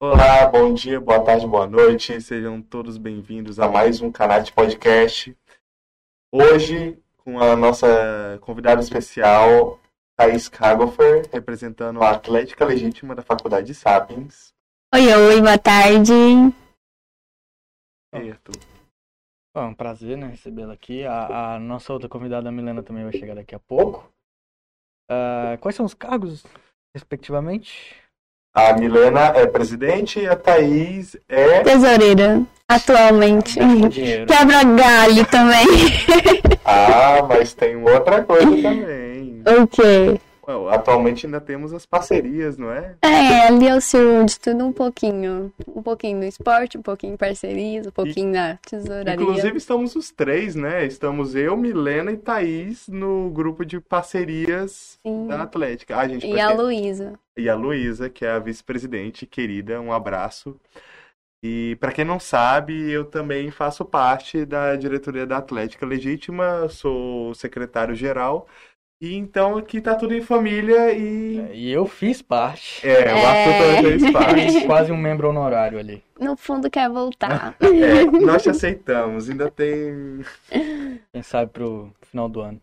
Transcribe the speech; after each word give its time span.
Olá, 0.00 0.46
bom 0.46 0.72
dia, 0.72 1.00
boa 1.00 1.24
tarde, 1.24 1.44
boa 1.44 1.66
noite. 1.66 2.20
Sejam 2.20 2.62
todos 2.62 2.96
bem-vindos 2.96 3.58
a 3.58 3.68
mais 3.68 4.00
um 4.00 4.12
canal 4.12 4.40
de 4.40 4.52
podcast. 4.52 5.36
Hoje, 6.30 6.96
com 7.16 7.40
a 7.40 7.56
nossa 7.56 8.38
convidada 8.40 8.80
especial, 8.80 9.80
Thaís 10.16 10.48
Kagofer, 10.48 11.28
representando 11.32 12.00
a 12.00 12.10
Atlética 12.10 12.64
Legítima 12.64 13.12
da 13.12 13.22
Faculdade 13.22 13.74
Sapiens. 13.74 14.54
Oi, 14.94 15.12
oi, 15.12 15.40
boa 15.40 15.58
tarde. 15.58 16.12
Certo. 18.14 18.52
É 19.52 19.60
um 19.62 19.74
prazer, 19.74 20.16
né, 20.16 20.28
recebê-la 20.28 20.74
aqui. 20.74 21.04
A, 21.04 21.54
a 21.54 21.58
nossa 21.58 21.92
outra 21.92 22.08
convidada, 22.08 22.48
a 22.48 22.52
Milena, 22.52 22.84
também 22.84 23.02
vai 23.02 23.12
chegar 23.12 23.34
daqui 23.34 23.52
a 23.52 23.58
pouco. 23.58 24.08
Ah, 25.10 25.58
quais 25.60 25.74
são 25.74 25.84
os 25.84 25.94
cargos, 25.94 26.46
respectivamente? 26.94 28.00
A 28.58 28.72
Milena 28.72 29.32
é 29.36 29.46
presidente 29.46 30.18
e 30.18 30.26
a 30.26 30.34
Thaís 30.34 31.16
é. 31.28 31.60
Tesoureira, 31.60 32.42
atualmente. 32.68 33.56
Quebra 34.26 34.64
galho 34.64 35.24
também. 35.26 35.64
Ah, 36.64 37.24
mas 37.28 37.54
tem 37.54 37.76
outra 37.76 38.24
coisa 38.24 38.50
também. 38.50 39.42
o 39.46 39.64
quê? 39.68 40.20
Well, 40.48 40.70
atualmente 40.70 41.26
ainda 41.26 41.42
temos 41.42 41.74
as 41.74 41.84
parcerias, 41.84 42.56
não 42.56 42.72
é? 42.72 42.96
É, 43.02 43.48
ali 43.48 43.68
eu 43.68 43.78
sirvo 43.82 44.24
de 44.24 44.40
tudo 44.40 44.64
um 44.64 44.72
pouquinho. 44.72 45.52
Um 45.66 45.82
pouquinho 45.82 46.16
no 46.16 46.24
esporte, 46.24 46.78
um 46.78 46.82
pouquinho 46.82 47.12
em 47.12 47.16
parcerias, 47.18 47.86
um 47.86 47.90
pouquinho 47.90 48.32
na 48.32 48.56
tesouraria. 48.56 49.22
Inclusive 49.22 49.58
estamos 49.58 49.94
os 49.94 50.10
três, 50.10 50.54
né? 50.54 50.86
Estamos 50.86 51.34
eu, 51.34 51.54
Milena 51.54 52.12
e 52.12 52.16
Thaís 52.16 52.88
no 52.88 53.28
grupo 53.28 53.62
de 53.62 53.78
parcerias 53.78 54.98
Sim. 55.06 55.26
da 55.26 55.42
Atlética. 55.42 55.98
Ah, 55.98 56.08
gente, 56.08 56.26
E 56.26 56.40
a 56.40 56.50
Luísa. 56.50 57.12
e 57.36 57.46
a 57.46 57.54
Luísa, 57.54 58.08
que 58.08 58.24
é 58.24 58.30
a 58.30 58.38
vice-presidente, 58.38 59.26
querida, 59.26 59.78
um 59.78 59.92
abraço. 59.92 60.58
E 61.42 61.76
para 61.78 61.92
quem 61.92 62.04
não 62.04 62.18
sabe, 62.18 62.90
eu 62.90 63.04
também 63.04 63.50
faço 63.50 63.84
parte 63.84 64.44
da 64.44 64.74
diretoria 64.74 65.24
da 65.24 65.36
Atlética 65.36 65.86
Legítima, 65.86 66.68
sou 66.68 67.32
secretário-geral. 67.34 68.48
E 69.00 69.14
então 69.14 69.56
aqui 69.56 69.80
tá 69.80 69.94
tudo 69.94 70.12
em 70.12 70.20
família 70.20 70.92
e. 70.92 71.38
É, 71.38 71.54
E 71.54 71.70
eu 71.70 71.86
fiz 71.86 72.20
parte. 72.20 72.84
É, 72.86 73.14
o 73.14 73.26
Arthur 73.26 73.52
também 73.52 73.82
fez 73.82 74.02
Fiz 74.02 74.12
parte. 74.12 74.66
quase 74.66 74.90
um 74.92 74.96
membro 74.96 75.28
honorário 75.28 75.78
ali. 75.78 76.02
No 76.18 76.36
fundo 76.36 76.68
quer 76.68 76.90
voltar. 76.90 77.56
É, 77.60 78.04
nós 78.20 78.42
te 78.42 78.50
aceitamos, 78.50 79.30
ainda 79.30 79.48
tem. 79.50 80.20
Quem 81.12 81.22
sabe 81.22 81.52
pro 81.52 81.94
final 82.02 82.28
do 82.28 82.40
ano. 82.40 82.60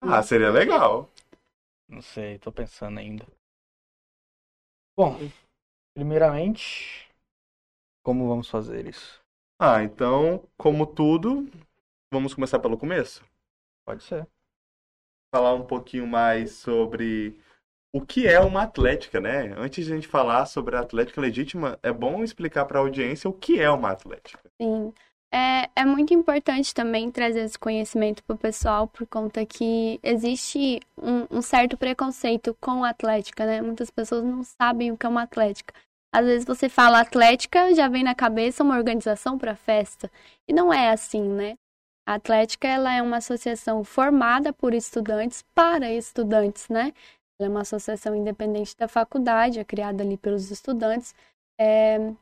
Ah, 0.00 0.22
seria 0.22 0.50
legal. 0.50 1.10
Não 1.88 2.00
sei, 2.00 2.38
tô 2.38 2.52
pensando 2.52 2.98
ainda. 3.00 3.26
Bom, 4.96 5.18
primeiramente, 5.96 7.08
como 8.04 8.28
vamos 8.28 8.48
fazer 8.48 8.86
isso? 8.86 9.20
Ah, 9.60 9.82
então, 9.82 10.44
como 10.56 10.86
tudo, 10.86 11.48
vamos 12.12 12.34
começar 12.34 12.58
pelo 12.60 12.78
começo? 12.78 13.24
Pode 13.86 14.02
ser. 14.04 14.26
Falar 15.34 15.54
um 15.54 15.64
pouquinho 15.64 16.06
mais 16.06 16.52
sobre 16.52 17.36
o 17.94 18.00
que 18.00 18.26
é 18.26 18.40
uma 18.40 18.62
atlética, 18.62 19.20
né? 19.20 19.54
Antes 19.56 19.86
de 19.86 19.92
a 19.92 19.94
gente 19.94 20.08
falar 20.08 20.46
sobre 20.46 20.76
a 20.76 20.80
atlética 20.80 21.20
legítima, 21.20 21.78
é 21.82 21.92
bom 21.92 22.22
explicar 22.22 22.64
para 22.64 22.78
a 22.78 22.82
audiência 22.82 23.28
o 23.30 23.32
que 23.32 23.60
é 23.60 23.70
uma 23.70 23.90
atlética. 23.90 24.40
Sim. 24.60 24.92
É, 25.34 25.70
é 25.74 25.84
muito 25.86 26.12
importante 26.12 26.74
também 26.74 27.10
trazer 27.10 27.40
esse 27.40 27.58
conhecimento 27.58 28.22
para 28.24 28.36
o 28.36 28.38
pessoal, 28.38 28.86
por 28.86 29.06
conta 29.06 29.46
que 29.46 29.98
existe 30.02 30.80
um, 30.96 31.38
um 31.38 31.40
certo 31.40 31.76
preconceito 31.76 32.54
com 32.60 32.84
a 32.84 32.90
atlética, 32.90 33.46
né? 33.46 33.62
Muitas 33.62 33.90
pessoas 33.90 34.22
não 34.22 34.44
sabem 34.44 34.92
o 34.92 34.98
que 34.98 35.06
é 35.06 35.08
uma 35.08 35.22
atlética. 35.22 35.72
Às 36.14 36.26
vezes 36.26 36.44
você 36.44 36.68
fala 36.68 37.00
atlética, 37.00 37.74
já 37.74 37.88
vem 37.88 38.04
na 38.04 38.14
cabeça 38.14 38.62
uma 38.62 38.76
organização 38.76 39.38
para 39.38 39.56
festa. 39.56 40.10
E 40.46 40.52
não 40.52 40.70
é 40.70 40.90
assim, 40.90 41.26
né? 41.26 41.56
A 42.06 42.14
Atlética 42.14 42.66
ela 42.66 42.92
é 42.92 43.00
uma 43.00 43.18
associação 43.18 43.84
formada 43.84 44.52
por 44.52 44.74
estudantes 44.74 45.42
para 45.54 45.92
estudantes, 45.92 46.68
né? 46.68 46.92
Ela 47.38 47.48
é 47.48 47.48
uma 47.48 47.60
associação 47.60 48.14
independente 48.14 48.76
da 48.76 48.88
faculdade, 48.88 49.60
é 49.60 49.64
criada 49.64 50.02
ali 50.02 50.16
pelos 50.16 50.50
estudantes. 50.50 51.14
É, 51.60 52.12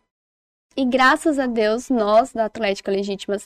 e 0.77 0.85
graças 0.85 1.39
a 1.39 1.47
Deus, 1.47 1.89
nós 1.89 2.33
da 2.33 2.45
Atlética 2.45 2.91
Legítima, 2.91 3.37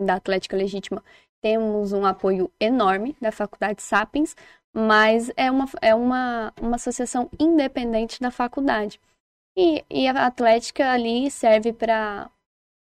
da 0.00 0.14
Atlética 0.14 0.56
Legítima, 0.56 1.02
temos 1.42 1.92
um 1.92 2.04
apoio 2.06 2.50
enorme 2.58 3.14
da 3.20 3.30
Faculdade 3.30 3.82
Sapiens, 3.82 4.34
mas 4.74 5.30
é 5.36 5.50
uma, 5.50 5.66
é 5.80 5.94
uma, 5.94 6.52
uma 6.60 6.76
associação 6.76 7.30
independente 7.38 8.20
da 8.20 8.30
faculdade. 8.30 9.00
E, 9.56 9.84
e 9.88 10.08
a 10.08 10.26
Atlética 10.26 10.90
ali 10.90 11.30
serve 11.30 11.72
para 11.72 12.30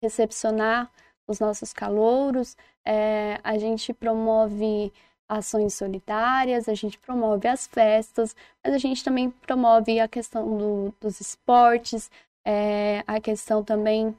recepcionar 0.03 0.91
os 1.27 1.41
nossos 1.41 1.73
calouros, 1.73 2.57
é, 2.87 3.41
a 3.43 3.59
gente 3.59 3.93
promove 3.93 4.93
ações 5.29 5.75
solidárias, 5.75 6.69
a 6.69 6.75
gente 6.75 6.99
promove 6.99 7.47
as 7.47 7.67
festas, 7.67 8.35
mas 8.65 8.75
a 8.75 8.79
gente 8.79 9.05
também 9.05 9.31
promove 9.31 10.01
a 10.01 10.09
questão 10.09 10.57
do, 10.59 10.95
dos 11.01 11.21
esportes, 11.21 12.11
é, 12.45 13.05
a 13.07 13.21
questão 13.21 13.63
também 13.63 14.15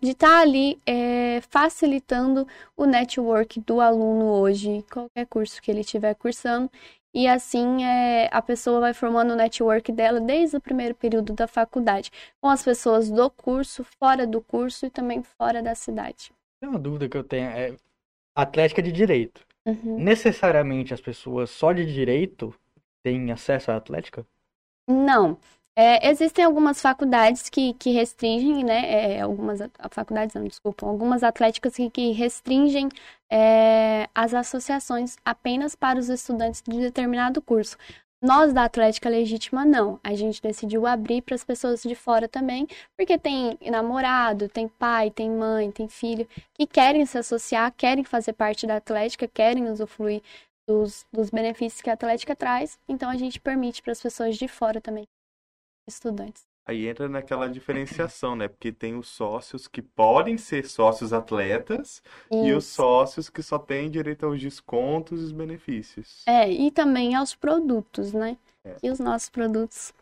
de 0.00 0.12
estar 0.12 0.40
ali 0.40 0.80
é, 0.86 1.40
facilitando 1.50 2.46
o 2.76 2.86
network 2.86 3.60
do 3.60 3.80
aluno 3.80 4.26
hoje, 4.26 4.84
qualquer 4.90 5.26
curso 5.26 5.60
que 5.60 5.70
ele 5.70 5.80
estiver 5.80 6.14
cursando. 6.14 6.70
E 7.14 7.28
assim 7.28 7.84
é, 7.84 8.28
a 8.32 8.40
pessoa 8.40 8.80
vai 8.80 8.94
formando 8.94 9.32
o 9.32 9.36
network 9.36 9.92
dela 9.92 10.18
desde 10.20 10.56
o 10.56 10.60
primeiro 10.60 10.94
período 10.94 11.34
da 11.34 11.46
faculdade, 11.46 12.10
com 12.40 12.48
as 12.48 12.62
pessoas 12.62 13.10
do 13.10 13.28
curso, 13.30 13.84
fora 13.98 14.26
do 14.26 14.40
curso 14.40 14.86
e 14.86 14.90
também 14.90 15.22
fora 15.22 15.62
da 15.62 15.74
cidade. 15.74 16.32
Tem 16.62 16.68
uma 16.68 16.78
dúvida 16.78 17.08
que 17.08 17.16
eu 17.16 17.24
tenho. 17.24 17.48
É 17.48 17.74
Atlética 18.36 18.80
de 18.80 18.92
Direito. 18.92 19.44
Uhum. 19.66 19.98
Necessariamente 19.98 20.94
as 20.94 21.00
pessoas 21.00 21.50
só 21.50 21.72
de 21.72 21.84
direito 21.84 22.54
têm 23.02 23.32
acesso 23.32 23.72
à 23.72 23.76
Atlética? 23.76 24.24
Não. 24.88 25.36
É, 25.76 26.08
existem 26.08 26.44
algumas 26.44 26.80
faculdades 26.80 27.50
que, 27.50 27.74
que 27.74 27.90
restringem, 27.90 28.62
né? 28.62 29.16
é, 29.16 29.20
algumas 29.22 29.58
faculdades, 29.90 30.36
não, 30.36 30.44
desculpa, 30.44 30.86
algumas 30.86 31.24
atléticas 31.24 31.74
que, 31.74 31.90
que 31.90 32.12
restringem 32.12 32.88
é, 33.28 34.08
as 34.14 34.32
associações 34.32 35.16
apenas 35.24 35.74
para 35.74 35.98
os 35.98 36.08
estudantes 36.08 36.62
de 36.62 36.78
determinado 36.78 37.42
curso. 37.42 37.76
Nós 38.22 38.52
da 38.52 38.62
Atlética 38.62 39.08
Legítima, 39.08 39.64
não. 39.64 39.98
A 40.02 40.14
gente 40.14 40.40
decidiu 40.40 40.86
abrir 40.86 41.22
para 41.22 41.34
as 41.34 41.42
pessoas 41.42 41.82
de 41.82 41.96
fora 41.96 42.28
também, 42.28 42.68
porque 42.96 43.18
tem 43.18 43.58
namorado, 43.68 44.48
tem 44.48 44.68
pai, 44.68 45.10
tem 45.10 45.28
mãe, 45.28 45.72
tem 45.72 45.88
filho, 45.88 46.28
que 46.54 46.64
querem 46.64 47.04
se 47.04 47.18
associar, 47.18 47.74
querem 47.76 48.04
fazer 48.04 48.34
parte 48.34 48.64
da 48.64 48.76
Atlética, 48.76 49.26
querem 49.26 49.68
usufruir 49.68 50.22
dos, 50.68 51.04
dos 51.12 51.30
benefícios 51.30 51.82
que 51.82 51.90
a 51.90 51.94
Atlética 51.94 52.36
traz. 52.36 52.78
Então 52.88 53.10
a 53.10 53.16
gente 53.16 53.40
permite 53.40 53.82
para 53.82 53.90
as 53.90 54.00
pessoas 54.00 54.36
de 54.38 54.46
fora 54.46 54.80
também, 54.80 55.04
estudantes. 55.88 56.51
Aí 56.64 56.86
entra 56.86 57.08
naquela 57.08 57.48
diferenciação, 57.48 58.36
né? 58.36 58.46
Porque 58.46 58.70
tem 58.70 58.94
os 58.94 59.08
sócios 59.08 59.66
que 59.66 59.82
podem 59.82 60.38
ser 60.38 60.64
sócios 60.66 61.12
atletas 61.12 62.00
e 62.30 62.52
os 62.52 62.64
Isso. 62.64 62.76
sócios 62.76 63.28
que 63.28 63.42
só 63.42 63.58
têm 63.58 63.90
direito 63.90 64.24
aos 64.24 64.40
descontos 64.40 65.20
e 65.20 65.24
os 65.24 65.32
benefícios. 65.32 66.22
É, 66.26 66.48
e 66.48 66.70
também 66.70 67.16
aos 67.16 67.34
produtos, 67.34 68.12
né? 68.12 68.36
É. 68.64 68.76
E 68.80 68.90
os 68.90 69.00
nossos 69.00 69.28
produtos 69.28 69.92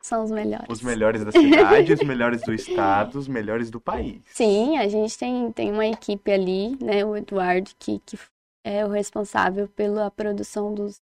são 0.00 0.24
os 0.24 0.30
melhores. 0.30 0.66
Os 0.68 0.82
melhores 0.82 1.24
da 1.24 1.30
cidade, 1.30 1.92
os 1.92 2.02
melhores 2.02 2.42
do 2.42 2.54
estado, 2.54 3.18
os 3.18 3.28
melhores 3.28 3.70
do 3.70 3.80
país. 3.80 4.22
Sim, 4.26 4.78
a 4.78 4.88
gente 4.88 5.16
tem, 5.18 5.52
tem 5.52 5.70
uma 5.70 5.86
equipe 5.86 6.32
ali, 6.32 6.76
né? 6.82 7.04
O 7.04 7.14
Eduardo, 7.14 7.70
que, 7.78 8.00
que 8.00 8.18
é 8.64 8.84
o 8.84 8.88
responsável 8.88 9.68
pela 9.68 10.10
produção 10.10 10.74
dos, 10.74 11.00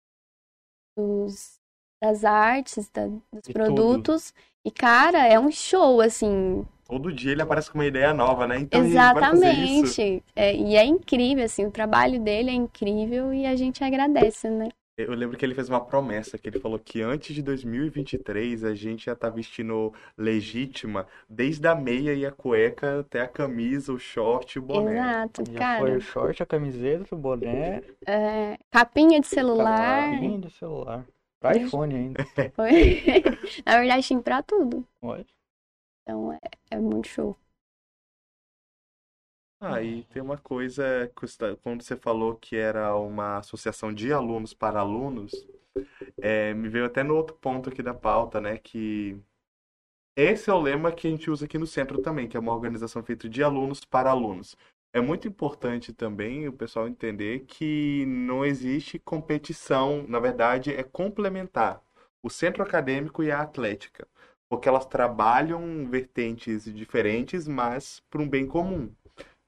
dos 0.96 1.57
das 2.02 2.24
artes, 2.24 2.88
da- 2.90 3.06
dos 3.06 3.42
De 3.46 3.52
produtos. 3.52 4.32
E, 4.64 4.70
cara, 4.70 5.26
é 5.26 5.38
um 5.38 5.50
show, 5.50 6.00
assim. 6.00 6.64
Todo 6.86 7.12
dia 7.12 7.32
ele 7.32 7.42
aparece 7.42 7.70
com 7.70 7.78
uma 7.78 7.86
ideia 7.86 8.14
nova, 8.14 8.46
né? 8.46 8.58
Então. 8.58 8.82
Exatamente. 8.84 10.22
É, 10.34 10.54
e 10.54 10.74
é 10.76 10.84
incrível, 10.84 11.44
assim, 11.44 11.66
o 11.66 11.70
trabalho 11.70 12.18
dele 12.20 12.50
é 12.50 12.54
incrível 12.54 13.32
e 13.32 13.46
a 13.46 13.54
gente 13.54 13.84
agradece, 13.84 14.48
né? 14.48 14.68
Eu 14.96 15.14
lembro 15.14 15.36
que 15.38 15.44
ele 15.46 15.54
fez 15.54 15.68
uma 15.68 15.80
promessa, 15.80 16.36
que 16.36 16.48
ele 16.48 16.58
falou 16.58 16.76
que 16.76 17.00
antes 17.00 17.32
de 17.32 17.40
2023 17.40 18.64
a 18.64 18.74
gente 18.74 19.04
já 19.06 19.14
tá 19.14 19.30
vestindo 19.30 19.92
legítima, 20.16 21.06
desde 21.30 21.68
a 21.68 21.74
meia 21.74 22.12
e 22.14 22.26
a 22.26 22.32
cueca 22.32 22.98
até 23.00 23.20
a 23.20 23.28
camisa, 23.28 23.92
o 23.92 23.98
short 23.98 24.56
e 24.56 24.58
o 24.58 24.62
boné. 24.62 24.94
Exato, 24.98 25.44
Já 25.52 25.58
cara. 25.58 25.78
foi 25.78 25.96
o 25.96 26.00
short, 26.00 26.42
a 26.42 26.46
camiseta, 26.46 27.14
o 27.14 27.18
boné, 27.18 27.80
É, 28.04 28.58
capinha 28.72 29.20
de 29.20 29.26
celular. 29.28 30.10
capinha 30.10 30.38
de 30.40 30.50
celular. 30.50 31.06
Pra 31.40 31.56
iPhone 31.56 31.94
ainda. 31.94 32.24
Foi... 32.54 33.02
Na 33.66 33.78
verdade, 33.78 34.08
tem 34.08 34.20
pra 34.20 34.42
tudo. 34.42 34.86
Olha. 35.02 35.24
Então 36.02 36.32
é, 36.32 36.38
é 36.72 36.78
muito 36.80 37.06
show. 37.08 37.36
Ah, 39.60 39.82
e 39.82 40.04
tem 40.04 40.22
uma 40.22 40.38
coisa, 40.38 41.10
você- 41.20 41.56
quando 41.62 41.82
você 41.82 41.96
falou 41.96 42.36
que 42.36 42.54
era 42.56 42.94
uma 42.96 43.38
associação 43.38 43.92
de 43.92 44.12
alunos 44.12 44.54
para 44.54 44.78
alunos, 44.80 45.32
é, 46.20 46.54
me 46.54 46.68
veio 46.68 46.86
até 46.86 47.02
no 47.04 47.16
outro 47.16 47.36
ponto 47.36 47.68
aqui 47.70 47.82
da 47.82 47.94
pauta, 47.94 48.40
né? 48.40 48.58
Que 48.58 49.20
esse 50.16 50.50
é 50.50 50.52
o 50.54 50.60
lema 50.60 50.92
que 50.92 51.06
a 51.08 51.10
gente 51.10 51.30
usa 51.30 51.46
aqui 51.46 51.58
no 51.58 51.66
centro 51.66 52.02
também, 52.02 52.28
que 52.28 52.36
é 52.36 52.40
uma 52.40 52.54
organização 52.54 53.02
feita 53.04 53.28
de 53.28 53.42
alunos 53.42 53.84
para 53.84 54.10
alunos. 54.10 54.56
É 54.92 55.00
muito 55.00 55.28
importante 55.28 55.92
também 55.92 56.48
o 56.48 56.52
pessoal 56.52 56.88
entender 56.88 57.40
que 57.46 58.04
não 58.06 58.44
existe 58.44 58.98
competição, 58.98 60.04
na 60.08 60.18
verdade, 60.18 60.72
é 60.74 60.82
complementar 60.82 61.82
o 62.22 62.28
centro 62.30 62.62
acadêmico 62.62 63.22
e 63.22 63.30
a 63.30 63.40
atlética, 63.40 64.06
porque 64.48 64.68
elas 64.68 64.86
trabalham 64.86 65.88
vertentes 65.88 66.64
diferentes, 66.64 67.46
mas 67.46 68.00
para 68.10 68.22
um 68.22 68.28
bem 68.28 68.46
comum, 68.46 68.90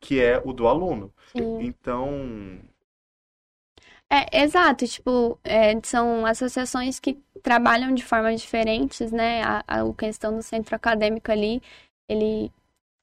que 0.00 0.20
é 0.20 0.42
o 0.44 0.52
do 0.52 0.68
aluno. 0.68 1.12
Sim. 1.32 1.70
Então, 1.70 2.60
É, 4.08 4.42
exato, 4.42 4.86
tipo, 4.86 5.38
é, 5.44 5.72
são 5.84 6.26
associações 6.26 6.98
que 6.98 7.14
trabalham 7.42 7.94
de 7.94 8.04
formas 8.04 8.40
diferentes, 8.40 9.12
né? 9.12 9.42
A, 9.42 9.64
a, 9.66 9.82
a 9.82 9.94
questão 9.94 10.34
do 10.36 10.42
centro 10.42 10.74
acadêmico 10.74 11.30
ali, 11.30 11.62
ele, 12.08 12.52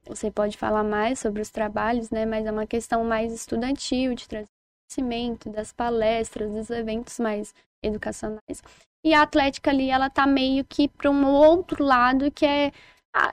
você 0.08 0.32
pode 0.32 0.58
falar 0.58 0.84
mais 0.84 1.20
sobre 1.20 1.42
os 1.42 1.50
trabalhos, 1.50 2.10
né? 2.10 2.26
Mas 2.26 2.46
é 2.46 2.52
uma 2.52 2.68
questão 2.68 3.04
mais 3.04 3.32
estudantil, 3.34 4.14
de 4.16 4.28
trazer 4.28 4.48
conhecimento, 4.90 5.50
das 5.50 5.72
palestras, 5.74 6.52
dos 6.52 6.70
eventos 6.70 7.20
mais 7.20 7.54
educacionais. 7.84 8.62
E 9.06 9.14
a 9.14 9.22
atlética 9.22 9.70
ali, 9.70 9.90
ela 9.90 10.10
tá 10.10 10.26
meio 10.26 10.66
que 10.66 10.88
para 10.88 11.10
um 11.12 11.26
outro 11.26 11.84
lado, 11.84 12.32
que 12.32 12.46
é, 12.46 12.72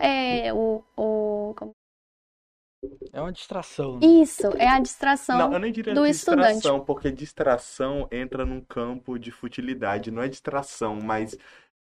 é 0.00 0.52
o, 0.52 0.82
o, 0.96 1.54
como- 1.56 1.72
É 3.12 3.20
uma 3.20 3.32
distração. 3.32 3.98
né? 3.98 4.06
isso, 4.06 4.46
é 4.56 4.68
a 4.68 4.78
distração. 4.78 5.38
não, 5.38 5.52
eu 5.54 5.58
nem 5.58 5.72
diria 5.72 5.94
do 5.94 6.04
distração, 6.06 6.52
estudante. 6.52 6.86
porque 6.86 7.10
distração 7.10 8.08
entra 8.10 8.44
num 8.44 8.60
campo 8.60 9.18
de 9.18 9.30
futilidade, 9.30 10.10
não 10.10 10.22
é 10.22 10.28
distração, 10.28 10.98
mas 11.02 11.36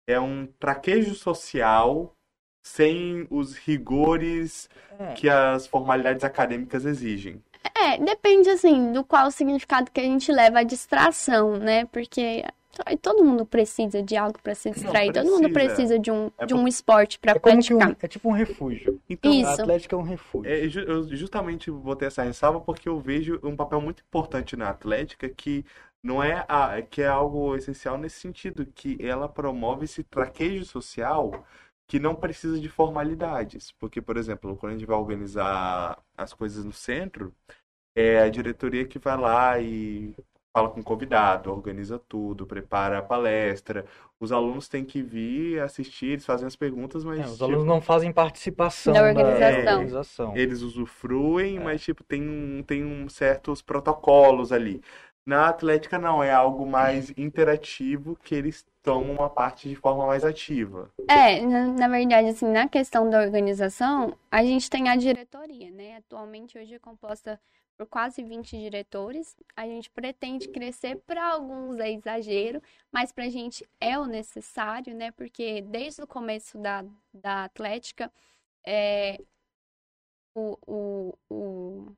é 0.08 0.20
um 0.20 0.46
traquejo 0.46 1.14
social 1.16 2.16
sem 2.64 3.28
os 3.30 3.56
rigores 3.56 4.70
É. 4.98 5.14
que 5.14 5.30
as 5.30 5.68
formalidades 5.68 6.24
acadêmicas 6.24 6.86
exigem. 6.86 7.42
É, 7.76 7.98
depende, 7.98 8.50
assim, 8.50 8.92
do 8.94 9.04
qual 9.04 9.28
o 9.28 9.32
significado 9.32 9.92
que 9.92 10.00
a 10.00 10.04
gente 10.04 10.32
leva 10.32 10.60
à 10.60 10.64
distração, 10.64 11.58
né? 11.58 11.86
Porque 11.86 12.44
to- 12.72 12.98
todo 13.02 13.24
mundo 13.24 13.46
precisa 13.46 14.02
de 14.02 14.16
algo 14.16 14.40
para 14.42 14.56
se 14.56 14.70
distrair, 14.72 15.12
todo 15.12 15.30
mundo 15.30 15.50
precisa. 15.52 16.00
de 16.00 16.10
um, 16.12 16.30
É 16.38 16.46
de 16.46 16.54
um 16.54 16.68
esporte 16.68 17.20
para 17.20 17.32
É 17.32 17.34
que 17.34 17.40
um, 17.40 17.42
praticar. 17.54 17.98
é 18.02 18.08
tipo 18.08 18.30
um 18.30 18.34
refúgio. 18.34 19.00
Então, 19.10 19.32
A 19.32 19.36
Isso. 19.36 19.62
Atlética 19.62 19.96
é 19.96 20.00
um 20.00 20.04
refúgio. 20.04 20.50
É, 20.52 20.66
eu 20.66 21.04
justamente 21.16 21.70
botei 21.72 22.08
essa 22.08 22.24
ressalva 22.24 22.62
porque 22.62 22.88
eu 22.88 23.00
vejo 23.00 23.40
um 23.44 23.56
papel 23.56 23.82
muito 23.82 24.02
importante 24.08 24.56
na 24.56 24.70
Atlética 24.70 25.28
que 25.28 25.66
não 26.02 26.22
é 26.22 26.46
a, 26.48 26.82
que 26.82 27.02
é 27.02 27.08
algo 27.08 27.56
essencial 27.56 27.98
nesse 27.98 28.20
sentido, 28.20 28.66
que 28.66 28.98
ela 29.02 29.28
promove 29.28 29.86
esse 29.86 30.04
traquejo 30.04 30.66
social 30.66 31.46
que 31.94 32.00
não 32.00 32.16
precisa 32.16 32.60
de 32.60 32.68
formalidades. 32.70 33.72
Porque, 33.74 34.02
por 34.02 34.18
exemplo, 34.18 34.58
quando 34.58 34.72
a 34.74 34.78
gente 34.78 34.88
vai 34.88 34.98
organizar 34.98 36.02
as 36.18 36.34
coisas 36.34 36.66
no 36.66 36.74
centro, 36.74 37.32
é 37.96 38.20
a 38.22 38.30
diretoria 38.30 38.86
que 38.88 39.00
vai 39.00 39.18
lá 39.18 39.60
e 39.60 40.16
fala 40.56 40.70
com 40.70 40.82
o 40.82 40.84
convidado, 40.84 41.52
organiza 41.52 42.00
tudo, 42.00 42.48
prepara 42.48 43.00
a 43.00 43.04
palestra. 43.04 43.86
Os 44.20 44.32
alunos 44.32 44.68
têm 44.70 44.86
que 44.86 45.02
vir 45.04 45.62
assistir, 45.62 46.08
eles 46.14 46.26
fazem 46.26 46.48
as 46.48 46.56
perguntas, 46.56 47.04
mas 47.06 47.20
É, 47.20 47.26
os 47.28 47.32
tipo, 47.34 47.44
alunos 47.46 47.66
não 47.66 47.82
fazem 47.82 48.12
participação 48.12 48.94
Da 48.94 49.02
da 49.02 49.08
organização. 49.10 49.60
organização. 49.60 50.36
eles 50.38 50.62
usufruem, 50.62 51.58
É. 51.58 51.60
mas 51.60 51.82
tipo 51.84 52.04
tem 52.04 52.22
um, 52.28 52.64
tem 52.64 52.84
um 52.86 53.10
certos 53.10 53.62
protocolos 53.62 54.52
ali. 54.52 54.82
Na 55.26 55.48
Atlética 55.48 55.98
não, 55.98 56.22
é 56.22 56.32
algo 56.32 56.66
mais 56.66 57.10
interativo 57.18 58.18
que 58.18 58.36
eles 58.36 58.66
tomam 58.82 59.14
uma 59.14 59.30
parte 59.30 59.70
de 59.70 59.76
forma 59.76 60.06
mais 60.06 60.26
ativa. 60.26 60.92
É, 61.08 61.40
na, 61.42 61.68
na 61.68 61.88
verdade, 61.88 62.28
assim, 62.28 62.48
na 62.48 62.68
questão 62.68 63.10
da 63.10 63.22
organização, 63.22 64.18
a 64.30 64.44
gente 64.44 64.70
tem 64.70 64.90
a 64.90 64.98
diretoria, 64.98 65.72
né? 65.72 65.96
Atualmente, 65.96 66.58
hoje 66.58 66.76
é 66.76 66.80
composta 66.80 67.40
por 67.78 67.88
quase 67.88 68.22
20 68.22 68.58
diretores. 68.58 69.36
A 69.56 69.66
gente 69.66 69.90
pretende 69.90 70.50
crescer, 70.50 70.98
para 71.08 71.26
alguns 71.26 71.80
é 71.80 71.90
exagero, 71.92 72.62
mas 72.92 73.14
para 73.14 73.24
a 73.24 73.30
gente 73.30 73.66
é 73.80 73.98
o 73.98 74.06
necessário, 74.06 74.94
né? 74.94 75.12
Porque 75.12 75.62
desde 75.62 76.02
o 76.02 76.08
começo 76.08 76.58
da, 76.58 76.84
da 77.14 77.46
Atlética, 77.46 78.12
é, 78.66 79.18
o, 80.36 80.58
o, 80.68 81.18
o, 81.30 81.96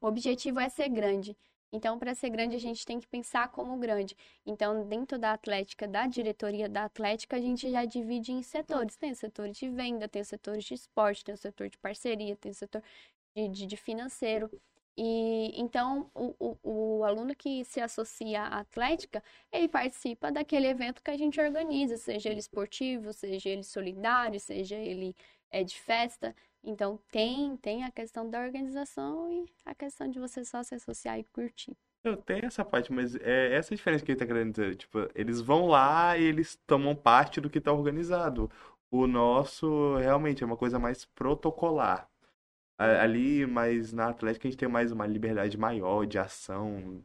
o 0.00 0.06
objetivo 0.06 0.60
é 0.60 0.68
ser 0.68 0.88
grande. 0.88 1.36
Então, 1.72 1.98
para 1.98 2.14
ser 2.14 2.30
grande, 2.30 2.56
a 2.56 2.58
gente 2.58 2.84
tem 2.84 2.98
que 2.98 3.06
pensar 3.06 3.48
como 3.48 3.76
grande. 3.78 4.16
Então, 4.44 4.86
dentro 4.88 5.18
da 5.18 5.32
Atlética, 5.32 5.86
da 5.86 6.06
diretoria 6.06 6.68
da 6.68 6.84
Atlética, 6.84 7.36
a 7.36 7.40
gente 7.40 7.70
já 7.70 7.84
divide 7.84 8.32
em 8.32 8.42
setores. 8.42 8.96
Tem 8.96 9.12
o 9.12 9.16
setor 9.16 9.48
de 9.50 9.68
venda, 9.68 10.08
tem 10.08 10.22
o 10.22 10.24
setor 10.24 10.58
de 10.58 10.74
esporte, 10.74 11.24
tem 11.24 11.34
o 11.34 11.38
setor 11.38 11.68
de 11.68 11.78
parceria, 11.78 12.36
tem 12.36 12.50
o 12.50 12.54
setor 12.54 12.82
de, 13.34 13.48
de, 13.48 13.66
de 13.66 13.76
financeiro. 13.76 14.50
E 14.96 15.52
então, 15.60 16.10
o, 16.14 16.34
o, 16.38 16.98
o 16.98 17.04
aluno 17.04 17.34
que 17.34 17.64
se 17.64 17.80
associa 17.80 18.42
à 18.42 18.60
Atlética, 18.60 19.22
ele 19.52 19.68
participa 19.68 20.30
daquele 20.30 20.66
evento 20.66 21.02
que 21.02 21.10
a 21.10 21.16
gente 21.16 21.40
organiza, 21.40 21.96
seja 21.96 22.28
ele 22.28 22.40
esportivo, 22.40 23.12
seja 23.12 23.48
ele 23.48 23.62
solidário, 23.64 24.38
seja 24.40 24.76
ele 24.76 25.16
é, 25.50 25.64
de 25.64 25.78
festa. 25.80 26.34
Então, 26.62 26.98
tem, 27.10 27.56
tem 27.56 27.84
a 27.84 27.90
questão 27.90 28.28
da 28.28 28.40
organização 28.40 29.30
e 29.32 29.46
a 29.64 29.74
questão 29.74 30.08
de 30.08 30.18
você 30.18 30.44
só 30.44 30.62
se 30.62 30.74
associar 30.74 31.18
e 31.18 31.24
curtir. 31.24 31.76
Eu 32.02 32.16
tenho 32.16 32.46
essa 32.46 32.64
parte, 32.64 32.92
mas 32.92 33.14
é 33.16 33.54
essa 33.54 33.74
diferença 33.74 34.04
que 34.04 34.12
ele 34.12 34.18
tá 34.18 34.26
querendo 34.26 34.52
dizer. 34.52 34.76
Tipo, 34.76 35.08
eles 35.14 35.40
vão 35.40 35.66
lá 35.66 36.16
e 36.16 36.24
eles 36.24 36.56
tomam 36.66 36.94
parte 36.94 37.40
do 37.40 37.50
que 37.50 37.60
tá 37.60 37.72
organizado. 37.72 38.50
O 38.90 39.06
nosso 39.06 39.96
realmente 39.96 40.42
é 40.42 40.46
uma 40.46 40.56
coisa 40.56 40.78
mais 40.78 41.04
protocolar. 41.04 42.08
Ali, 42.78 43.46
mas 43.46 43.92
na 43.92 44.08
Atlética 44.08 44.48
a 44.48 44.50
gente 44.50 44.58
tem 44.58 44.68
mais 44.68 44.90
uma 44.90 45.06
liberdade 45.06 45.58
maior 45.58 46.06
de 46.06 46.18
ação. 46.18 47.04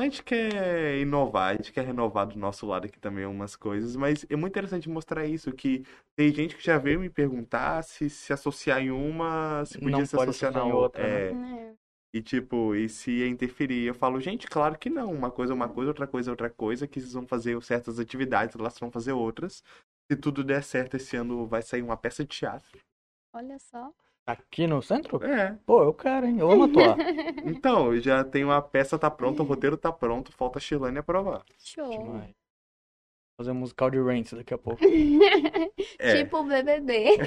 A 0.00 0.04
gente 0.04 0.22
quer 0.24 0.98
inovar, 0.98 1.50
a 1.50 1.56
gente 1.56 1.72
quer 1.72 1.84
renovar 1.84 2.26
do 2.26 2.38
nosso 2.38 2.64
lado 2.66 2.86
aqui 2.86 2.98
também 2.98 3.26
umas 3.26 3.54
coisas, 3.54 3.94
mas 3.96 4.24
é 4.30 4.34
muito 4.34 4.52
interessante 4.52 4.88
mostrar 4.88 5.26
isso, 5.26 5.52
que 5.52 5.84
tem 6.16 6.32
gente 6.32 6.56
que 6.56 6.64
já 6.64 6.78
veio 6.78 7.00
me 7.00 7.10
perguntar 7.10 7.82
se 7.82 8.08
se 8.08 8.32
associar 8.32 8.80
em 8.80 8.90
uma, 8.90 9.62
se 9.66 9.78
podia 9.78 9.98
Não 9.98 10.06
se 10.06 10.16
pode 10.16 10.30
associar 10.30 10.52
na 10.54 10.64
outra, 10.64 11.02
outra. 11.02 11.32
né? 11.34 11.58
É. 11.58 11.70
É. 11.70 11.74
E 12.14 12.22
tipo, 12.22 12.74
e 12.74 12.88
se 12.88 13.10
ia 13.10 13.28
interferir? 13.28 13.84
Eu 13.84 13.94
falo, 13.94 14.18
gente, 14.20 14.46
claro 14.46 14.78
que 14.78 14.88
não. 14.88 15.12
Uma 15.12 15.30
coisa 15.30 15.52
é 15.52 15.54
uma 15.54 15.68
coisa, 15.68 15.90
outra 15.90 16.06
coisa 16.06 16.30
é 16.30 16.32
outra 16.32 16.48
coisa, 16.48 16.86
que 16.86 16.98
vocês 16.98 17.12
vão 17.12 17.26
fazer 17.26 17.62
certas 17.62 18.00
atividades, 18.00 18.56
elas 18.56 18.78
vão 18.78 18.90
fazer 18.90 19.12
outras. 19.12 19.62
Se 20.10 20.16
tudo 20.16 20.42
der 20.42 20.64
certo 20.64 20.96
esse 20.96 21.14
ano, 21.14 21.46
vai 21.46 21.60
sair 21.60 21.82
uma 21.82 21.96
peça 21.96 22.24
de 22.24 22.30
teatro. 22.30 22.80
Olha 23.34 23.58
só. 23.58 23.92
Aqui 24.26 24.66
no 24.66 24.80
centro? 24.82 25.22
É. 25.24 25.56
Pô, 25.66 25.82
eu 25.82 25.92
quero, 25.92 26.26
hein? 26.26 26.38
Eu 26.38 26.50
amo 26.50 26.64
atuar. 26.64 26.96
Então, 27.44 27.98
já 27.98 28.22
tem 28.22 28.44
uma 28.44 28.60
peça 28.62 28.98
tá 28.98 29.10
pronta, 29.10 29.42
o 29.42 29.46
roteiro 29.46 29.76
tá 29.76 29.90
pronto, 29.90 30.30
falta 30.32 30.58
a 30.58 30.60
Shilane 30.60 30.98
aprovar. 30.98 31.42
Show. 31.58 31.90
Demais. 31.90 32.34
Fazer 33.36 33.50
um 33.52 33.54
musical 33.54 33.90
de 33.90 33.98
Rents 34.00 34.34
daqui 34.34 34.52
a 34.54 34.58
pouco. 34.58 34.80
É. 35.98 36.16
Tipo 36.16 36.38
o 36.38 36.44
BBB. 36.44 37.18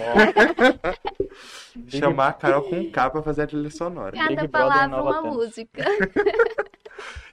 Chamar 1.88 2.30
a 2.30 2.34
Carol 2.34 2.64
com 2.64 2.90
K 2.92 3.10
pra 3.10 3.22
fazer 3.22 3.44
a 3.44 3.48
trilha 3.48 3.70
sonora. 3.70 4.18
Cada 4.18 4.50
palavra 4.50 5.02
uma 5.02 5.14
Thanos. 5.14 5.36
música. 5.36 5.84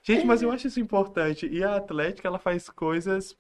Gente, 0.03 0.27
mas 0.27 0.43
eu 0.43 0.51
acho 0.51 0.67
isso 0.67 0.81
importante. 0.81 1.47
E 1.47 1.63
a 1.65 1.77
Atlética, 1.77 2.29
ela 2.29 2.39
faz 2.39 2.69
coisas. 2.69 3.35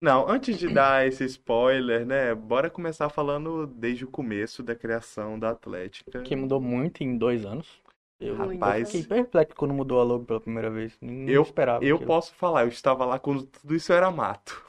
Não, 0.00 0.26
antes 0.28 0.58
de 0.58 0.72
dar 0.72 1.06
esse 1.06 1.24
spoiler, 1.24 2.06
né? 2.06 2.34
Bora 2.34 2.70
começar 2.70 3.10
falando 3.10 3.66
desde 3.66 4.04
o 4.04 4.10
começo 4.10 4.62
da 4.62 4.74
criação 4.74 5.38
da 5.38 5.50
Atlética. 5.50 6.22
Que 6.22 6.34
mudou 6.34 6.60
muito 6.60 7.02
em 7.02 7.18
dois 7.18 7.44
anos. 7.44 7.82
Eu 8.18 8.34
Rapaz, 8.36 8.90
fiquei 8.90 9.06
perplexo 9.06 9.54
quando 9.56 9.72
mudou 9.74 10.00
a 10.00 10.04
logo 10.04 10.24
pela 10.24 10.40
primeira 10.40 10.70
vez. 10.70 10.96
Nem 11.00 11.28
Eu- 11.28 11.42
esperava. 11.42 11.84
eu 11.84 11.96
aquilo. 11.96 12.06
posso 12.06 12.34
falar, 12.34 12.62
eu 12.62 12.68
estava 12.68 13.04
lá 13.04 13.18
quando 13.18 13.46
tudo 13.46 13.74
isso 13.74 13.92
era 13.92 14.10
mato. 14.10 14.62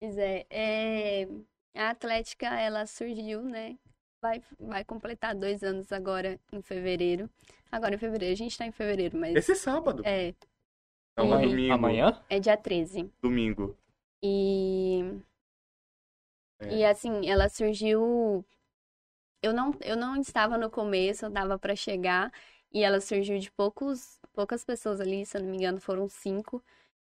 Pois 0.00 0.16
é, 0.18 0.44
é, 0.50 1.28
a 1.76 1.90
Atlética, 1.90 2.46
ela 2.46 2.86
surgiu, 2.86 3.42
né? 3.42 3.76
Vai, 4.22 4.42
vai 4.58 4.84
completar 4.84 5.34
dois 5.34 5.62
anos 5.62 5.92
agora 5.92 6.38
em 6.52 6.62
fevereiro. 6.62 7.28
Agora 7.70 7.94
em 7.94 7.98
fevereiro, 7.98 8.32
a 8.32 8.36
gente 8.36 8.56
tá 8.56 8.66
em 8.66 8.72
fevereiro, 8.72 9.16
mas 9.18 9.34
Esse 9.36 9.54
sábado. 9.54 10.02
é, 10.04 10.34
Não, 11.16 11.28
no 11.28 11.40
e- 11.42 11.48
domingo. 11.48 11.72
Amanhã? 11.74 12.22
é 12.28 12.38
dia 12.40 12.56
13. 12.56 13.10
Domingo. 13.22 13.76
E, 14.24 15.02
É. 16.60 16.78
e 16.78 16.84
assim, 16.84 17.28
ela 17.28 17.48
surgiu. 17.48 18.44
Eu 19.42 19.52
não, 19.52 19.72
eu 19.82 19.96
não 19.96 20.16
estava 20.20 20.58
no 20.58 20.70
começo, 20.70 21.26
eu 21.26 21.30
dava 21.30 21.58
para 21.58 21.76
chegar. 21.76 22.32
E 22.72 22.82
ela 22.82 23.00
surgiu 23.00 23.38
de 23.38 23.50
poucos, 23.52 24.18
poucas 24.32 24.64
pessoas 24.64 25.00
ali, 25.00 25.26
se 25.26 25.36
eu 25.36 25.42
não 25.42 25.50
me 25.50 25.58
engano, 25.58 25.80
foram 25.80 26.08
cinco. 26.08 26.62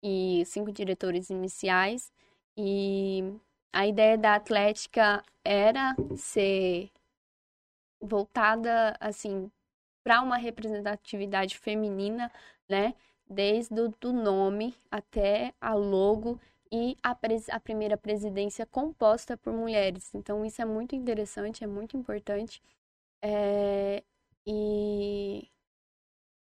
E 0.02 0.44
cinco 0.46 0.72
diretores 0.72 1.30
iniciais. 1.30 2.12
E 2.56 3.24
a 3.72 3.86
ideia 3.86 4.18
da 4.18 4.36
Atlética 4.36 5.24
era 5.44 5.96
ser 6.16 6.90
voltada, 8.00 8.96
assim, 9.00 9.50
para 10.04 10.22
uma 10.22 10.36
representatividade 10.36 11.58
feminina, 11.58 12.30
né? 12.68 12.94
Desde 13.28 13.80
o 13.80 13.88
do 14.00 14.12
nome 14.12 14.74
até 14.90 15.54
a 15.60 15.74
logo 15.74 16.40
e 16.72 16.96
a, 17.02 17.16
a 17.52 17.60
primeira 17.60 17.96
presidência 17.96 18.66
composta 18.66 19.36
por 19.36 19.52
mulheres. 19.52 20.10
Então, 20.14 20.44
isso 20.44 20.62
é 20.62 20.64
muito 20.64 20.94
interessante, 20.96 21.64
é 21.64 21.66
muito 21.66 21.96
importante. 21.96 22.62
É, 23.22 24.02
e 24.46 25.50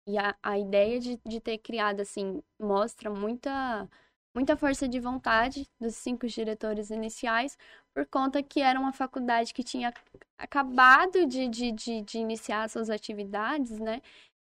e 0.06 0.16
a, 0.18 0.35
a 0.42 0.58
ideia 0.58 1.00
de, 1.00 1.20
de 1.26 1.40
ter 1.40 1.58
criado, 1.58 2.00
assim, 2.00 2.42
mostra 2.61 3.11
muita, 3.11 3.88
muita 4.35 4.56
força 4.56 4.88
de 4.88 5.00
vontade 5.00 5.68
dos 5.80 5.96
cinco 5.96 6.26
diretores 6.28 6.90
iniciais, 6.90 7.58
por 7.94 8.06
conta 8.06 8.42
que 8.42 8.61
era 8.61 8.78
uma 8.78 8.92
faculdade 8.92 9.52
que 9.54 9.64
tinha 9.64 9.92
acabado 10.38 11.26
de, 11.26 11.49
de, 11.49 11.73
de, 11.73 12.02
de 12.02 12.18
iniciar 12.18 12.68
suas 12.70 12.90
atividades, 12.90 13.78
né? 13.80 14.00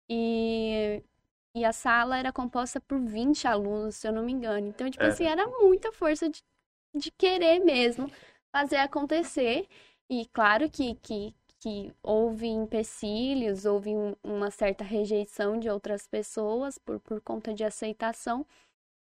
E, 0.09 1.01
e 1.55 1.63
a 1.63 1.71
sala 1.71 2.17
era 2.17 2.31
composta 2.31 2.81
por 2.81 2.99
20 2.99 3.47
alunos, 3.47 3.95
se 3.95 4.07
eu 4.07 4.11
não 4.11 4.23
me 4.23 4.31
engano. 4.31 4.67
Então, 4.67 4.89
tipo 4.89 5.03
é. 5.03 5.07
assim, 5.07 5.25
era 5.25 5.47
muita 5.47 5.91
força 5.91 6.27
de, 6.29 6.41
de 6.95 7.11
querer 7.11 7.59
mesmo 7.59 8.09
fazer 8.51 8.77
acontecer. 8.77 9.67
E 10.09 10.25
claro 10.27 10.69
que, 10.69 10.95
que, 10.95 11.33
que 11.59 11.93
houve 12.01 12.47
empecilhos, 12.47 13.65
houve 13.65 13.91
um, 13.91 14.15
uma 14.23 14.51
certa 14.51 14.83
rejeição 14.83 15.59
de 15.59 15.69
outras 15.69 16.07
pessoas 16.07 16.77
por, 16.77 16.99
por 16.99 17.21
conta 17.21 17.53
de 17.53 17.63
aceitação, 17.63 18.45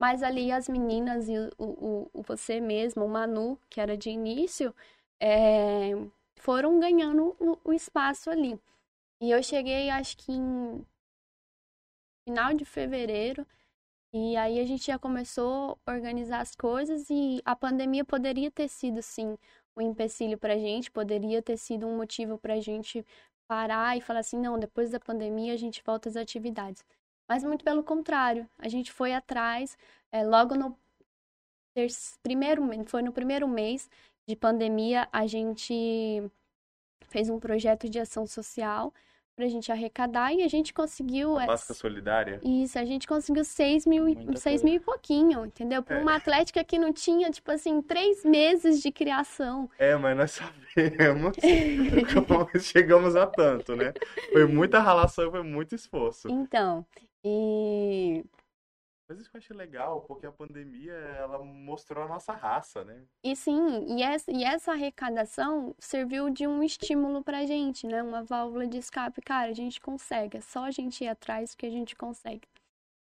mas 0.01 0.23
ali 0.23 0.51
as 0.53 0.69
meninas 0.69 1.29
e 1.29 1.37
o, 1.39 1.51
o, 1.59 2.11
o 2.13 2.23
você 2.23 2.61
mesmo, 2.61 3.05
o 3.05 3.09
Manu, 3.09 3.59
que 3.69 3.81
era 3.81 3.97
de 3.97 4.11
início, 4.11 4.75
é, 5.21 5.91
foram 6.37 6.79
ganhando 6.79 7.37
o, 7.39 7.59
o, 7.65 7.73
espaço 7.73 8.31
ali. 8.31 8.59
E 9.21 9.31
eu 9.31 9.43
cheguei, 9.43 9.91
acho 9.91 10.17
que 10.17 10.33
em 10.33 10.87
final 12.29 12.53
de 12.53 12.67
fevereiro, 12.67 13.47
e 14.13 14.37
aí 14.37 14.61
a 14.61 14.67
gente 14.67 14.87
já 14.87 14.99
começou 14.99 15.79
a 15.87 15.93
organizar 15.93 16.41
as 16.41 16.55
coisas 16.55 17.09
e 17.09 17.41
a 17.43 17.57
pandemia 17.57 18.05
poderia 18.05 18.51
ter 18.51 18.69
sido, 18.69 19.01
sim, 19.03 19.39
um 19.75 19.81
empecilho 19.81 20.37
para 20.37 20.53
a 20.53 20.59
gente, 20.59 20.91
poderia 20.91 21.41
ter 21.41 21.57
sido 21.57 21.87
um 21.87 21.97
motivo 21.97 22.37
para 22.37 22.55
a 22.55 22.61
gente 22.61 23.05
parar 23.49 23.97
e 23.97 24.03
falar 24.03 24.21
assim, 24.21 24.39
não, 24.39 24.59
depois 24.59 24.91
da 24.91 25.01
pandemia 25.01 25.55
a 25.55 25.57
gente 25.57 25.83
volta 25.83 26.11
às 26.11 26.17
atividades. 26.17 26.85
Mas 27.27 27.43
muito 27.43 27.65
pelo 27.65 27.83
contrário, 27.83 28.47
a 28.59 28.69
gente 28.69 28.93
foi 28.93 29.15
atrás, 29.15 29.79
é, 30.13 30.23
logo 30.23 30.55
no 30.55 30.77
primeiro, 32.23 32.63
foi 32.85 33.01
no 33.01 33.13
primeiro 33.13 33.49
mês 33.49 33.89
de 34.29 34.37
pandemia, 34.37 35.09
a 35.11 35.27
gente 35.27 36.31
fez 37.07 37.31
um 37.31 37.41
projeto 37.41 37.89
de 37.89 37.99
ação 37.99 38.27
social 38.27 38.93
pra 39.39 39.47
gente 39.47 39.71
arrecadar 39.71 40.35
e 40.35 40.43
a 40.43 40.49
gente 40.49 40.75
conseguiu. 40.75 41.39
A 41.39 41.47
Básica 41.47 41.73
Solidária? 41.73 42.41
Isso, 42.43 42.77
a 42.77 42.85
gente 42.85 43.07
conseguiu 43.07 43.45
6 43.45 43.87
mil, 43.87 44.37
seis 44.37 44.65
mil 44.65 44.75
e 44.75 44.81
pouquinho, 44.81 45.47
entendeu? 45.47 45.81
Para 45.81 45.99
é. 45.99 46.03
uma 46.03 46.17
atlética 46.17 46.65
que 46.65 46.77
não 46.77 46.93
tinha, 46.93 47.31
tipo 47.31 47.49
assim, 47.53 47.81
três 47.81 48.25
meses 48.25 48.83
de 48.83 48.91
criação. 48.91 49.71
É, 49.79 49.95
mas 49.95 50.17
nós 50.17 50.33
sabemos 50.33 51.37
como 52.27 52.49
chegamos 52.59 53.15
a 53.15 53.29
tanto, 53.29 53.77
né? 53.77 53.93
Foi 54.33 54.45
muita 54.45 54.81
ralação, 54.81 55.31
foi 55.31 55.45
muito 55.45 55.73
esforço. 55.73 56.29
Então, 56.29 56.85
e 57.25 58.25
mas 59.09 59.21
isso 59.21 59.31
eu 59.33 59.39
achei 59.39 59.57
legal, 59.57 60.03
porque 60.03 60.27
a 60.27 60.33
pandemia, 60.33 60.93
ela 60.93 61.43
mostrou 61.43 62.05
a 62.05 62.09
nossa 62.09 62.33
raça, 62.33 62.85
né? 62.85 63.05
E 63.25 63.35
sim, 63.35 63.97
e 63.97 64.03
essa, 64.45 64.73
arrecadação 64.73 65.75
serviu 65.79 66.29
de 66.29 66.47
um 66.47 66.63
estímulo 66.63 67.25
pra 67.25 67.47
gente, 67.47 67.87
né? 67.87 68.03
Uma 68.03 68.23
válvula 68.23 68.67
de 68.67 68.77
escape. 68.77 69.23
Cara, 69.23 69.51
a 69.51 69.55
gente 69.55 69.81
consegue, 69.81 70.37
é 70.37 70.41
só 70.43 70.65
a 70.65 70.71
gente 70.71 71.05
ir 71.05 71.09
atrás 71.09 71.55
que 71.55 71.65
a 71.65 71.71
gente 71.71 71.97
consegue. 71.97 72.47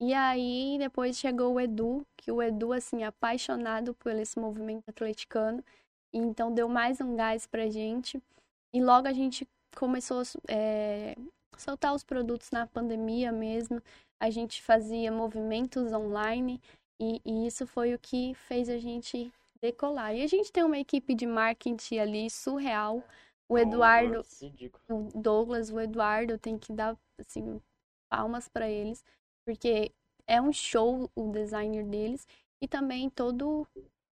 E 0.00 0.14
aí, 0.14 0.76
depois 0.78 1.18
chegou 1.18 1.54
o 1.54 1.60
Edu, 1.60 2.06
que 2.16 2.30
o 2.30 2.40
Edu, 2.40 2.72
assim, 2.72 3.02
apaixonado 3.02 3.92
por 3.94 4.12
esse 4.12 4.38
movimento 4.38 4.88
atleticano, 4.88 5.64
então 6.12 6.54
deu 6.54 6.68
mais 6.68 7.00
um 7.00 7.16
gás 7.16 7.46
pra 7.46 7.68
gente. 7.68 8.22
E 8.72 8.80
logo 8.80 9.08
a 9.08 9.12
gente 9.12 9.48
começou 9.74 10.22
é, 10.48 11.16
soltar 11.62 11.94
os 11.94 12.02
produtos 12.02 12.50
na 12.50 12.66
pandemia 12.66 13.30
mesmo 13.32 13.82
a 14.20 14.30
gente 14.30 14.62
fazia 14.62 15.12
movimentos 15.12 15.92
online 15.92 16.60
e, 17.00 17.20
e 17.24 17.46
isso 17.46 17.66
foi 17.66 17.94
o 17.94 17.98
que 17.98 18.34
fez 18.34 18.68
a 18.68 18.78
gente 18.78 19.32
decolar. 19.60 20.14
E 20.14 20.22
a 20.22 20.26
gente 20.26 20.52
tem 20.52 20.64
uma 20.64 20.78
equipe 20.78 21.14
de 21.14 21.26
marketing 21.26 21.98
ali 21.98 22.30
surreal. 22.30 23.02
O 23.48 23.56
Eduardo, 23.56 24.22
o 24.90 25.08
Douglas, 25.14 25.70
o 25.70 25.80
Eduardo, 25.80 26.36
tem 26.36 26.58
que 26.58 26.72
dar 26.72 26.96
assim 27.18 27.60
palmas 28.10 28.48
para 28.48 28.68
eles, 28.68 29.02
porque 29.46 29.90
é 30.26 30.40
um 30.40 30.52
show 30.52 31.10
o 31.14 31.30
designer 31.30 31.84
deles 31.84 32.26
e 32.60 32.68
também 32.68 33.08
todo 33.08 33.66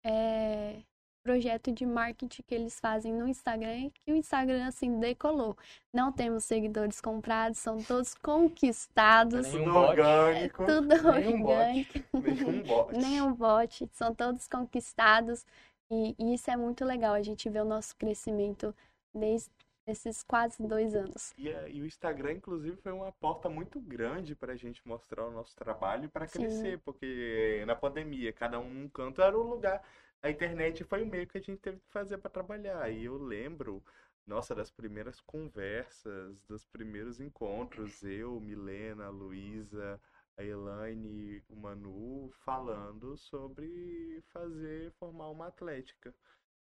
é, 0.03 0.81
projeto 1.23 1.71
de 1.71 1.85
marketing 1.85 2.41
que 2.47 2.55
eles 2.55 2.79
fazem 2.79 3.13
no 3.13 3.27
Instagram 3.27 3.89
que 3.93 4.11
o 4.11 4.15
Instagram 4.15 4.67
assim 4.67 4.99
decolou. 4.99 5.57
Não 5.93 6.11
temos 6.11 6.43
seguidores 6.43 7.01
comprados, 7.01 7.59
são 7.59 7.81
todos 7.83 8.13
conquistados. 8.15 9.47
Tudo 9.49 9.63
é 9.63 9.71
orgânico. 9.71 10.63
É 10.63 10.65
tudo 10.65 10.87
Nenhum 10.87 11.45
orgânico. 11.45 11.99
Bot. 12.11 12.23
Nenhum 12.23 12.63
bot. 12.63 12.93
Nenhum 12.97 13.33
bot. 13.33 13.89
São 13.93 14.13
todos 14.15 14.47
conquistados. 14.47 15.45
E, 15.91 16.15
e 16.19 16.33
isso 16.33 16.49
é 16.51 16.55
muito 16.55 16.85
legal. 16.85 17.13
A 17.13 17.21
gente 17.21 17.49
vê 17.49 17.59
o 17.59 17.65
nosso 17.65 17.95
crescimento 17.95 18.73
desde 19.13 19.49
esses 19.89 20.23
quase 20.23 20.61
dois 20.61 20.95
anos. 20.95 21.33
E, 21.37 21.47
e, 21.47 21.81
o 21.81 21.85
Instagram, 21.85 22.33
inclusive, 22.33 22.77
foi 22.77 22.91
uma 22.91 23.11
porta 23.11 23.49
muito 23.49 23.79
grande 23.79 24.35
para 24.35 24.53
a 24.53 24.55
gente 24.55 24.87
mostrar 24.87 25.25
o 25.25 25.31
nosso 25.31 25.55
trabalho 25.55 26.07
para 26.09 26.27
crescer, 26.27 26.79
porque 26.85 27.63
na 27.65 27.75
pandemia, 27.75 28.31
cada 28.31 28.59
um 28.59 28.69
num 28.69 28.89
canto 28.89 29.21
era 29.21 29.37
o 29.37 29.41
lugar 29.41 29.81
a 30.21 30.29
internet 30.29 30.83
foi 30.83 31.03
o 31.03 31.07
meio 31.07 31.27
que 31.27 31.37
a 31.37 31.41
gente 31.41 31.59
teve 31.59 31.79
que 31.79 31.89
fazer 31.89 32.17
para 32.17 32.29
trabalhar. 32.29 32.89
E 32.91 33.05
eu 33.05 33.17
lembro, 33.17 33.83
nossa, 34.27 34.53
das 34.55 34.71
primeiras 34.71 35.19
conversas, 35.21 36.41
dos 36.43 36.65
primeiros 36.65 37.19
encontros, 37.19 38.03
eu, 38.03 38.39
Milena, 38.39 39.09
Luísa, 39.09 39.99
a 40.37 40.43
Elaine, 40.43 41.43
o 41.49 41.55
Manu, 41.55 42.29
falando 42.45 43.17
sobre 43.17 44.21
fazer, 44.27 44.91
formar 44.93 45.29
uma 45.29 45.47
atlética. 45.47 46.13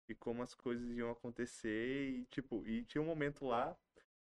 E 0.09 0.15
como 0.15 0.43
as 0.43 0.55
coisas 0.55 0.91
iam 0.91 1.11
acontecer 1.11 2.11
e, 2.11 2.25
tipo, 2.27 2.67
e 2.67 2.85
tinha 2.85 3.03
um 3.03 3.07
momento 3.07 3.45
lá 3.47 3.77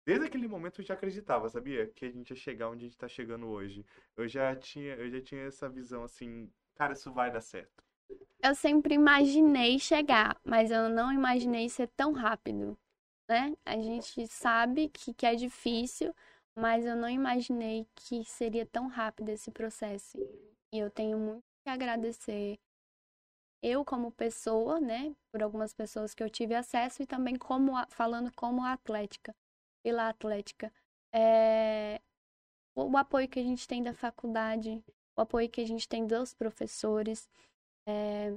Desde 0.06 0.26
aquele 0.26 0.48
momento 0.48 0.80
eu 0.80 0.86
já 0.86 0.94
acreditava, 0.94 1.50
sabia? 1.50 1.88
Que 1.88 2.06
a 2.06 2.10
gente 2.10 2.30
ia 2.30 2.36
chegar 2.38 2.70
onde 2.70 2.86
a 2.86 2.88
gente 2.88 2.98
tá 2.98 3.10
chegando 3.10 3.48
hoje. 3.48 3.86
Eu 4.16 4.26
já 4.28 4.56
tinha, 4.56 4.96
eu 4.96 5.10
já 5.10 5.22
tinha 5.22 5.42
essa 5.44 5.68
visão 5.70 6.04
assim, 6.04 6.50
cara, 6.76 6.94
isso 6.94 7.12
vai 7.12 7.30
dar 7.30 7.42
certo 7.42 7.87
eu 8.42 8.56
sempre 8.56 8.96
imaginei 8.96 9.80
chegar, 9.80 10.40
mas 10.44 10.72
eu 10.72 10.90
não 10.90 11.12
imaginei 11.12 11.70
ser 11.70 11.88
tão 11.90 12.14
rápido, 12.14 12.78
né? 13.30 13.56
A 13.66 13.78
gente 13.78 14.28
sabe 14.28 14.90
que, 14.90 15.14
que 15.14 15.26
é 15.26 15.36
difícil, 15.36 16.14
mas 16.56 16.86
eu 16.86 16.96
não 16.96 17.10
imaginei 17.10 17.88
que 17.96 18.24
seria 18.26 18.66
tão 18.66 18.88
rápido 18.88 19.30
esse 19.30 19.52
processo. 19.52 20.18
E 20.72 20.80
eu 20.80 20.90
tenho 20.90 21.18
muito 21.18 21.44
que 21.64 21.70
agradecer 21.70 22.58
eu 23.62 23.84
como 23.84 24.12
pessoa, 24.12 24.80
né, 24.80 25.16
por 25.32 25.42
algumas 25.42 25.74
pessoas 25.74 26.14
que 26.14 26.24
eu 26.24 26.30
tive 26.30 26.54
acesso 26.56 27.02
e 27.02 27.08
também 27.08 27.36
como 27.36 27.74
falando 27.90 28.32
como 28.36 28.64
atlética, 28.64 29.36
pela 29.84 30.10
atlética, 30.10 30.72
é, 31.12 32.00
o 32.76 32.96
apoio 32.98 33.28
que 33.28 33.40
a 33.40 33.44
gente 33.44 33.68
tem 33.68 33.82
da 33.82 33.94
faculdade, 33.94 34.84
o 35.16 35.22
apoio 35.22 35.50
que 35.50 35.62
a 35.62 35.66
gente 35.66 35.88
tem 35.90 36.06
dos 36.06 36.34
professores, 36.34 37.28
é, 37.88 38.36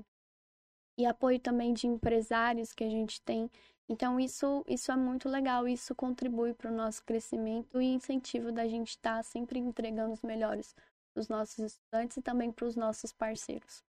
e 0.96 1.04
apoio 1.04 1.40
também 1.40 1.74
de 1.74 1.86
empresários 1.86 2.72
que 2.72 2.84
a 2.84 2.88
gente 2.88 3.20
tem. 3.22 3.50
Então, 3.88 4.20
isso, 4.20 4.64
isso 4.68 4.92
é 4.92 4.96
muito 4.96 5.28
legal, 5.28 5.66
isso 5.66 5.94
contribui 5.96 6.54
para 6.54 6.70
o 6.70 6.74
nosso 6.74 7.04
crescimento 7.04 7.80
e 7.80 7.86
incentivo 7.86 8.52
da 8.52 8.68
gente 8.68 8.90
estar 8.90 9.16
tá 9.16 9.22
sempre 9.22 9.58
entregando 9.58 10.12
os 10.12 10.22
melhores 10.22 10.74
para 11.12 11.20
os 11.20 11.28
nossos 11.28 11.58
estudantes 11.58 12.16
e 12.16 12.22
também 12.22 12.52
para 12.52 12.66
os 12.66 12.76
nossos 12.76 13.12
parceiros. 13.12 13.82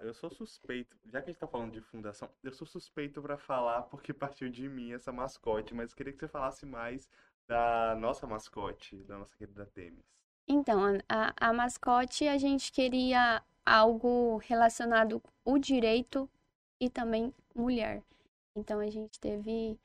Eu 0.00 0.14
sou 0.14 0.30
suspeito, 0.30 0.96
já 1.06 1.20
que 1.20 1.24
a 1.24 1.32
gente 1.32 1.36
está 1.36 1.46
falando 1.48 1.72
de 1.72 1.80
fundação, 1.80 2.28
eu 2.42 2.52
sou 2.52 2.66
suspeito 2.66 3.20
para 3.20 3.36
falar 3.36 3.82
porque 3.82 4.12
partiu 4.12 4.48
de 4.48 4.68
mim 4.68 4.92
essa 4.92 5.10
mascote, 5.10 5.74
mas 5.74 5.92
queria 5.92 6.12
que 6.12 6.20
você 6.20 6.28
falasse 6.28 6.64
mais 6.64 7.08
da 7.48 7.96
nossa 7.96 8.26
mascote, 8.26 8.96
da 9.04 9.18
nossa 9.18 9.34
querida 9.36 9.66
Temis. 9.66 10.04
Então, 10.46 10.98
a, 11.08 11.48
a 11.48 11.52
mascote 11.52 12.28
a 12.28 12.38
gente 12.38 12.70
queria 12.70 13.42
algo 13.64 14.36
relacionado 14.38 15.22
o 15.44 15.58
direito 15.58 16.28
e 16.80 16.90
também 16.90 17.34
mulher. 17.54 18.02
Então 18.56 18.80
a 18.80 18.90
gente 18.90 19.18
teve 19.18 19.78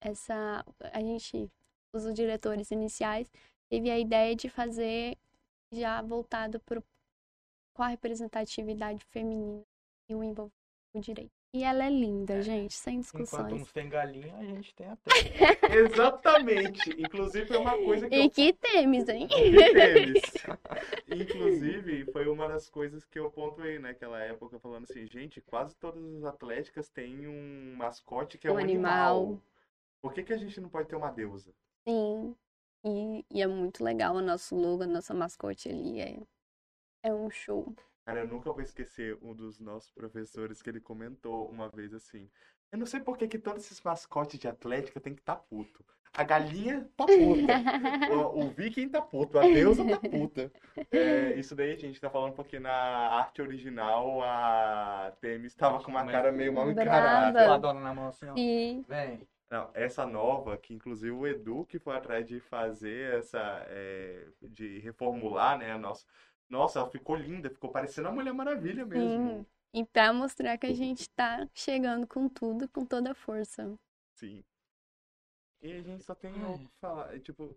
essa, 0.00 0.64
a 0.92 1.00
gente, 1.00 1.50
os 1.92 2.12
diretores 2.14 2.70
iniciais, 2.70 3.30
teve 3.68 3.90
a 3.90 3.98
ideia 3.98 4.34
de 4.34 4.48
fazer 4.48 5.16
já 5.72 6.00
voltado 6.00 6.60
para 6.60 6.82
a 7.78 7.88
representatividade 7.88 9.04
feminina 9.06 9.62
e 10.08 10.14
o 10.14 10.22
envolvimento 10.22 10.54
do 10.94 11.00
direito. 11.00 11.37
E 11.52 11.64
ela 11.64 11.84
é 11.84 11.90
linda, 11.90 12.42
gente, 12.42 12.74
sem 12.74 13.00
Enquanto 13.16 13.50
discussões. 13.50 13.52
uns 13.62 13.72
tem 13.72 13.88
galinha, 13.88 14.36
a 14.36 14.44
gente 14.44 14.74
tem 14.74 14.86
a 14.86 14.98
Exatamente. 15.74 16.90
Inclusive, 17.00 17.54
é 17.54 17.58
uma 17.58 17.78
coisa 17.78 18.08
que 18.10 18.18
eu 18.18 18.24
E 18.24 18.30
que 18.30 18.52
temes, 18.52 19.08
hein? 19.08 19.28
que 19.28 19.72
tênis. 19.72 20.22
Inclusive, 21.08 22.06
foi 22.12 22.28
uma 22.28 22.48
das 22.48 22.68
coisas 22.68 23.04
que 23.04 23.18
eu 23.18 23.30
pontuei 23.30 23.78
naquela 23.78 24.20
época, 24.20 24.58
falando 24.58 24.84
assim, 24.84 25.06
gente, 25.06 25.40
quase 25.40 25.76
todas 25.76 26.04
as 26.16 26.24
atléticas 26.24 26.88
têm 26.90 27.26
um 27.26 27.74
mascote 27.76 28.38
que 28.38 28.46
é 28.46 28.52
Um 28.52 28.56
um 28.56 28.58
animal. 28.58 29.18
animal. 29.22 29.42
Por 30.02 30.12
que, 30.12 30.22
que 30.22 30.32
a 30.32 30.38
gente 30.38 30.60
não 30.60 30.68
pode 30.68 30.88
ter 30.88 30.96
uma 30.96 31.10
deusa? 31.10 31.54
Sim. 31.86 32.36
E, 32.84 33.24
e 33.30 33.42
é 33.42 33.46
muito 33.46 33.82
legal 33.82 34.14
o 34.16 34.22
nosso 34.22 34.54
logo, 34.56 34.82
a 34.84 34.86
nossa 34.86 35.12
mascote 35.14 35.68
ali. 35.68 36.00
É, 36.00 36.20
é 37.02 37.12
um 37.14 37.30
show. 37.30 37.74
Cara, 38.08 38.20
eu 38.20 38.26
nunca 38.26 38.50
vou 38.50 38.62
esquecer 38.62 39.18
um 39.20 39.34
dos 39.34 39.60
nossos 39.60 39.90
professores 39.90 40.62
que 40.62 40.70
ele 40.70 40.80
comentou 40.80 41.46
uma 41.50 41.68
vez 41.68 41.92
assim. 41.92 42.26
Eu 42.72 42.78
não 42.78 42.86
sei 42.86 43.00
por 43.00 43.18
que, 43.18 43.28
que 43.28 43.38
todos 43.38 43.62
esses 43.62 43.82
mascotes 43.82 44.38
de 44.38 44.48
atlética 44.48 44.98
tem 44.98 45.14
que 45.14 45.20
estar 45.20 45.36
puto. 45.36 45.84
A 46.14 46.24
galinha 46.24 46.88
tá 46.96 47.04
puta. 47.04 48.14
O, 48.14 48.46
o 48.46 48.48
viking 48.48 48.88
tá 48.88 49.02
puto, 49.02 49.38
a 49.38 49.42
deusa 49.42 49.84
tá 49.84 50.00
puta. 50.00 50.50
É, 50.90 51.34
isso 51.34 51.54
daí, 51.54 51.76
gente, 51.76 52.00
tá 52.00 52.08
falando 52.08 52.32
porque 52.32 52.58
na 52.58 52.72
arte 52.72 53.42
original 53.42 54.22
a 54.22 55.12
Temis 55.20 55.54
tava 55.54 55.82
com 55.82 55.90
uma 55.90 56.02
Mas- 56.02 56.12
cara 56.12 56.32
meio 56.32 56.54
mal 56.54 56.70
encarada. 56.70 57.44
Com 57.44 57.52
a 57.52 57.58
dona 57.58 57.80
na 57.80 57.92
mão 57.92 58.08
assim, 58.08 58.26
ó. 58.26 58.34
E 58.38 58.82
Vem. 58.88 59.20
Não, 59.50 59.70
essa 59.74 60.06
nova, 60.06 60.56
que 60.56 60.72
inclusive 60.72 61.10
o 61.10 61.26
Edu 61.26 61.66
que 61.66 61.78
foi 61.78 61.94
atrás 61.94 62.26
de 62.26 62.40
fazer 62.40 63.18
essa, 63.18 63.66
é, 63.68 64.28
de 64.42 64.78
reformular, 64.78 65.58
né, 65.58 65.72
a 65.72 65.78
nossa... 65.78 66.06
Nossa, 66.48 66.78
ela 66.78 66.90
ficou 66.90 67.14
linda, 67.14 67.50
ficou 67.50 67.70
parecendo 67.70 68.08
a 68.08 68.12
Mulher 68.12 68.32
Maravilha 68.32 68.86
mesmo. 68.86 69.38
Sim. 69.38 69.46
E 69.74 69.84
pra 69.84 70.12
mostrar 70.12 70.56
que 70.56 70.66
a 70.66 70.74
gente 70.74 71.08
tá 71.10 71.46
chegando 71.54 72.06
com 72.06 72.28
tudo, 72.28 72.68
com 72.68 72.86
toda 72.86 73.12
a 73.12 73.14
força. 73.14 73.78
Sim. 74.16 74.42
E 75.60 75.72
a 75.72 75.82
gente 75.82 76.04
só 76.04 76.14
tem 76.14 76.32
Ai. 76.32 76.54
o 76.54 76.58
que 76.58 76.68
falar, 76.80 77.14
é, 77.14 77.18
tipo, 77.18 77.54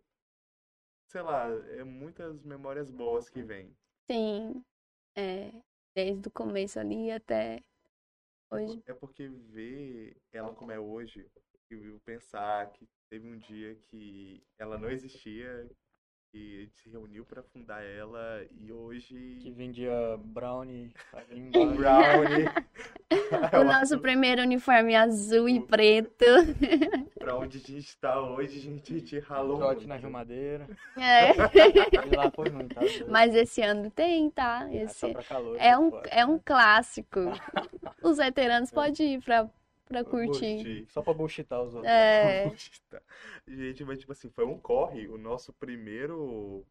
sei 1.08 1.22
lá, 1.22 1.48
é 1.78 1.84
muitas 1.84 2.44
memórias 2.44 2.92
boas 2.92 3.30
que 3.30 3.42
vêm. 3.42 3.74
Sim. 4.10 4.64
É, 5.16 5.52
desde 5.96 6.28
o 6.28 6.32
começo 6.32 6.80
ali 6.80 7.12
até 7.12 7.64
hoje. 8.50 8.84
É 8.86 8.94
porque 8.94 9.28
ver 9.28 10.16
ela 10.32 10.54
como 10.54 10.72
é 10.72 10.80
hoje, 10.80 11.30
e 11.70 11.74
eu 11.74 12.00
pensar 12.02 12.72
que 12.74 12.88
teve 13.10 13.28
um 13.28 13.38
dia 13.38 13.76
que 13.76 14.44
ela 14.58 14.78
não 14.78 14.90
existia, 14.90 15.70
e 16.34 16.58
a 16.58 16.60
gente 16.62 16.74
se 16.82 16.90
reuniu 16.90 17.26
pra 17.26 17.44
fundar 17.44 17.84
ela, 17.84 18.42
e 18.52 18.66
Que 18.68 18.72
hoje... 18.72 19.52
vendia 19.56 19.92
brownie. 20.18 20.94
Brownie... 21.78 22.46
O 23.60 23.64
nosso 23.64 24.00
primeiro 24.00 24.42
uniforme 24.42 24.96
azul 24.96 25.48
e 25.50 25.60
preto. 25.60 26.26
Pra 27.20 27.38
onde 27.38 27.58
a 27.58 27.62
gente 27.62 27.98
tá 27.98 28.20
hoje, 28.20 28.60
gente, 28.60 28.94
a 28.94 28.98
gente 28.98 29.20
ralou 29.20 29.58
Trote 29.58 29.86
na 29.86 29.96
muito. 29.96 30.02
Rio 30.04 30.12
Madeira. 30.12 30.68
É. 30.98 31.32
E 32.08 32.16
lá 32.16 32.32
foi 32.32 32.50
ruim, 32.50 32.68
tá? 32.68 32.82
Mas 33.10 33.36
esse 33.36 33.62
ano 33.62 33.92
tem, 33.92 34.30
tá? 34.32 34.68
É 34.72 34.88
só 34.88 35.08
Esse 35.08 35.14
pra 35.14 35.24
calor. 35.24 35.58
é 35.60 35.78
um, 35.78 35.92
pode. 35.92 36.10
é 36.12 36.26
um 36.26 36.40
clássico. 36.40 37.20
Os 38.02 38.18
veteranos 38.18 38.72
podem 38.72 39.16
ir 39.16 39.22
pra, 39.22 39.50
pra 39.92 40.04
curtir. 40.04 40.64
Curti. 40.64 40.88
Só 40.90 41.02
pra 41.02 41.14
bullshitar 41.14 41.62
os 41.62 41.74
outros. 41.74 41.92
É. 41.92 42.52
Gente, 43.48 43.84
mas 43.84 44.00
tipo 44.00 44.12
assim, 44.12 44.30
foi 44.30 44.46
um 44.46 44.58
corre. 44.58 45.08
O 45.08 45.18
nosso 45.18 45.54
primeiro. 45.54 46.66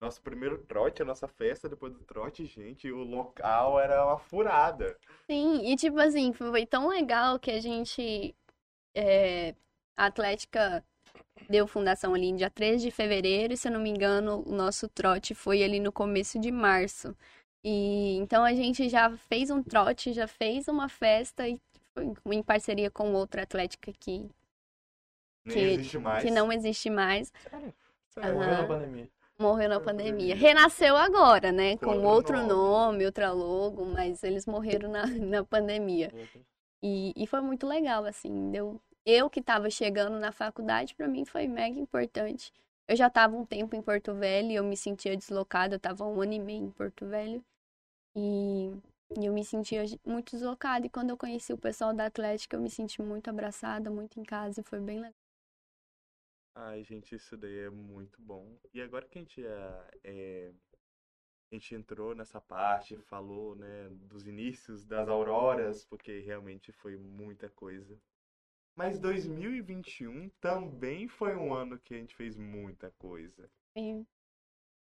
Nosso 0.00 0.22
primeiro 0.22 0.58
trote, 0.58 1.02
a 1.02 1.04
nossa 1.04 1.26
festa 1.26 1.68
depois 1.68 1.92
do 1.92 2.04
trote, 2.04 2.46
gente, 2.46 2.88
o 2.88 3.02
local 3.02 3.80
era 3.80 4.06
uma 4.06 4.16
furada. 4.16 4.96
Sim, 5.28 5.68
e 5.68 5.74
tipo 5.74 5.98
assim, 5.98 6.32
foi 6.32 6.64
tão 6.64 6.86
legal 6.86 7.36
que 7.36 7.50
a 7.50 7.60
gente. 7.60 8.32
é, 8.94 9.56
a 9.96 10.06
Atlética 10.06 10.84
deu 11.48 11.66
fundação 11.66 12.14
ali 12.14 12.30
no 12.30 12.38
dia 12.38 12.48
13 12.48 12.84
de 12.84 12.90
fevereiro, 12.92 13.52
e 13.52 13.56
se 13.56 13.66
eu 13.66 13.72
não 13.72 13.80
me 13.80 13.90
engano, 13.90 14.44
o 14.46 14.52
nosso 14.54 14.88
trote 14.88 15.34
foi 15.34 15.64
ali 15.64 15.80
no 15.80 15.90
começo 15.90 16.38
de 16.38 16.52
março. 16.52 17.14
E 17.64 18.16
então 18.16 18.44
a 18.44 18.54
gente 18.54 18.88
já 18.88 19.10
fez 19.16 19.50
um 19.50 19.62
trote, 19.62 20.12
já 20.12 20.26
fez 20.28 20.68
uma 20.68 20.88
festa 20.88 21.48
e 21.48 21.60
em 22.00 22.42
parceria 22.42 22.90
com 22.90 23.12
outra 23.14 23.42
Atlética 23.42 23.92
que, 23.92 24.28
Que- 25.44 25.78
que 26.22 26.30
não 26.30 26.52
existe 26.52 26.90
mais. 26.90 27.32
Sério? 27.50 27.74
Sério. 28.10 28.34
Morreu 28.34 28.50
na 28.52 28.66
pandemia. 28.66 29.08
Morreu 29.38 29.68
na 29.68 29.80
pandemia. 29.80 30.34
Renasceu 30.34 30.96
agora, 30.96 31.52
né? 31.52 31.76
Com 31.78 31.86
Com 31.86 32.04
outro 32.04 32.36
nome. 32.38 32.48
nome, 32.48 33.06
outra 33.06 33.30
logo, 33.32 33.84
mas 33.86 34.22
eles 34.24 34.46
morreram 34.46 34.90
na, 34.90 35.06
na 35.06 35.44
pandemia. 35.44 36.12
E, 36.82 37.12
e 37.16 37.26
foi 37.26 37.40
muito 37.40 37.66
legal, 37.66 38.04
assim, 38.04 38.50
deu... 38.50 38.80
Eu 39.06 39.30
que 39.30 39.40
estava 39.40 39.70
chegando 39.70 40.18
na 40.18 40.30
faculdade, 40.32 40.94
para 40.94 41.08
mim 41.08 41.24
foi 41.24 41.46
mega 41.48 41.78
importante. 41.80 42.52
Eu 42.86 42.94
já 42.94 43.06
estava 43.06 43.34
um 43.36 43.44
tempo 43.44 43.74
em 43.74 43.80
Porto 43.80 44.12
Velho, 44.14 44.50
e 44.50 44.54
eu 44.56 44.64
me 44.64 44.76
sentia 44.76 45.16
deslocada, 45.16 45.74
eu 45.74 45.78
estava 45.78 46.04
um 46.06 46.20
ano 46.20 46.32
e 46.34 46.38
meio 46.38 46.64
em 46.66 46.70
Porto 46.70 47.06
Velho. 47.06 47.42
E, 48.14 48.72
e 49.16 49.26
eu 49.26 49.32
me 49.32 49.44
sentia 49.44 49.84
muito 50.04 50.32
deslocada, 50.32 50.86
e 50.86 50.90
quando 50.90 51.10
eu 51.10 51.16
conheci 51.16 51.52
o 51.52 51.58
pessoal 51.58 51.94
da 51.94 52.06
Atlética, 52.06 52.56
eu 52.56 52.60
me 52.60 52.70
senti 52.70 53.00
muito 53.00 53.28
abraçada, 53.28 53.90
muito 53.90 54.20
em 54.20 54.24
casa, 54.24 54.60
e 54.60 54.64
foi 54.64 54.80
bem 54.80 55.00
legal. 55.00 55.14
Ai, 56.54 56.82
gente, 56.82 57.14
isso 57.14 57.36
daí 57.36 57.58
é 57.60 57.70
muito 57.70 58.20
bom. 58.20 58.58
E 58.74 58.80
agora 58.82 59.06
que 59.06 59.18
a 59.18 59.22
gente 59.22 59.46
é, 59.46 59.90
é, 60.02 60.52
a 61.50 61.54
gente 61.54 61.74
entrou 61.74 62.14
nessa 62.14 62.40
parte, 62.40 62.96
falou, 62.98 63.54
né, 63.54 63.88
dos 63.90 64.26
inícios 64.26 64.84
das 64.84 65.08
auroras, 65.08 65.84
porque 65.84 66.20
realmente 66.20 66.72
foi 66.72 66.96
muita 66.96 67.48
coisa. 67.48 67.98
Mas 68.76 68.98
2021 68.98 70.28
também 70.40 71.08
foi 71.08 71.34
um 71.36 71.54
ano 71.54 71.78
que 71.78 71.94
a 71.94 71.98
gente 71.98 72.14
fez 72.14 72.36
muita 72.36 72.90
coisa. 72.98 73.50
E 73.76 74.04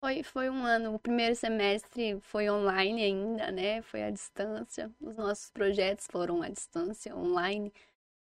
Foi, 0.05 0.23
foi 0.23 0.51
um 0.51 0.67
ano, 0.67 0.95
o 0.95 0.99
primeiro 0.99 1.35
semestre 1.35 2.21
foi 2.21 2.51
online 2.51 3.03
ainda, 3.03 3.51
né? 3.51 3.81
Foi 3.81 4.03
à 4.03 4.11
distância. 4.11 4.93
Os 5.01 5.17
nossos 5.17 5.49
projetos 5.49 6.07
foram 6.07 6.43
à 6.43 6.51
distância, 6.51 7.17
online. 7.17 7.73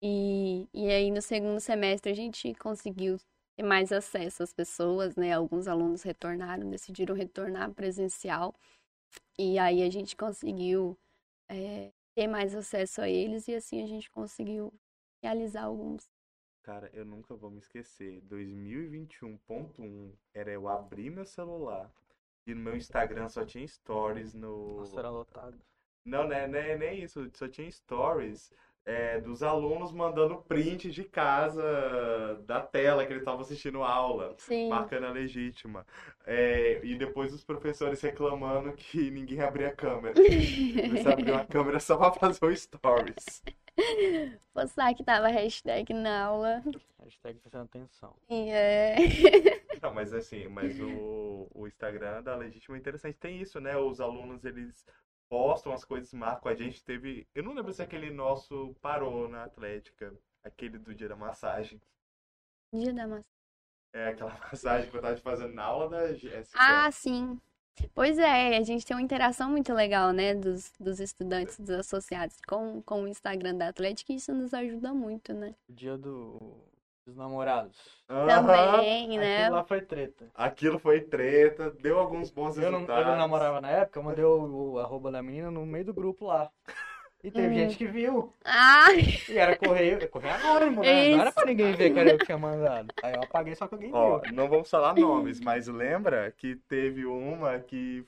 E, 0.03 0.67
e 0.73 0.89
aí 0.89 1.09
no 1.09 1.21
segundo 1.21 1.61
semestre 1.61 2.11
a 2.11 2.13
gente 2.13 2.53
conseguiu 2.55 3.17
ter 3.55 3.63
mais 3.63 3.93
acesso 3.93 4.43
às 4.43 4.51
pessoas, 4.51 5.15
né? 5.15 5.31
Alguns 5.31 5.65
alunos 5.65 6.03
retornaram, 6.03 6.69
decidiram 6.69 7.15
retornar 7.15 7.71
presencial. 7.71 8.53
E 9.39 9.57
aí 9.57 9.81
a 9.81 9.89
gente 9.89 10.13
conseguiu 10.13 10.97
é, 11.49 11.93
ter 12.13 12.27
mais 12.27 12.53
acesso 12.53 13.01
a 13.01 13.07
eles 13.07 13.47
e 13.47 13.55
assim 13.55 13.81
a 13.81 13.87
gente 13.87 14.11
conseguiu 14.11 14.73
realizar 15.23 15.63
alguns. 15.63 16.09
Cara, 16.63 16.89
eu 16.93 17.03
nunca 17.03 17.35
vou 17.35 17.49
me 17.49 17.59
esquecer. 17.59 18.21
2021.1 18.21 20.11
era 20.33 20.51
eu 20.51 20.67
abrir 20.67 21.09
meu 21.09 21.25
celular 21.25 21.91
e 22.45 22.53
no 22.53 22.61
meu 22.61 22.75
Instagram 22.75 23.27
só 23.29 23.45
tinha 23.45 23.67
stories 23.67 24.33
no. 24.33 24.77
Nossa, 24.77 24.99
era 24.99 25.09
lotado. 25.09 25.59
Não, 26.05 26.27
né, 26.27 26.47
né, 26.47 26.77
nem 26.77 27.03
isso. 27.03 27.29
Só 27.33 27.47
tinha 27.47 27.69
stories 27.69 28.51
é, 28.85 29.19
dos 29.21 29.43
alunos 29.43 29.91
mandando 29.91 30.37
print 30.37 30.89
de 30.89 31.03
casa 31.03 32.41
da 32.45 32.61
tela 32.61 33.05
que 33.05 33.13
eles 33.13 33.21
estavam 33.21 33.41
assistindo 33.41 33.83
aula, 33.83 34.33
Sim. 34.37 34.69
marcando 34.69 35.05
a 35.05 35.11
legítima. 35.11 35.85
É, 36.25 36.83
e 36.83 36.97
depois 36.97 37.33
os 37.33 37.43
professores 37.43 38.01
reclamando 38.01 38.73
que 38.73 39.11
ninguém 39.11 39.41
abria 39.41 39.67
a 39.69 39.75
câmera. 39.75 40.15
Você 40.91 41.07
abriu 41.07 41.35
a 41.35 41.45
câmera 41.45 41.79
só 41.79 41.97
pra 41.97 42.11
fazer 42.11 42.45
o 42.45 42.55
stories. 42.55 43.43
Postar 44.53 44.93
que 44.93 45.03
tava 45.03 45.27
hashtag 45.27 45.93
na 45.93 46.25
aula. 46.25 46.63
Hashtag 46.99 47.39
prestando 47.39 47.65
atenção. 47.65 48.15
É. 48.29 48.95
Não, 49.81 49.93
mas 49.93 50.13
assim, 50.13 50.47
mas 50.47 50.79
o, 50.79 51.47
o 51.53 51.67
Instagram 51.67 52.21
da 52.21 52.35
Legítima 52.35 52.77
é 52.77 52.79
interessante. 52.79 53.17
Tem 53.17 53.41
isso, 53.41 53.59
né? 53.59 53.75
Os 53.77 53.99
alunos, 53.99 54.45
eles 54.45 54.85
postam 55.29 55.73
as 55.73 55.83
coisas, 55.83 56.13
marcam 56.13 56.51
a 56.51 56.55
gente. 56.55 56.83
Teve. 56.83 57.27
Eu 57.33 57.43
não 57.43 57.53
lembro 57.53 57.73
se 57.73 57.81
aquele 57.81 58.11
nosso 58.11 58.75
parou 58.81 59.27
na 59.27 59.45
Atlética. 59.45 60.13
Aquele 60.43 60.77
do 60.77 60.93
dia 60.93 61.07
da 61.07 61.15
massagem. 61.15 61.81
Dia 62.73 62.93
da 62.93 63.07
massa. 63.07 63.25
É 63.93 64.07
aquela 64.07 64.37
massagem 64.51 64.89
que 64.89 64.97
eu 64.97 65.01
tava 65.01 65.17
fazendo 65.17 65.53
na 65.53 65.63
aula 65.63 65.89
da 65.89 66.13
Jéssica. 66.13 66.57
Ah, 66.59 66.91
sim. 66.91 67.39
Pois 67.93 68.17
é, 68.17 68.57
a 68.57 68.63
gente 68.63 68.85
tem 68.85 68.95
uma 68.95 69.01
interação 69.01 69.49
muito 69.49 69.73
legal, 69.73 70.11
né, 70.11 70.35
dos, 70.35 70.71
dos 70.79 70.99
estudantes, 70.99 71.59
dos 71.59 71.69
associados 71.71 72.37
com, 72.47 72.81
com 72.81 73.03
o 73.03 73.07
Instagram 73.07 73.55
da 73.55 73.69
Atlética, 73.69 74.11
e 74.13 74.17
isso 74.17 74.33
nos 74.33 74.53
ajuda 74.53 74.93
muito, 74.93 75.33
né? 75.33 75.55
O 75.69 75.73
dia 75.73 75.97
do... 75.97 76.37
dos 77.05 77.15
namorados. 77.15 77.77
Também, 78.07 79.17
né? 79.17 79.43
Aquilo 79.43 79.55
lá 79.55 79.63
foi 79.63 79.81
treta. 79.81 80.25
Aquilo 80.35 80.79
foi 80.79 81.01
treta, 81.01 81.71
deu 81.71 81.97
alguns 81.97 82.29
bons 82.29 82.57
Eu 82.57 82.63
não, 82.63 82.71
eu 82.71 82.73
resultados. 82.79 83.07
não 83.07 83.17
namorava 83.17 83.61
na 83.61 83.69
época, 83.71 83.99
eu 83.99 84.03
mandei 84.03 84.23
o, 84.25 84.73
o 84.73 84.79
arroba 84.79 85.11
da 85.11 85.23
menina 85.23 85.49
no 85.49 85.65
meio 85.65 85.85
do 85.85 85.93
grupo 85.93 86.25
lá. 86.25 86.51
E 87.23 87.29
teve 87.29 87.49
Hum. 87.49 87.53
gente 87.53 87.77
que 87.77 87.85
viu. 87.85 88.33
Ah, 88.43 88.87
E 89.29 89.37
era 89.37 89.55
correio, 89.55 90.09
correio 90.09 90.33
anônimo, 90.35 90.81
né? 90.81 91.09
Não 91.09 91.21
era 91.21 91.31
pra 91.31 91.45
ninguém 91.45 91.71
ver 91.73 91.93
que 91.93 91.99
era 91.99 92.09
eu 92.11 92.17
que 92.17 92.25
tinha 92.25 92.37
mandado. 92.37 92.91
Aí 93.03 93.13
eu 93.13 93.21
apaguei 93.21 93.53
só 93.55 93.67
que 93.67 93.75
alguém 93.75 93.91
Ó, 93.93 94.19
viu. 94.19 94.33
não 94.33 94.49
vamos 94.49 94.69
falar 94.69 94.95
nomes, 94.95 95.39
mas 95.39 95.67
lembra 95.67 96.31
que 96.31 96.55
teve 96.67 97.05
uma 97.05 97.59
que 97.59 98.03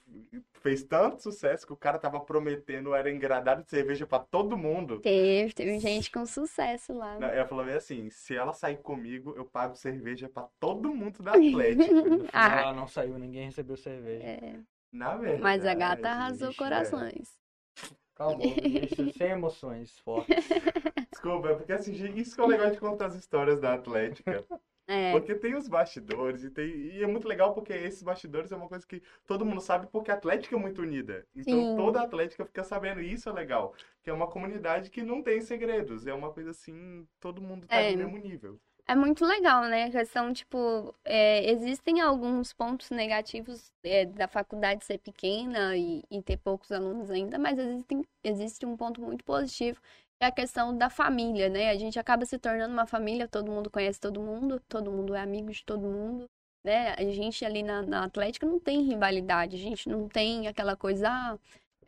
fez 0.61 0.83
tanto 0.83 1.21
sucesso 1.21 1.67
que 1.67 1.73
o 1.73 1.77
cara 1.77 1.99
tava 1.99 2.19
prometendo 2.21 2.95
era 2.95 3.11
engradado 3.11 3.63
de 3.63 3.69
cerveja 3.69 4.07
pra 4.07 4.17
todo 4.17 4.57
mundo. 4.57 4.99
teve, 4.99 5.53
teve 5.53 5.77
gente 5.79 6.09
com 6.09 6.25
sucesso 6.25 6.93
lá. 6.93 7.19
né? 7.19 7.37
Ela 7.37 7.47
falou 7.47 7.65
assim, 7.65 8.09
se 8.09 8.35
ela 8.35 8.51
sair 8.53 8.77
comigo, 8.77 9.33
eu 9.37 9.45
pago 9.45 9.75
cerveja 9.75 10.27
pra 10.27 10.47
todo 10.59 10.93
mundo 10.93 11.21
da 11.21 11.33
Atlética. 11.37 11.91
No 11.93 12.25
final 12.25 12.29
Ah. 12.33 12.59
ela 12.61 12.73
não 12.73 12.87
saiu, 12.87 13.19
ninguém 13.19 13.45
recebeu 13.45 13.77
cerveja. 13.77 14.23
É, 14.23 14.55
Na 14.91 15.15
verdade. 15.17 15.41
mas 15.43 15.65
a 15.65 15.73
gata 15.75 16.09
arrasou 16.09 16.49
é. 16.49 16.53
corações. 16.55 17.42
Acabou, 18.29 18.45
isso, 18.45 19.13
sem 19.17 19.31
emoções 19.31 19.97
fortes. 19.99 20.35
Desculpa, 21.11 21.49
é 21.49 21.55
porque 21.55 21.73
assim, 21.73 21.93
isso 22.15 22.35
que 22.35 22.41
é 22.41 22.43
o 22.43 22.47
legal 22.47 22.71
de 22.71 22.79
contar 22.79 23.07
as 23.07 23.15
histórias 23.15 23.59
da 23.59 23.73
Atlética. 23.73 24.43
É, 24.85 25.13
Porque 25.13 25.33
tem 25.33 25.55
os 25.55 25.69
bastidores 25.69 26.43
e, 26.43 26.49
tem, 26.49 26.65
e 26.69 27.01
é 27.01 27.07
muito 27.07 27.25
legal 27.25 27.53
porque 27.53 27.71
esses 27.71 28.03
bastidores 28.03 28.51
é 28.51 28.55
uma 28.57 28.67
coisa 28.67 28.85
que 28.85 29.01
todo 29.25 29.45
mundo 29.45 29.61
sabe 29.61 29.87
porque 29.87 30.11
a 30.11 30.15
Atlética 30.15 30.57
é 30.57 30.59
muito 30.59 30.81
unida. 30.81 31.25
Então 31.33 31.57
Sim. 31.57 31.75
toda 31.77 32.01
a 32.01 32.03
Atlética 32.03 32.45
fica 32.45 32.65
sabendo 32.65 32.99
e 33.01 33.13
isso 33.13 33.29
é 33.29 33.31
legal. 33.31 33.73
Que 34.01 34.09
é 34.09 34.13
uma 34.13 34.27
comunidade 34.27 34.89
que 34.89 35.01
não 35.01 35.23
tem 35.23 35.39
segredos. 35.39 36.05
É 36.05 36.13
uma 36.13 36.33
coisa 36.33 36.49
assim, 36.49 37.07
todo 37.21 37.41
mundo 37.41 37.65
tá 37.65 37.77
É. 37.77 37.91
no 37.91 37.97
mesmo 37.99 38.17
nível. 38.17 38.59
É 38.87 38.95
muito 38.95 39.25
legal, 39.25 39.63
né? 39.63 39.85
A 39.85 39.91
questão, 39.91 40.33
tipo, 40.33 40.93
é, 41.05 41.49
existem 41.51 42.01
alguns 42.01 42.53
pontos 42.53 42.89
negativos 42.89 43.73
é, 43.83 44.05
da 44.05 44.27
faculdade 44.27 44.83
ser 44.85 44.97
pequena 44.99 45.75
e, 45.77 46.03
e 46.11 46.21
ter 46.21 46.37
poucos 46.37 46.71
alunos 46.71 47.09
ainda, 47.09 47.39
mas 47.39 47.57
existem, 47.57 48.05
existe 48.23 48.65
um 48.65 48.75
ponto 48.75 49.01
muito 49.01 49.23
positivo, 49.23 49.79
que 50.19 50.25
é 50.25 50.27
a 50.27 50.31
questão 50.31 50.77
da 50.77 50.89
família, 50.89 51.49
né? 51.49 51.69
A 51.69 51.77
gente 51.77 51.97
acaba 51.99 52.25
se 52.25 52.37
tornando 52.37 52.73
uma 52.73 52.85
família, 52.85 53.27
todo 53.27 53.51
mundo 53.51 53.69
conhece 53.69 53.99
todo 53.99 54.21
mundo, 54.21 54.61
todo 54.67 54.91
mundo 54.91 55.15
é 55.15 55.21
amigo 55.21 55.51
de 55.51 55.63
todo 55.63 55.81
mundo, 55.87 56.29
né? 56.63 56.93
A 56.97 57.03
gente 57.11 57.45
ali 57.45 57.63
na, 57.63 57.81
na 57.81 58.03
Atlética 58.05 58.45
não 58.45 58.59
tem 58.59 58.83
rivalidade, 58.83 59.55
a 59.55 59.59
gente 59.59 59.89
não 59.89 60.07
tem 60.09 60.47
aquela 60.47 60.75
coisa, 60.75 61.09
ah, 61.09 61.39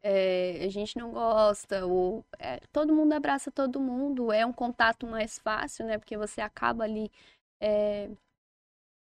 é, 0.07 0.63
a 0.63 0.69
gente 0.69 0.97
não 0.99 1.11
gosta, 1.11 1.83
ou 1.85 2.23
é, 2.37 2.59
todo 2.71 2.93
mundo 2.93 3.13
abraça 3.13 3.51
todo 3.51 3.79
mundo, 3.79 4.31
é 4.31 4.45
um 4.45 4.53
contato 4.53 5.07
mais 5.07 5.39
fácil, 5.39 5.83
né? 5.85 5.97
Porque 5.97 6.15
você 6.15 6.41
acaba 6.41 6.83
ali 6.83 7.11
é, 7.59 8.07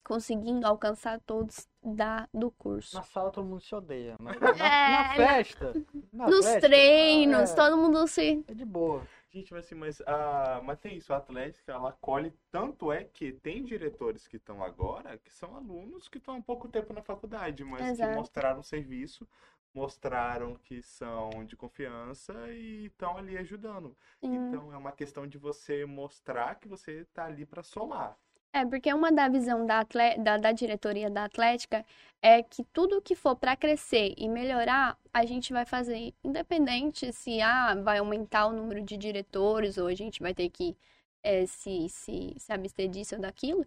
conseguindo 0.03 0.67
alcançar 0.67 1.19
todos 1.21 1.67
da, 1.83 2.27
do 2.33 2.51
curso. 2.51 2.95
Na 2.95 3.03
sala 3.03 3.31
todo 3.31 3.47
mundo 3.47 3.61
se 3.61 3.73
odeia, 3.73 4.15
mas 4.21 4.39
É, 4.39 4.57
na, 4.57 5.03
na 5.03 5.15
festa, 5.15 5.73
na 6.13 6.27
Nos 6.29 6.45
festa, 6.45 6.67
treinos, 6.67 7.49
é, 7.51 7.55
todo 7.55 7.77
mundo 7.77 8.07
se. 8.07 8.45
é 8.47 8.53
de 8.53 8.65
boa. 8.65 9.07
Gente, 9.31 9.53
mas 9.53 9.65
assim, 9.65 9.75
mas, 9.75 10.01
a, 10.01 10.61
mas 10.63 10.77
tem 10.79 10.97
isso, 10.97 11.13
a 11.13 11.17
Atlética, 11.17 11.71
ela 11.71 11.89
acolhe, 11.89 12.33
tanto 12.51 12.91
é 12.91 13.05
que 13.05 13.31
tem 13.31 13.63
diretores 13.63 14.27
que 14.27 14.35
estão 14.35 14.61
agora, 14.61 15.17
que 15.17 15.31
são 15.31 15.55
alunos 15.55 16.09
que 16.09 16.17
estão 16.17 16.35
há 16.35 16.41
pouco 16.41 16.67
tempo 16.67 16.91
na 16.93 17.01
faculdade, 17.01 17.63
mas 17.63 17.79
que 17.81 17.91
Exato. 17.91 18.13
mostraram 18.13 18.61
serviço, 18.61 19.25
mostraram 19.73 20.55
que 20.55 20.81
são 20.81 21.45
de 21.45 21.55
confiança 21.55 22.33
e 22.51 22.85
estão 22.85 23.17
ali 23.17 23.37
ajudando. 23.37 23.97
Sim. 24.21 24.37
Então 24.47 24.73
é 24.73 24.77
uma 24.77 24.91
questão 24.91 25.27
de 25.27 25.37
você 25.37 25.85
mostrar 25.85 26.55
que 26.55 26.67
você 26.67 27.05
tá 27.13 27.25
ali 27.25 27.45
para 27.45 27.63
somar. 27.63 28.17
É, 28.53 28.65
porque 28.65 28.93
uma 28.93 29.11
da 29.11 29.29
visão 29.29 29.65
da, 29.65 29.79
atle- 29.79 30.17
da, 30.21 30.37
da 30.37 30.51
diretoria 30.51 31.09
da 31.09 31.23
Atlética 31.25 31.85
é 32.21 32.43
que 32.43 32.63
tudo 32.65 33.01
que 33.01 33.15
for 33.15 33.35
para 33.35 33.55
crescer 33.55 34.13
e 34.17 34.27
melhorar, 34.27 34.97
a 35.13 35.25
gente 35.25 35.53
vai 35.53 35.65
fazer, 35.65 36.13
independente 36.23 37.13
se 37.13 37.39
ah, 37.41 37.75
vai 37.75 37.99
aumentar 37.99 38.47
o 38.47 38.53
número 38.53 38.81
de 38.83 38.97
diretores 38.97 39.77
ou 39.77 39.87
a 39.87 39.93
gente 39.95 40.19
vai 40.21 40.33
ter 40.33 40.49
que 40.49 40.75
eh, 41.23 41.45
se, 41.45 41.87
se, 41.89 42.35
se 42.37 42.51
abster 42.51 42.89
disso 42.89 43.15
ou 43.15 43.21
daquilo, 43.21 43.65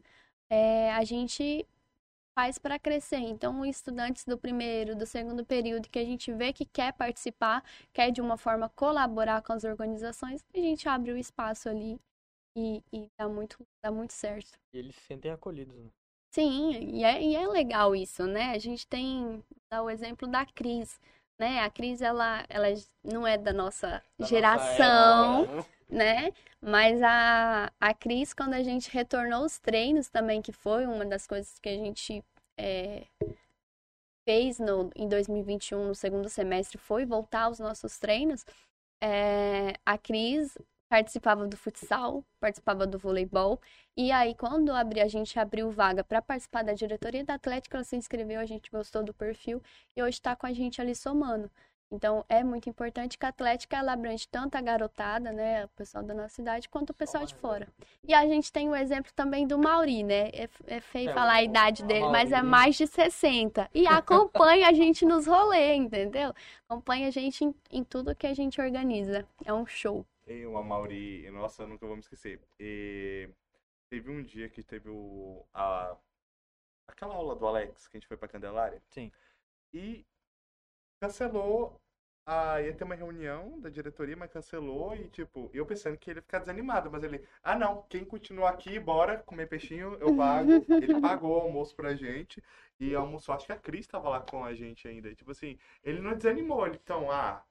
é, 0.51 0.93
a 0.93 1.03
gente 1.05 1.67
faz 2.35 2.59
para 2.59 2.79
crescer. 2.79 3.19
Então, 3.19 3.65
estudantes 3.65 4.25
do 4.25 4.37
primeiro, 4.37 4.97
do 4.97 5.07
segundo 5.07 5.45
período 5.45 5.89
que 5.89 5.99
a 5.99 6.05
gente 6.05 6.33
vê 6.33 6.53
que 6.53 6.67
quer 6.67 6.93
participar, 6.93 7.63
quer 7.93 8.11
de 8.11 8.21
uma 8.21 8.37
forma 8.37 8.69
colaborar 8.71 9.43
com 9.43 9.53
as 9.53 9.65
organizações, 9.65 10.45
a 10.55 10.59
gente 10.59 10.89
abre 10.89 11.13
o 11.13 11.17
espaço 11.17 11.69
ali 11.69 11.99
e, 12.57 12.83
e 12.93 13.07
dá 13.19 13.29
muito, 13.29 13.65
dá 13.83 13.91
muito 13.91 14.13
certo. 14.13 14.59
E 14.73 14.79
eles 14.79 14.95
se 14.97 15.03
sentem 15.03 15.31
acolhidos, 15.31 15.77
né? 15.77 15.91
Sim, 16.35 16.73
e 16.97 17.05
é, 17.05 17.23
e 17.23 17.37
é 17.37 17.47
legal 17.47 17.95
isso, 17.95 18.27
né? 18.27 18.51
A 18.51 18.59
gente 18.59 18.87
tem, 18.89 19.43
dá 19.71 19.83
o 19.83 19.89
exemplo 19.89 20.27
da 20.27 20.45
Cris, 20.45 21.01
né? 21.39 21.61
A 21.61 21.71
Cris, 21.71 22.03
ela, 22.03 22.45
ela 22.49 22.67
não 23.05 23.25
é 23.25 23.39
da 23.39 23.53
nossa 23.53 24.03
Da 24.19 24.27
geração, 24.27 25.47
nossa 25.47 25.69
né? 25.95 26.33
Mas 26.61 27.01
a, 27.03 27.73
a 27.81 27.95
Cris, 27.95 28.35
quando 28.35 28.55
a 28.55 28.63
gente 28.63 28.91
retornou 28.91 29.45
os 29.45 29.59
treinos 29.59 30.09
também, 30.09 30.43
que 30.43 30.53
foi 30.53 30.87
uma 30.87 31.07
das 31.07 31.27
coisas 31.27 31.59
que 31.59 31.69
a 31.69 31.77
gente 31.77 32.23
é, 32.59 33.07
fez 34.27 34.59
no, 34.59 34.91
em 34.97 35.09
2021, 35.09 35.89
no 35.89 35.95
segundo 35.95 36.29
semestre, 36.29 36.79
foi 36.79 37.07
voltar 37.07 37.45
aos 37.45 37.59
nossos 37.61 37.99
treinos. 37.99 38.45
É, 39.03 39.75
a 39.87 39.97
Cris 39.99 40.57
participava 40.89 41.47
do 41.47 41.57
futsal, 41.57 42.25
participava 42.41 42.87
do 42.87 42.99
voleibol. 42.99 43.61
E 43.97 44.11
aí, 44.13 44.35
quando 44.35 44.73
abri, 44.73 45.01
a 45.01 45.09
gente 45.09 45.39
abriu 45.39 45.71
vaga 45.71 46.03
para 46.05 46.23
participar 46.23 46.63
da 46.65 46.73
diretoria 46.73 47.25
da 47.25 47.35
Atlética, 47.35 47.77
ela 47.77 47.85
se 47.85 47.97
inscreveu, 47.97 48.41
a 48.41 48.47
gente 48.47 48.71
gostou 48.71 49.03
do 49.03 49.15
perfil 49.15 49.63
e 49.97 50.03
hoje 50.03 50.19
está 50.19 50.35
com 50.37 50.47
a 50.47 50.53
gente 50.53 50.81
ali 50.81 50.95
somando. 50.95 51.51
Então, 51.91 52.25
é 52.29 52.43
muito 52.43 52.69
importante 52.69 53.17
que 53.17 53.25
a 53.25 53.29
Atlética 53.29 53.77
ela 53.77 53.93
abrange 53.93 54.27
tanto 54.29 54.57
a 54.57 54.61
garotada, 54.61 55.31
né, 55.33 55.65
o 55.65 55.69
pessoal 55.69 56.03
da 56.03 56.13
nossa 56.13 56.31
cidade, 56.31 56.69
quanto 56.69 56.91
o 56.91 56.95
pessoal 56.95 57.25
de 57.25 57.35
fora. 57.37 57.69
E 58.03 58.13
a 58.13 58.27
gente 58.27 58.51
tem 58.53 58.69
o 58.69 58.75
exemplo 58.75 59.13
também 59.15 59.47
do 59.47 59.57
Mauri, 59.59 60.03
né? 60.03 60.29
É, 60.31 60.49
é 60.67 60.81
feio 60.81 61.11
É, 61.11 61.15
falar 61.15 61.37
a 61.37 61.41
o- 61.41 61.45
idade 61.45 61.85
o 61.85 61.87
dele, 61.87 62.09
mas 62.09 62.33
é 62.33 62.37
Mauri. 62.37 62.49
mais 62.49 62.77
de 62.77 62.87
60. 62.87 63.71
E 63.73 63.87
acompanha 63.87 64.69
a 64.69 64.73
gente 64.73 65.05
nos 65.05 65.27
rolês, 65.27 65.81
entendeu? 65.81 66.35
Acompanha 66.69 67.07
a 67.09 67.11
gente 67.11 67.45
em, 67.45 67.55
em 67.71 67.85
tudo 67.85 68.15
que 68.17 68.27
a 68.27 68.35
gente 68.35 68.61
organiza. 68.61 69.25
É 69.45 69.53
um 69.53 69.65
show. 69.67 70.05
Tem 70.25 70.45
uma 70.47 70.63
Mauri, 70.65 71.31
nossa, 71.31 71.63
eu 71.63 71.69
nunca 71.69 71.87
vou 71.87 71.95
me 71.95 72.01
esquecer. 72.01 72.41
E 72.59 73.29
teve 73.89 74.11
um 74.11 74.23
dia 74.23 74.49
que 74.49 74.63
teve 74.65 74.89
o, 74.89 75.45
a, 75.55 75.97
aquela 76.89 77.15
aula 77.15 77.37
do 77.37 77.47
Alex, 77.47 77.87
que 77.87 77.97
a 77.97 78.01
gente 78.01 78.09
foi 78.09 78.17
pra 78.17 78.27
Candelária. 78.27 78.83
Sim. 78.91 79.13
E 79.73 80.05
cancelou. 81.07 81.81
Ah, 82.27 82.59
ia 82.63 82.73
ter 82.75 82.85
uma 82.85 82.95
reunião 82.95 83.61
da 83.61 83.69
diretoria, 83.69 84.17
mas 84.17 84.33
cancelou 84.33 84.97
e, 84.97 85.09
tipo, 85.11 85.51
eu 85.53 85.67
pensando 85.67 85.99
que 85.99 86.09
ele 86.11 86.19
ia 86.21 86.23
ficar 86.23 86.39
desanimado, 86.39 86.91
mas 86.91 87.03
ele, 87.05 87.23
ah 87.43 87.55
não, 87.55 87.83
quem 87.83 88.03
continuar 88.03 88.49
aqui, 88.51 88.79
bora 88.81 89.19
comer 89.25 89.47
peixinho, 89.47 89.95
eu 90.01 90.11
pago. 90.11 90.67
Ele 90.81 90.95
pagou 90.95 91.37
o 91.37 91.41
almoço 91.43 91.77
pra 91.77 91.95
gente 91.95 92.43
e 92.81 92.95
almoçou, 92.95 93.35
acho 93.35 93.45
que 93.47 93.53
a 93.53 93.59
Cris 93.59 93.87
tava 93.87 94.09
lá 94.09 94.21
com 94.21 94.43
a 94.43 94.55
gente 94.55 94.89
ainda. 94.89 95.09
E, 95.11 95.15
tipo 95.15 95.31
assim, 95.33 95.59
ele 95.83 96.01
não 96.01 96.15
desanimou, 96.17 96.67
ele, 96.67 96.79
então, 96.83 97.11
ah, 97.11 97.43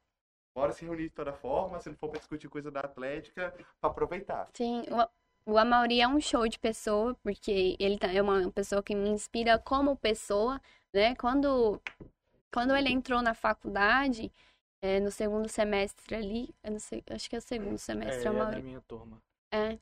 bora 0.55 0.71
se 0.71 0.83
reunir 0.85 1.03
de 1.09 1.15
toda 1.15 1.33
forma, 1.33 1.79
se 1.79 1.89
não 1.89 1.95
for 1.97 2.09
pra 2.09 2.19
discutir 2.19 2.49
coisa 2.49 2.71
da 2.71 2.79
Atlética, 2.81 3.53
pra 3.79 3.89
aproveitar. 3.91 4.49
Sim, 4.53 4.83
o, 5.45 5.53
o 5.53 5.57
Amauri 5.57 6.01
é 6.01 6.07
um 6.07 6.19
show 6.19 6.47
de 6.47 6.59
pessoa, 6.59 7.15
porque 7.23 7.75
ele 7.79 7.97
tá- 7.97 8.11
é 8.11 8.21
uma 8.21 8.51
pessoa 8.51 8.81
que 8.83 8.95
me 8.95 9.09
inspira 9.09 9.59
como 9.59 9.95
pessoa, 9.97 10.59
né? 10.93 11.15
Quando, 11.15 11.81
quando 12.53 12.75
ele 12.75 12.89
entrou 12.89 13.21
na 13.21 13.33
faculdade, 13.33 14.31
é, 14.81 14.99
no 14.99 15.09
segundo 15.09 15.49
semestre 15.49 16.15
ali, 16.15 16.53
eu 16.63 16.79
sei, 16.79 17.03
acho 17.09 17.29
que 17.29 17.35
é 17.35 17.39
o 17.39 17.41
segundo 17.41 17.75
É, 17.75 17.77
semestre, 17.77 18.27
é 18.27 18.31
da 18.31 18.59
minha 18.59 18.81
turma. 18.81 19.17
É. 19.51 19.79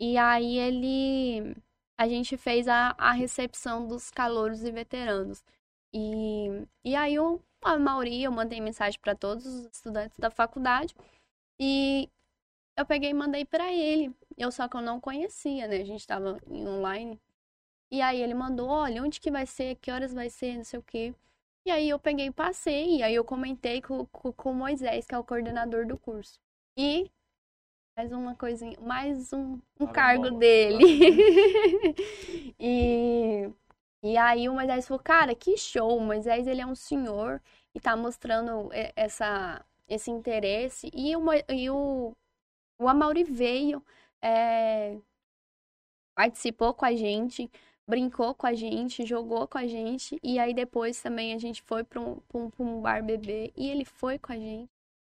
E 0.00 0.16
aí 0.16 0.58
ele. 0.58 1.54
A 1.98 2.08
gente 2.08 2.36
fez 2.36 2.66
a, 2.66 2.94
a 2.98 3.12
recepção 3.12 3.86
dos 3.86 4.10
calouros 4.10 4.64
e 4.64 4.70
veteranos. 4.70 5.44
E, 5.92 6.66
e 6.84 6.96
aí 6.96 7.18
o, 7.20 7.40
a 7.62 7.78
Mauri, 7.78 8.22
eu 8.22 8.32
mandei 8.32 8.60
mensagem 8.60 8.98
para 9.00 9.14
todos 9.14 9.46
os 9.46 9.66
estudantes 9.66 10.18
da 10.18 10.30
faculdade. 10.30 10.94
E 11.60 12.08
eu 12.76 12.84
peguei 12.86 13.10
e 13.10 13.14
mandei 13.14 13.44
para 13.44 13.72
ele. 13.72 14.14
Eu 14.36 14.50
só 14.50 14.66
que 14.66 14.76
eu 14.76 14.80
não 14.80 15.00
conhecia, 15.00 15.68
né? 15.68 15.76
A 15.76 15.84
gente 15.84 16.06
tava 16.06 16.40
em 16.48 16.66
online. 16.66 17.20
E 17.92 18.00
aí 18.02 18.20
ele 18.20 18.34
mandou, 18.34 18.68
olha, 18.68 19.02
onde 19.02 19.20
que 19.20 19.30
vai 19.30 19.46
ser, 19.46 19.76
que 19.76 19.90
horas 19.90 20.12
vai 20.12 20.28
ser, 20.30 20.56
não 20.56 20.64
sei 20.64 20.80
o 20.80 20.82
quê. 20.82 21.14
E 21.66 21.70
aí 21.70 21.88
eu 21.88 21.98
peguei 21.98 22.26
e 22.26 22.30
passei, 22.32 22.98
e 22.98 23.02
aí 23.02 23.14
eu 23.14 23.24
comentei 23.24 23.80
com, 23.80 24.04
com, 24.06 24.32
com 24.32 24.50
o 24.50 24.54
Moisés, 24.54 25.06
que 25.06 25.14
é 25.14 25.18
o 25.18 25.24
coordenador 25.24 25.86
do 25.86 25.98
curso. 25.98 26.38
E 26.76 27.10
mais 27.96 28.12
uma 28.12 28.34
coisinha, 28.34 28.78
mais 28.80 29.32
um, 29.32 29.58
um 29.80 29.86
Tá 29.86 29.92
cargo 29.92 30.30
bom. 30.30 30.38
dele. 30.38 30.84
e, 32.58 33.50
e 34.02 34.16
aí 34.18 34.48
o 34.48 34.52
Moisés 34.54 34.86
falou, 34.86 35.02
cara, 35.02 35.34
que 35.34 35.56
show, 35.56 35.96
o 35.96 36.00
Moisés 36.00 36.46
ele 36.46 36.60
é 36.60 36.66
um 36.66 36.74
senhor 36.74 37.40
e 37.74 37.80
tá 37.80 37.96
mostrando 37.96 38.68
essa, 38.94 39.64
esse 39.88 40.10
interesse. 40.10 40.90
E 40.92 41.16
o, 41.16 41.22
e 41.48 41.70
o, 41.70 42.12
o 42.78 42.88
Amauri 42.88 43.24
veio, 43.24 43.82
é, 44.20 44.98
participou 46.14 46.74
com 46.74 46.84
a 46.84 46.94
gente, 46.94 47.50
brincou 47.86 48.34
com 48.34 48.46
a 48.46 48.54
gente, 48.54 49.04
jogou 49.06 49.46
com 49.46 49.58
a 49.58 49.66
gente. 49.66 50.18
E 50.22 50.38
aí 50.38 50.54
depois 50.54 51.00
também 51.00 51.34
a 51.34 51.38
gente 51.38 51.62
foi 51.62 51.84
para 51.84 52.00
um, 52.00 52.16
pra 52.28 52.38
um, 52.40 52.50
pra 52.50 52.64
um 52.64 52.80
bar 52.80 53.02
beber 53.04 53.52
e 53.56 53.68
ele 53.70 53.84
foi 53.84 54.18
com 54.18 54.32
a 54.32 54.36
gente. 54.36 54.70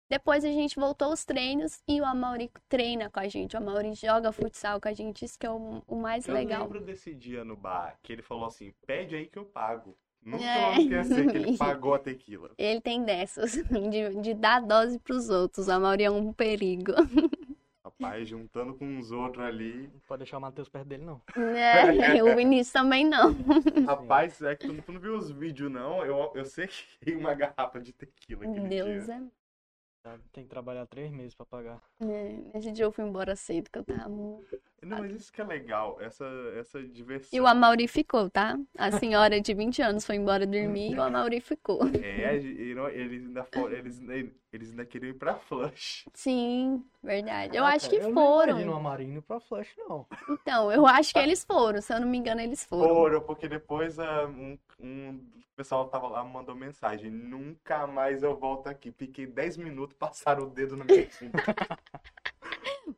Depois 0.10 0.46
a 0.46 0.50
gente 0.52 0.76
voltou 0.76 1.08
aos 1.10 1.26
treinos 1.26 1.82
e 1.88 2.00
o 2.00 2.06
Amaury 2.06 2.52
treina 2.70 3.10
com 3.10 3.20
a 3.20 3.28
gente. 3.28 3.56
O 3.56 3.58
Amaury 3.58 3.94
joga 3.96 4.32
futsal 4.32 4.80
com 4.80 4.88
a 4.88 4.94
gente, 4.94 5.26
isso 5.26 5.40
que 5.40 5.46
é 5.46 5.50
o, 5.50 5.82
o 5.88 5.96
mais 5.96 6.28
Eu 6.28 6.34
legal. 6.36 6.64
lembro 6.64 6.82
desse 6.82 7.16
dia 7.16 7.44
no 7.44 7.56
bar 7.56 7.98
que 8.04 8.14
ele 8.14 8.22
falou 8.22 8.46
assim: 8.46 8.74
pede 8.86 9.16
aí 9.16 9.26
que 9.26 9.40
eu 9.40 9.46
pago. 9.46 9.98
Nunca 10.22 10.44
É. 10.46 10.72
vou 10.76 10.84
esquecer 10.84 11.32
que 11.32 11.38
ele 11.38 11.58
pagou 11.58 11.94
a 11.96 12.00
tequila. 12.00 12.52
Ele 12.58 12.80
tem 12.80 13.04
dessas, 13.04 13.54
de, 13.92 14.22
de 14.22 14.34
dar 14.34 14.62
dose 14.62 15.00
pros 15.00 15.30
outros. 15.30 15.68
O 15.68 15.72
Amaury 15.72 16.04
é 16.04 16.12
um 16.12 16.32
perigo. 16.32 16.92
Rapaz, 18.04 18.28
juntando 18.28 18.74
com 18.74 18.98
os 19.00 19.12
outros 19.12 19.44
ali. 19.44 19.90
Não 19.94 20.02
pode 20.08 20.20
deixar 20.20 20.38
o 20.38 20.42
Matheus 20.42 20.70
perto 20.70 20.88
dele, 20.88 21.06
não. 21.06 21.22
Né? 21.36 22.24
O 22.24 22.36
Vinícius 22.36 22.74
também 22.74 23.06
não. 23.06 23.36
Rapaz, 23.88 24.42
é 24.42 24.56
que 24.56 24.68
tu, 24.68 24.82
tu 24.82 24.92
não 24.92 25.00
viu 25.00 25.16
os 25.16 25.32
vídeos, 25.32 25.72
não? 25.72 26.06
Eu, 26.06 26.32
eu 26.36 26.46
sequei 26.46 27.16
uma 27.16 27.34
garrafa 27.34 27.80
de 27.80 27.94
tequila 27.94 28.46
aquele 28.46 28.68
Deus 28.68 29.06
dia. 29.06 29.16
é. 29.16 29.43
Tem 30.34 30.44
que 30.44 30.50
trabalhar 30.50 30.86
três 30.86 31.10
meses 31.12 31.34
pra 31.34 31.46
pagar. 31.46 31.82
É, 32.02 32.36
Nesse 32.54 32.72
dia 32.74 32.84
eu 32.84 32.92
fui 32.92 33.06
embora 33.06 33.38
cedo, 33.38 33.70
que 33.72 33.80
eu 33.80 33.86
tava. 33.86 34.10
Não, 34.10 35.00
mas 35.00 35.16
isso 35.16 35.32
que 35.32 35.40
é 35.40 35.46
legal, 35.46 35.98
essa, 36.02 36.26
essa 36.60 36.84
diversão. 36.84 37.30
E 37.32 37.40
o 37.40 37.48
Amaury 37.48 37.88
ficou, 37.88 38.30
tá? 38.30 38.60
A 38.78 38.92
senhora 38.92 39.40
de 39.40 39.54
20 39.54 39.82
anos 39.82 40.06
foi 40.06 40.18
embora 40.18 40.46
dormir 40.46 40.92
e 40.92 40.96
o 40.98 41.02
Amaury 41.02 41.40
ficou. 41.40 41.80
É, 42.04 42.38
não- 42.76 42.90
eles 42.90 43.26
ainda, 43.26 43.46
foram, 43.46 43.74
eles, 43.78 44.02
eles 44.52 44.72
ainda 44.72 44.86
queriam 44.86 45.12
ir 45.12 45.14
pra 45.18 45.36
Flush. 45.36 46.06
Sim, 46.14 46.84
verdade. 47.02 47.56
Eu 47.56 47.64
Caraca, 47.64 47.78
acho 47.78 47.90
que 47.90 47.96
Eu 47.96 48.02
não 48.02 48.10
imagino 48.10 48.60
o 48.60 48.66
foram. 48.66 48.76
Amarino 48.76 49.22
pra 49.22 49.40
Flash, 49.40 49.74
não. 49.78 50.06
Então, 50.30 50.70
eu 50.70 50.86
acho 50.86 51.14
que 51.14 51.20
eles 51.20 51.46
foram. 51.46 51.80
Se 51.82 51.94
eu 51.94 52.02
não 52.02 52.08
me 52.10 52.18
engano, 52.18 52.42
eles 52.42 52.66
foram. 52.66 52.94
Foram, 52.94 53.22
porque 53.22 53.48
depois 53.48 53.98
ah, 54.00 54.26
um, 54.28 54.58
um 54.82 55.20
o 55.54 55.56
pessoal 55.56 55.88
tava 55.88 56.08
lá, 56.08 56.24
mandou 56.24 56.56
mensagem. 56.56 57.12
Nunca 57.12 57.86
mais 57.86 58.24
eu 58.24 58.36
volto 58.36 58.68
aqui. 58.68 58.92
Fiquei 58.92 59.28
10 59.28 59.58
minutos, 59.58 59.96
passaram 60.00 60.44
o 60.46 60.50
dedo 60.50 60.76
na 60.76 60.84
minha 60.84 61.10
cinta. 61.12 61.38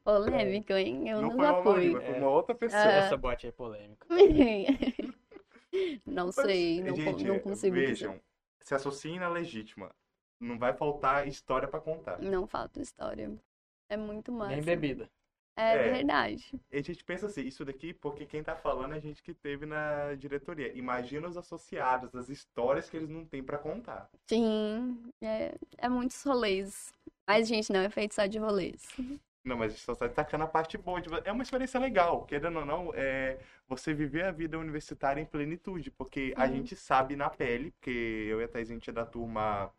Polêmico, 0.04 0.74
hein? 0.74 1.10
Eu 1.10 1.22
não 1.22 1.32
foi 1.32 1.38
nunca 1.38 1.52
uma 1.54 1.64
foi 1.64 2.18
uma 2.18 2.30
outra 2.30 2.56
pessoa. 2.56 2.82
Ah. 2.82 2.92
Essa 2.92 3.18
boate 3.18 3.48
é 3.48 3.52
polêmica. 3.52 4.08
Não 6.06 6.28
Mas, 6.28 6.36
sei, 6.36 6.82
não, 6.82 6.96
gente, 6.96 7.26
não 7.26 7.38
consigo 7.38 7.76
dizer. 7.76 7.88
vejam, 7.88 8.22
se 8.62 8.74
associem 8.74 9.20
na 9.20 9.28
legítima. 9.28 9.94
Não 10.40 10.58
vai 10.58 10.74
faltar 10.74 11.28
história 11.28 11.68
pra 11.68 11.82
contar. 11.82 12.18
Não 12.22 12.48
falta 12.48 12.82
história. 12.82 13.38
É 13.90 13.98
muito 13.98 14.32
massa. 14.32 14.56
Nem 14.56 14.64
bebida. 14.64 15.10
É, 15.58 15.74
É. 15.76 15.92
verdade. 15.94 16.52
E 16.72 16.78
a 16.78 16.82
gente 16.82 17.04
pensa 17.04 17.28
assim, 17.28 17.42
isso 17.44 17.64
daqui, 17.64 17.94
porque 17.94 18.26
quem 18.26 18.44
tá 18.44 18.56
falando 18.56 18.94
é 18.94 18.98
a 18.98 19.02
gente 19.02 19.24
que 19.24 19.34
teve 19.34 19.66
na 19.66 20.14
diretoria. 20.16 20.72
Imagina 20.78 21.28
os 21.28 21.38
associados, 21.38 22.14
as 22.14 22.28
histórias 22.30 22.90
que 22.90 22.98
eles 22.98 23.10
não 23.10 23.26
têm 23.26 23.42
pra 23.42 23.58
contar. 23.58 24.10
Sim, 24.28 25.02
é, 25.22 25.56
é 25.78 25.88
muitos 25.90 26.22
rolês. 26.24 26.92
Mas, 27.28 27.48
gente, 27.48 27.72
não 27.72 27.80
é 27.80 27.90
feito 27.90 28.14
só 28.16 28.26
de 28.26 28.38
rolês. 28.38 28.84
Não, 29.44 29.56
mas 29.58 29.72
a 29.72 29.76
gente 29.76 29.84
só 29.86 29.96
tá 29.96 30.08
destacando 30.08 30.42
a 30.42 30.48
parte 30.48 30.78
boa. 30.78 31.00
de- 31.00 31.10
É 31.24 31.32
uma 31.32 31.44
experiência 31.44 31.80
legal, 31.80 32.26
querendo 32.26 32.60
ou 32.60 32.66
não, 32.66 32.92
é 32.96 33.38
você 33.68 33.94
viver 33.94 34.26
a 34.26 34.32
vida 34.32 34.58
universitária 34.60 35.22
em 35.22 35.26
plenitude, 35.26 35.90
porque 35.92 36.34
a 36.36 36.48
gente 36.48 36.76
sabe 36.76 37.16
na 37.16 37.30
pele, 37.30 37.72
porque 37.72 38.28
eu 38.30 38.42
e 38.42 38.44
a 38.44 38.48
Thais, 38.48 38.70
a 38.70 38.74
gente 38.74 38.90
é 38.90 38.94
da 38.94 39.06
turma 39.06 39.72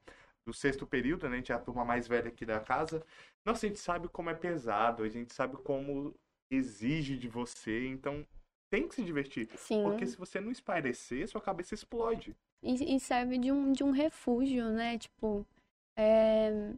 do 0.47 0.55
sexto 0.55 0.87
período, 0.87 1.29
né? 1.29 1.35
A 1.35 1.39
gente 1.39 1.53
é 1.53 1.55
a 1.55 1.59
turma 1.59 1.85
mais 1.85 2.07
velha 2.07 2.29
aqui 2.29 2.47
da 2.47 2.61
casa. 2.61 3.05
Nossa, 3.45 3.67
a 3.67 3.69
gente 3.69 3.81
sabe 3.81 4.09
como 4.09 4.31
é 4.31 4.35
pesado, 4.35 5.03
a 5.03 5.09
gente 5.09 5.35
sabe 5.35 5.57
como 5.57 6.15
exige 6.51 7.19
de 7.19 7.29
você, 7.29 7.89
então 7.89 8.25
tem 8.71 8.87
que 8.87 8.95
se 8.95 9.03
divertir. 9.03 9.49
Sim. 9.57 9.83
Porque 9.83 10.07
se 10.07 10.17
você 10.17 10.41
não 10.41 10.53
espairecer, 10.53 11.29
sua 11.29 11.41
cabeça 11.41 11.75
explode. 11.75 12.37
E, 12.63 12.97
e 12.97 13.01
serve 13.01 13.39
de 13.39 13.51
um, 13.51 13.73
de 13.73 13.83
um 13.83 13.91
refúgio, 13.91 14.71
né? 14.71 14.97
Tipo, 14.97 15.45
é, 15.97 16.73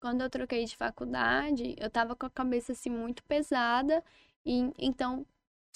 quando 0.00 0.22
eu 0.22 0.30
troquei 0.30 0.64
de 0.64 0.74
faculdade, 0.74 1.76
eu 1.78 1.90
tava 1.90 2.16
com 2.16 2.24
a 2.24 2.30
cabeça 2.30 2.72
assim 2.72 2.90
muito 2.90 3.22
pesada, 3.24 4.02
e 4.44 4.72
então 4.78 5.26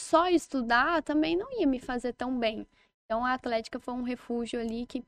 só 0.00 0.28
estudar 0.28 1.02
também 1.02 1.36
não 1.36 1.52
ia 1.60 1.66
me 1.66 1.78
fazer 1.78 2.14
tão 2.14 2.38
bem. 2.38 2.66
Então 3.04 3.24
a 3.24 3.34
Atlética 3.34 3.78
foi 3.78 3.92
um 3.92 4.02
refúgio 4.02 4.58
ali 4.58 4.86
que, 4.86 5.04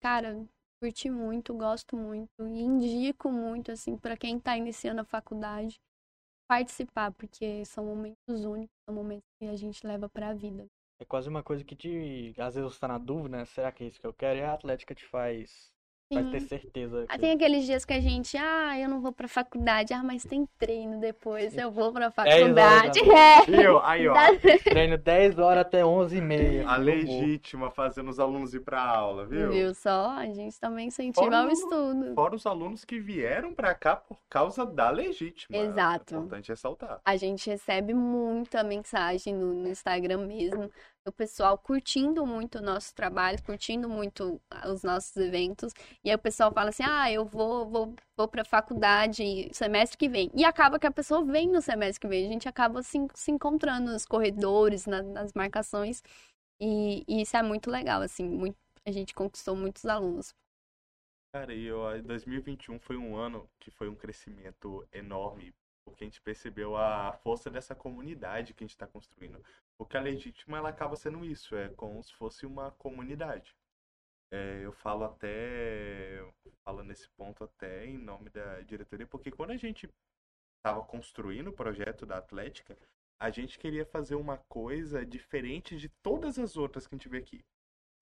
cara, 0.00 0.46
curti 0.80 1.10
muito, 1.10 1.54
gosto 1.54 1.96
muito 1.96 2.30
e 2.40 2.60
indico 2.60 3.30
muito 3.30 3.70
assim 3.70 3.96
para 3.96 4.16
quem 4.16 4.40
tá 4.40 4.56
iniciando 4.56 5.02
a 5.02 5.04
faculdade 5.04 5.78
participar, 6.48 7.12
porque 7.12 7.64
são 7.64 7.84
momentos 7.84 8.44
únicos, 8.44 8.74
são 8.84 8.94
momentos 8.94 9.24
que 9.38 9.46
a 9.46 9.56
gente 9.56 9.86
leva 9.86 10.08
pra 10.08 10.34
vida. 10.34 10.66
É 10.98 11.04
quase 11.04 11.28
uma 11.28 11.42
coisa 11.42 11.64
que 11.64 11.76
te. 11.76 12.34
Às 12.36 12.56
vezes 12.56 12.72
você 12.72 12.80
tá 12.80 12.88
na 12.88 12.98
dúvida, 12.98 13.38
né? 13.38 13.44
Será 13.44 13.70
que 13.70 13.84
é 13.84 13.86
isso 13.86 14.00
que 14.00 14.06
eu 14.06 14.12
quero? 14.12 14.38
E 14.38 14.42
a 14.42 14.52
Atlética 14.52 14.94
te 14.94 15.06
faz, 15.06 15.72
Sim. 16.12 16.30
ter 16.32 16.40
certeza. 16.40 17.04
Ah, 17.08 17.14
que- 17.14 17.20
Tem 17.20 17.30
aqueles 17.32 17.64
dias 17.64 17.84
que 17.84 17.92
a 17.92 18.00
gente, 18.00 18.36
ah, 18.36 18.76
eu 18.76 18.88
não 18.88 19.00
vou 19.00 19.12
pra 19.12 19.28
faculdade, 19.28 19.94
ah, 19.94 20.02
mas 20.02 20.24
tem 20.24 20.44
treino 20.58 20.98
depois, 20.98 21.56
eu 21.56 21.70
vou 21.70 21.92
pra 21.92 22.10
faculdade. 22.10 23.00
da 23.04 23.14
É. 23.14 23.44
Viu? 23.46 23.78
Aí, 23.80 24.08
ó. 24.08 24.14
Treino 24.64 24.98
10 24.98 25.38
horas 25.38 25.60
até 25.60 25.84
11 25.86 26.16
e 26.16 26.20
meia. 26.20 26.68
A 26.68 26.76
legítima 26.76 27.70
fazendo 27.70 28.08
os 28.10 28.18
alunos 28.18 28.52
ir 28.54 28.60
pra 28.60 28.82
aula, 28.82 29.24
viu? 29.24 29.52
Viu 29.52 29.72
só? 29.72 30.10
A 30.10 30.26
gente 30.26 30.58
também 30.58 30.88
incentiva 30.88 31.24
Fora 31.24 31.44
o 31.44 31.48
o- 31.48 31.52
estudo. 31.52 32.14
Fora 32.16 32.34
os 32.34 32.44
alunos 32.44 32.84
que 32.84 32.98
vieram 32.98 33.54
pra 33.54 33.72
cá 33.72 33.94
por 33.94 34.18
causa 34.28 34.66
da 34.66 34.90
legítima. 34.90 35.56
Exato. 35.56 36.14
É 36.14 36.18
importante 36.18 36.48
ressaltar. 36.48 37.00
A 37.04 37.16
gente 37.16 37.48
recebe 37.48 37.94
muita 37.94 38.64
mensagem 38.64 39.32
no, 39.32 39.54
no 39.54 39.68
Instagram 39.68 40.26
mesmo, 40.26 40.68
do 41.10 41.12
pessoal 41.14 41.58
curtindo 41.58 42.26
muito 42.26 42.58
o 42.58 42.62
nosso 42.62 42.94
trabalho, 42.94 43.42
curtindo 43.42 43.88
muito 43.88 44.40
os 44.66 44.82
nossos 44.82 45.16
eventos. 45.16 45.72
E 46.04 46.10
aí 46.10 46.16
o 46.16 46.18
pessoal 46.18 46.52
fala 46.52 46.70
assim: 46.70 46.82
ah, 46.84 47.10
eu 47.12 47.24
vou, 47.24 47.68
vou, 47.68 47.94
vou 48.16 48.28
pra 48.28 48.44
faculdade 48.44 49.50
semestre 49.52 49.98
que 49.98 50.08
vem. 50.08 50.30
E 50.34 50.44
acaba 50.44 50.78
que 50.78 50.86
a 50.86 50.90
pessoa 50.92 51.24
vem 51.24 51.48
no 51.48 51.60
semestre 51.62 52.00
que 52.00 52.08
vem. 52.08 52.26
A 52.26 52.28
gente 52.32 52.48
acaba 52.48 52.82
se, 52.82 52.98
se 53.14 53.30
encontrando 53.30 53.92
nos 53.92 54.04
corredores, 54.06 54.86
na- 54.86 55.02
nas 55.02 55.32
marcações. 55.34 56.02
E, 56.60 57.04
e 57.08 57.22
isso 57.22 57.36
é 57.36 57.42
muito 57.42 57.70
legal, 57.70 58.02
assim. 58.02 58.24
muito- 58.28 58.58
a 58.86 58.90
gente 58.92 59.14
conquistou 59.14 59.56
muitos 59.56 59.84
alunos. 59.86 60.34
Cara, 61.32 61.54
e 61.54 61.70
ó, 61.72 61.96
2021 61.98 62.78
foi 62.78 62.96
um 62.96 63.16
ano 63.16 63.48
que 63.60 63.70
foi 63.70 63.88
um 63.88 63.94
crescimento 63.96 64.86
enorme, 64.92 65.54
porque 65.90 66.04
a 66.04 66.06
gente 66.06 66.20
percebeu 66.22 66.76
a 66.76 67.12
força 67.12 67.50
dessa 67.50 67.74
comunidade 67.74 68.54
que 68.54 68.64
a 68.64 68.66
gente 68.66 68.74
está 68.74 68.86
construindo. 68.86 69.42
Porque 69.76 69.96
a 69.96 70.00
legítima, 70.00 70.58
ela 70.58 70.68
acaba 70.70 70.96
sendo 70.96 71.24
isso, 71.24 71.54
é 71.56 71.68
como 71.70 72.02
se 72.02 72.14
fosse 72.14 72.46
uma 72.46 72.70
comunidade. 72.72 73.54
É, 74.32 74.64
eu 74.64 74.72
falo 74.72 75.04
até, 75.04 76.24
falo 76.64 76.84
nesse 76.84 77.08
ponto 77.10 77.42
até 77.44 77.84
em 77.86 77.98
nome 77.98 78.30
da 78.30 78.60
diretoria, 78.60 79.06
porque 79.06 79.30
quando 79.30 79.50
a 79.50 79.56
gente 79.56 79.88
estava 80.58 80.84
construindo 80.84 81.48
o 81.48 81.52
projeto 81.52 82.06
da 82.06 82.18
Atlética, 82.18 82.78
a 83.18 83.30
gente 83.30 83.58
queria 83.58 83.84
fazer 83.84 84.14
uma 84.14 84.38
coisa 84.38 85.04
diferente 85.04 85.76
de 85.76 85.88
todas 86.02 86.38
as 86.38 86.56
outras 86.56 86.86
que 86.86 86.94
a 86.94 86.98
gente 86.98 87.08
vê 87.08 87.18
aqui. 87.18 87.44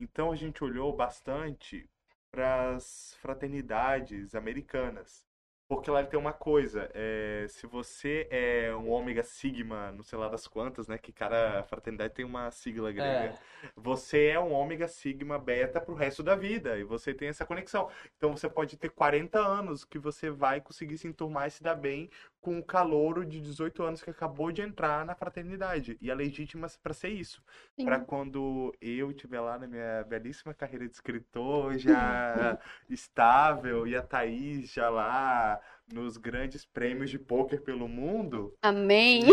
Então 0.01 0.31
a 0.31 0.37
gente 0.37 0.63
olhou 0.63 0.95
bastante 0.95 1.89
para 2.31 2.75
as 2.77 3.17
fraternidades 3.21 4.35
americanas. 4.35 5.28
Porque 5.69 5.91
lá 5.91 6.03
tem 6.03 6.19
uma 6.19 6.33
coisa, 6.33 6.91
é, 6.95 7.45
se 7.47 7.67
você 7.67 8.27
é 8.31 8.75
um 8.75 8.89
ômega 8.89 9.23
sigma, 9.23 9.93
não 9.93 10.03
sei 10.03 10.19
lá 10.19 10.27
das 10.27 10.47
quantas, 10.47 10.89
né? 10.89 10.97
Que 10.97 11.13
cada 11.13 11.63
fraternidade 11.65 12.15
tem 12.15 12.25
uma 12.25 12.51
sigla 12.51 12.91
grega. 12.91 13.39
É, 13.63 13.71
Você 13.77 14.29
é 14.29 14.41
um 14.41 14.51
ômega 14.51 14.89
sigma 14.89 15.39
beta 15.39 15.79
pro 15.79 15.95
resto 15.95 16.23
da 16.23 16.35
vida 16.35 16.79
e 16.79 16.85
você 16.85 17.13
tem 17.13 17.29
essa 17.29 17.45
conexão. 17.45 17.91
Então 18.17 18.35
você 18.35 18.49
pode 18.49 18.79
ter 18.79 18.89
40 18.89 19.39
anos 19.39 19.85
que 19.85 19.99
você 19.99 20.31
vai 20.31 20.59
conseguir 20.59 20.97
se 20.97 21.07
enturmar 21.07 21.49
e 21.49 21.51
se 21.51 21.63
dar 21.63 21.75
bem 21.75 22.09
com 22.41 22.59
o 22.59 22.65
calouro 22.65 23.25
de 23.25 23.41
18 23.41 23.83
anos 23.83 24.03
que 24.03 24.11
acabou 24.11 24.53
de 24.53 24.63
entrar 24.63 25.05
na 25.05 25.15
fraternidade. 25.15 25.99
E 26.01 26.11
a 26.11 26.15
legítima 26.15 26.69
para 26.83 26.95
ser 26.95 27.09
isso. 27.09 27.43
Para 27.85 27.99
quando 27.99 28.75
eu 28.81 29.11
estiver 29.11 29.41
lá 29.41 29.59
na 29.59 29.67
minha 29.67 30.05
belíssima 30.05 30.55
carreira 30.55 30.87
de 30.87 30.95
escritor, 30.95 31.77
já 31.79 32.59
estável, 32.89 33.87
e 33.87 33.97
a 33.97 34.03
Thaís 34.03 34.73
já 34.73 34.89
lá 34.89 35.61
nos 35.93 36.17
grandes 36.17 36.65
prêmios 36.65 37.11
de 37.11 37.19
pôquer 37.19 37.63
pelo 37.63 37.89
mundo, 37.89 38.55
Amém. 38.63 39.25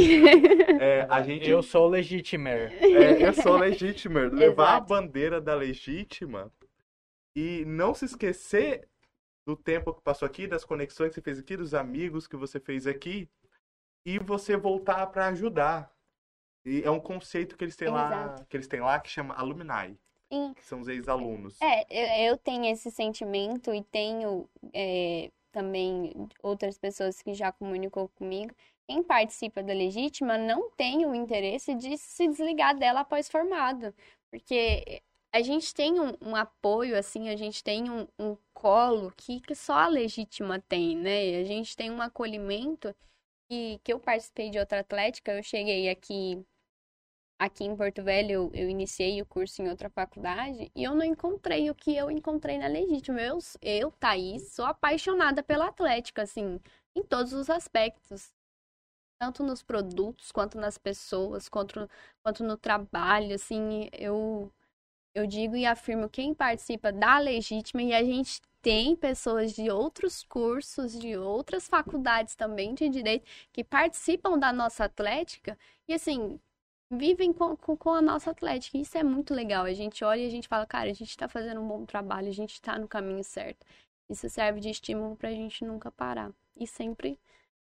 é, 0.79 1.05
a 1.09 1.21
gente 1.21 1.49
eu 1.49 1.61
sou 1.61 1.87
o 1.87 1.89
legitimer. 1.89 2.73
é, 2.81 3.27
eu 3.27 3.33
sou 3.33 3.57
legítima. 3.57 4.21
Levar 4.21 4.77
a 4.77 4.79
bandeira 4.79 5.41
da 5.41 5.53
legítima 5.53 6.51
e 7.35 7.65
não 7.65 7.93
se 7.93 8.05
esquecer 8.05 8.87
do 9.45 9.55
tempo 9.55 9.93
que 9.93 10.01
passou 10.01 10.25
aqui, 10.25 10.47
das 10.47 10.65
conexões 10.65 11.09
que 11.09 11.15
você 11.15 11.21
fez 11.21 11.39
aqui, 11.39 11.55
dos 11.55 11.73
amigos 11.73 12.27
que 12.27 12.35
você 12.35 12.59
fez 12.59 12.87
aqui, 12.87 13.29
e 14.05 14.17
você 14.17 14.57
voltar 14.57 15.05
para 15.07 15.27
ajudar. 15.27 15.93
E 16.65 16.81
é 16.83 16.89
um 16.89 16.99
conceito 16.99 17.55
que 17.55 17.63
eles 17.63 17.75
têm 17.75 17.89
lá, 17.89 18.07
Exato. 18.07 18.45
que 18.47 18.57
eles 18.57 18.67
têm 18.67 18.79
lá 18.81 18.99
que 18.99 19.09
chama 19.09 19.35
alumni, 19.35 19.99
Sim. 20.31 20.53
que 20.55 20.65
são 20.65 20.79
os 20.79 20.87
ex-alunos. 20.87 21.61
É, 21.61 21.85
eu, 21.89 22.31
eu 22.31 22.37
tenho 22.37 22.65
esse 22.65 22.89
sentimento 22.89 23.71
e 23.71 23.83
tenho 23.83 24.49
é, 24.73 25.29
também 25.51 26.27
outras 26.41 26.77
pessoas 26.77 27.21
que 27.21 27.35
já 27.35 27.51
comunicou 27.51 28.09
comigo. 28.09 28.53
Quem 28.87 29.03
participa 29.03 29.61
da 29.61 29.73
legítima 29.73 30.37
não 30.37 30.71
tem 30.71 31.05
o 31.05 31.13
interesse 31.13 31.75
de 31.75 31.97
se 31.97 32.27
desligar 32.27 32.77
dela 32.77 33.01
após 33.01 33.29
formado, 33.29 33.93
porque 34.29 35.01
a 35.35 35.41
gente 35.41 35.73
tem 35.73 35.99
um, 35.99 36.13
um 36.21 36.33
apoio, 36.33 36.97
assim, 36.97 37.27
a 37.27 37.35
gente 37.35 37.61
tem 37.61 37.89
um, 37.89 38.07
um 38.17 38.37
colo 38.53 39.11
que, 39.17 39.41
que 39.41 39.53
só 39.53 39.73
a 39.73 39.87
legítima 39.89 40.61
tem, 40.61 40.95
né? 40.95 41.41
A 41.41 41.43
gente 41.43 41.75
tem 41.75 41.91
um 41.91 42.01
acolhimento 42.01 42.95
que, 43.49 43.77
que 43.83 43.91
eu 43.91 43.99
participei 43.99 44.49
de 44.49 44.57
outra 44.57 44.79
atlética, 44.79 45.33
eu 45.33 45.43
cheguei 45.43 45.89
aqui 45.89 46.41
aqui 47.37 47.65
em 47.65 47.75
Porto 47.75 48.01
Velho, 48.01 48.31
eu, 48.31 48.51
eu, 48.53 48.69
iniciei 48.69 49.21
o 49.21 49.25
curso 49.25 49.61
em 49.61 49.69
outra 49.69 49.89
faculdade 49.89 50.71
e 50.73 50.83
eu 50.85 50.95
não 50.95 51.03
encontrei 51.03 51.69
o 51.69 51.75
que 51.75 51.93
eu 51.97 52.09
encontrei 52.09 52.57
na 52.57 52.67
Legítima. 52.67 53.19
Eu, 53.19 53.39
eu 53.61 53.91
Thaís, 53.91 54.53
sou 54.53 54.63
apaixonada 54.63 55.43
pela 55.43 55.67
Atlética, 55.67 56.21
assim, 56.21 56.61
em 56.95 57.03
todos 57.03 57.33
os 57.33 57.49
aspectos. 57.49 58.33
Tanto 59.19 59.43
nos 59.43 59.61
produtos, 59.61 60.31
quanto 60.31 60.57
nas 60.57 60.77
pessoas, 60.77 61.49
quanto, 61.49 61.89
quanto 62.23 62.41
no 62.41 62.57
trabalho, 62.57 63.35
assim, 63.35 63.89
eu, 63.91 64.49
eu 65.15 65.25
digo 65.25 65.55
e 65.55 65.65
afirmo 65.65 66.09
quem 66.09 66.33
participa 66.33 66.91
da 66.91 67.17
Legítima 67.17 67.81
e 67.81 67.93
a 67.93 68.03
gente 68.03 68.41
tem 68.61 68.95
pessoas 68.95 69.53
de 69.53 69.71
outros 69.71 70.23
cursos, 70.23 70.99
de 70.99 71.15
outras 71.15 71.67
faculdades 71.67 72.35
também 72.35 72.73
de 72.73 72.89
direito 72.89 73.25
que 73.53 73.63
participam 73.63 74.37
da 74.37 74.51
nossa 74.51 74.83
atlética 74.83 75.57
e 75.87 75.93
assim, 75.93 76.37
vivem 76.91 77.31
com, 77.31 77.55
com, 77.55 77.93
a 77.93 78.01
nossa 78.01 78.31
atlética. 78.31 78.77
Isso 78.77 78.97
é 78.97 79.03
muito 79.03 79.33
legal. 79.33 79.65
A 79.65 79.73
gente 79.73 80.03
olha 80.03 80.21
e 80.21 80.27
a 80.27 80.29
gente 80.29 80.47
fala, 80.47 80.65
cara, 80.65 80.89
a 80.89 80.93
gente 80.93 81.09
está 81.09 81.27
fazendo 81.27 81.61
um 81.61 81.67
bom 81.67 81.85
trabalho, 81.85 82.27
a 82.27 82.33
gente 82.33 82.53
está 82.53 82.77
no 82.77 82.87
caminho 82.87 83.23
certo. 83.23 83.65
Isso 84.09 84.29
serve 84.29 84.59
de 84.59 84.69
estímulo 84.69 85.15
para 85.15 85.29
a 85.29 85.33
gente 85.33 85.63
nunca 85.63 85.91
parar 85.91 86.31
e 86.57 86.67
sempre 86.67 87.19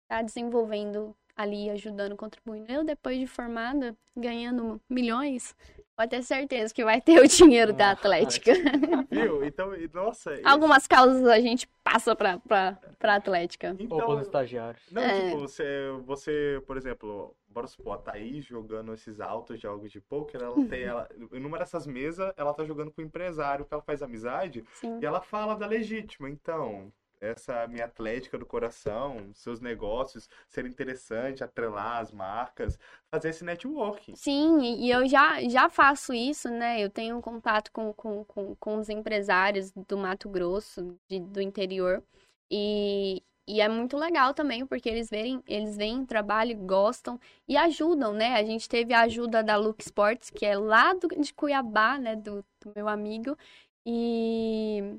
estar 0.05 0.17
tá 0.17 0.23
desenvolvendo 0.23 1.15
ali, 1.37 1.69
ajudando, 1.71 2.17
contribuindo. 2.17 2.73
Eu, 2.73 2.85
depois 2.85 3.19
de 3.19 3.27
formada, 3.27 3.97
ganhando 4.17 4.81
milhões, 4.89 5.55
pode 5.97 6.11
ter 6.11 6.23
certeza 6.23 6.75
que 6.75 6.85
vai 6.85 7.01
ter 7.01 7.19
o 7.19 7.27
dinheiro 7.27 7.73
da 7.73 7.93
Atlética. 7.93 8.53
Viu? 9.11 9.43
Então, 9.43 9.73
nossa. 9.95 10.39
Algumas 10.45 10.87
causas 10.87 11.27
a 11.27 11.41
gente 11.41 11.67
passa 11.83 12.15
pra, 12.15 12.39
pra, 12.39 12.79
pra 12.99 13.15
Atlética. 13.15 13.75
Então, 13.79 13.97
Ou 13.97 14.05
para 14.05 14.15
os 14.17 14.23
estagiários. 14.23 14.83
Não, 14.93 15.03
é. 15.03 15.31
tipo, 15.31 15.41
você, 15.41 15.91
você, 16.05 16.63
por 16.67 16.77
exemplo, 16.77 17.35
bora 17.49 17.67
supor, 17.67 17.95
a 17.95 17.99
Thaís 17.99 18.45
jogando 18.45 18.93
esses 18.93 19.21
altos 19.21 19.59
jogos 19.59 19.91
de 19.91 20.01
poker, 20.01 20.43
ela 20.43 20.67
tem, 20.69 20.83
ela, 20.83 21.09
numa 21.33 21.59
dessas 21.59 21.87
mesas, 21.87 22.31
ela 22.37 22.53
tá 22.53 22.65
jogando 22.65 22.93
com 22.93 23.01
o 23.01 23.05
empresário, 23.05 23.65
que 23.65 23.73
ela 23.73 23.83
faz 23.83 24.03
amizade, 24.03 24.63
Sim. 24.75 24.99
e 25.01 25.07
ela 25.07 25.23
fala 25.23 25.55
da 25.55 25.67
legítima. 25.67 26.29
Então, 26.29 26.93
essa 27.21 27.67
minha 27.67 27.85
atlética 27.85 28.39
do 28.39 28.47
coração, 28.47 29.31
seus 29.35 29.61
negócios 29.61 30.29
serem 30.49 30.71
interessantes, 30.71 31.43
atrelar 31.43 31.99
as 31.99 32.13
marcas, 32.13 32.79
fazer 33.11 33.31
esse 33.31 33.45
networking. 33.45 34.15
Sim, 34.15 34.61
e 34.61 34.91
eu 34.91 35.07
já, 35.09 35.43
já 35.49 35.69
faço 35.69 36.13
isso, 36.13 36.49
né? 36.49 36.83
Eu 36.83 36.91
tenho 36.91 37.21
contato 37.21 37.71
com, 37.73 37.93
com, 37.93 38.25
com, 38.25 38.55
com 38.57 38.77
os 38.79 38.89
empresários 38.89 39.73
do 39.73 39.97
Mato 39.97 40.29
Grosso, 40.29 40.97
de, 41.09 41.21
do 41.21 41.41
interior, 41.41 42.03
e, 42.51 43.23
e 43.49 43.61
é 43.61 43.69
muito 43.69 43.97
legal 43.97 44.35
também, 44.35 44.67
porque 44.67 44.89
eles 44.89 45.09
verem, 45.09 45.43
eles 45.47 45.77
veem 45.77 46.05
trabalho, 46.05 46.57
gostam 46.57 47.19
e 47.49 47.57
ajudam, 47.57 48.13
né? 48.13 48.35
A 48.35 48.45
gente 48.45 48.69
teve 48.69 48.93
a 48.93 49.03
ajuda 49.03 49.43
da 49.43 49.57
Look 49.57 49.83
Sports, 49.83 50.31
que 50.31 50.45
é 50.45 50.57
lá 50.59 50.93
do, 50.95 51.09
de 51.09 51.33
Cuiabá, 51.33 51.99
né? 51.99 52.17
Do, 52.17 52.45
do 52.61 52.73
meu 52.75 52.89
amigo. 52.89 53.37
E 53.85 54.99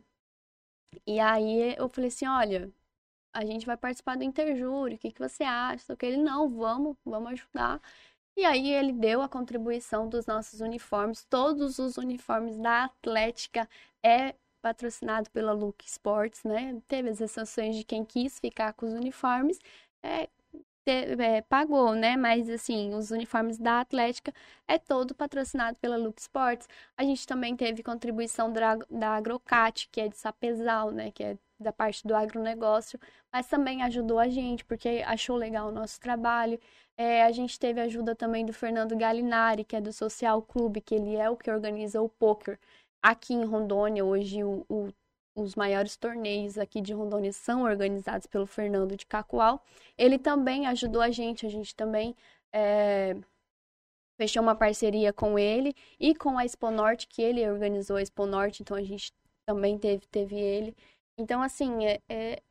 e 1.05 1.19
aí 1.19 1.75
eu 1.77 1.89
falei 1.89 2.09
assim, 2.09 2.27
olha, 2.27 2.71
a 3.33 3.45
gente 3.45 3.65
vai 3.65 3.77
participar 3.77 4.17
do 4.17 4.23
interjúri, 4.23 4.95
o 4.95 4.97
que, 4.97 5.11
que 5.11 5.19
você 5.19 5.43
acha? 5.43 5.95
Que 5.95 6.05
ele, 6.05 6.17
não, 6.17 6.49
vamos, 6.49 6.97
vamos 7.05 7.31
ajudar. 7.33 7.81
E 8.35 8.45
aí 8.45 8.71
ele 8.71 8.93
deu 8.93 9.21
a 9.21 9.29
contribuição 9.29 10.07
dos 10.07 10.25
nossos 10.27 10.61
uniformes. 10.61 11.23
Todos 11.25 11.79
os 11.79 11.97
uniformes 11.97 12.57
da 12.57 12.85
Atlética 12.85 13.67
é 14.03 14.35
patrocinado 14.61 15.29
pela 15.31 15.53
Look 15.53 15.83
Sports, 15.85 16.43
né? 16.43 16.81
Teve 16.87 17.09
as 17.09 17.21
exceções 17.21 17.75
de 17.75 17.83
quem 17.83 18.05
quis 18.05 18.39
ficar 18.39 18.73
com 18.73 18.85
os 18.85 18.93
uniformes, 18.93 19.59
é, 20.03 20.29
é, 20.91 21.41
pagou, 21.41 21.93
né? 21.93 22.15
Mas 22.17 22.49
assim, 22.49 22.93
os 22.93 23.11
uniformes 23.11 23.57
da 23.57 23.81
Atlética 23.81 24.33
é 24.67 24.77
todo 24.77 25.15
patrocinado 25.15 25.79
pela 25.79 25.97
Look 25.97 26.19
Sports. 26.19 26.67
A 26.97 27.03
gente 27.03 27.25
também 27.27 27.55
teve 27.55 27.83
contribuição 27.83 28.51
da, 28.51 28.75
da 28.89 29.09
Agrocat, 29.11 29.87
que 29.91 30.01
é 30.01 30.07
de 30.07 30.17
Sapezal, 30.17 30.91
né? 30.91 31.11
Que 31.11 31.23
é 31.23 31.37
da 31.59 31.73
parte 31.73 32.05
do 32.07 32.15
agronegócio, 32.15 32.99
mas 33.31 33.47
também 33.47 33.81
ajudou 33.83 34.19
a 34.19 34.27
gente, 34.27 34.63
porque 34.63 35.03
achou 35.05 35.35
legal 35.35 35.69
o 35.69 35.71
nosso 35.71 35.99
trabalho. 35.99 36.59
É, 36.97 37.23
a 37.23 37.31
gente 37.31 37.59
teve 37.59 37.81
ajuda 37.81 38.15
também 38.15 38.45
do 38.45 38.53
Fernando 38.53 38.95
Galinari, 38.95 39.63
que 39.63 39.75
é 39.75 39.81
do 39.81 39.91
Social 39.93 40.41
Clube, 40.41 40.81
que 40.81 40.95
ele 40.95 41.15
é 41.15 41.29
o 41.29 41.37
que 41.37 41.49
organiza 41.49 42.01
o 42.01 42.09
poker. 42.09 42.59
Aqui 43.01 43.33
em 43.33 43.45
Rondônia, 43.45 44.03
hoje, 44.05 44.43
o, 44.43 44.65
o 44.69 44.89
os 45.37 45.55
maiores 45.55 45.95
torneios 45.95 46.57
aqui 46.57 46.81
de 46.81 46.93
Rondônia 46.93 47.31
são 47.31 47.63
organizados 47.63 48.25
pelo 48.25 48.47
Fernando 48.47 48.97
de 48.97 49.05
Cacoal. 49.05 49.63
Ele 49.97 50.17
também 50.17 50.65
ajudou 50.65 51.01
a 51.01 51.11
gente, 51.11 51.45
a 51.45 51.49
gente 51.49 51.75
também 51.75 52.15
é, 52.51 53.15
fechou 54.19 54.41
uma 54.41 54.55
parceria 54.55 55.13
com 55.13 55.37
ele 55.37 55.75
e 55.99 56.15
com 56.15 56.39
a 56.39 56.43
Expo 56.43 56.71
Norte, 56.71 57.07
que 57.07 57.21
ele 57.21 57.47
organizou 57.47 57.97
a 57.97 58.01
Expo 58.01 58.25
Norte, 58.25 58.63
então 58.63 58.75
a 58.75 58.81
gente 58.81 59.13
também 59.45 59.77
teve, 59.77 60.07
teve 60.07 60.35
ele. 60.35 60.75
Então, 61.19 61.41
assim, 61.41 61.85
é, 61.85 62.01
é, 62.09 62.41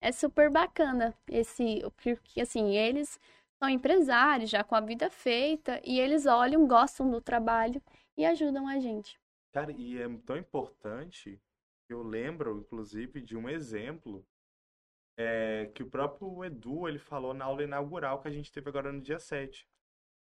é 0.00 0.12
super 0.12 0.48
bacana 0.48 1.12
esse, 1.28 1.82
porque, 2.02 2.40
assim, 2.40 2.76
eles 2.76 3.18
são 3.58 3.68
empresários 3.68 4.50
já 4.50 4.62
com 4.62 4.76
a 4.76 4.80
vida 4.80 5.10
feita 5.10 5.80
e 5.84 5.98
eles 5.98 6.26
olham, 6.26 6.66
gostam 6.68 7.10
do 7.10 7.20
trabalho 7.20 7.82
e 8.16 8.24
ajudam 8.24 8.68
a 8.68 8.78
gente. 8.78 9.18
Cara, 9.52 9.72
e 9.72 10.00
é 10.00 10.08
tão 10.24 10.36
importante 10.36 11.40
eu 11.88 12.02
lembro, 12.02 12.58
inclusive, 12.58 13.20
de 13.20 13.36
um 13.36 13.48
exemplo 13.48 14.24
é, 15.16 15.70
que 15.74 15.82
o 15.82 15.90
próprio 15.90 16.44
Edu 16.44 16.86
ele 16.88 16.98
falou 16.98 17.32
na 17.32 17.44
aula 17.44 17.62
inaugural 17.62 18.20
que 18.20 18.28
a 18.28 18.30
gente 18.30 18.52
teve 18.52 18.68
agora 18.68 18.92
no 18.92 19.00
dia 19.00 19.18
7. 19.18 19.66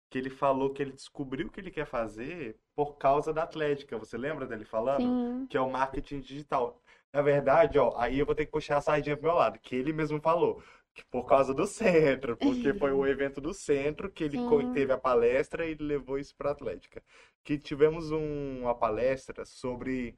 Que 0.10 0.20
ele 0.20 0.30
falou 0.30 0.72
que 0.72 0.82
ele 0.82 0.92
descobriu 0.92 1.48
o 1.48 1.50
que 1.50 1.60
ele 1.60 1.72
quer 1.72 1.86
fazer 1.86 2.58
por 2.76 2.98
causa 2.98 3.34
da 3.34 3.44
Atlética. 3.44 3.98
Você 3.98 4.18
lembra 4.18 4.46
dele 4.46 4.64
falando? 4.64 5.02
Sim. 5.02 5.48
Que 5.48 5.58
é 5.58 5.62
o 5.62 5.72
marketing 5.72 6.20
digital. 6.20 6.80
Na 7.12 7.22
verdade, 7.22 7.80
ó, 7.80 7.94
aí 7.98 8.20
eu 8.20 8.26
vou 8.26 8.36
ter 8.36 8.46
que 8.46 8.52
puxar 8.52 8.78
a 8.78 8.82
sardinha 8.82 9.18
pro 9.18 9.28
meu 9.28 9.36
lado, 9.36 9.58
que 9.60 9.76
ele 9.76 9.92
mesmo 9.94 10.22
falou. 10.22 10.62
Que 10.94 11.04
por 11.06 11.26
causa 11.26 11.54
do 11.54 11.66
centro, 11.66 12.38
porque 12.38 12.74
foi 12.74 12.92
o 12.92 13.06
evento 13.06 13.42
do 13.42 13.54
centro 13.54 14.10
que 14.12 14.24
ele 14.24 14.38
Sim. 14.38 14.74
teve 14.74 14.94
a 14.94 14.98
palestra 14.98 15.66
e 15.66 15.72
ele 15.72 15.84
levou 15.84 16.20
isso 16.20 16.36
para 16.36 16.52
Atlética. 16.52 17.02
Que 17.44 17.58
tivemos 17.58 18.12
um, 18.12 18.62
uma 18.62 18.76
palestra 18.76 19.44
sobre 19.46 20.16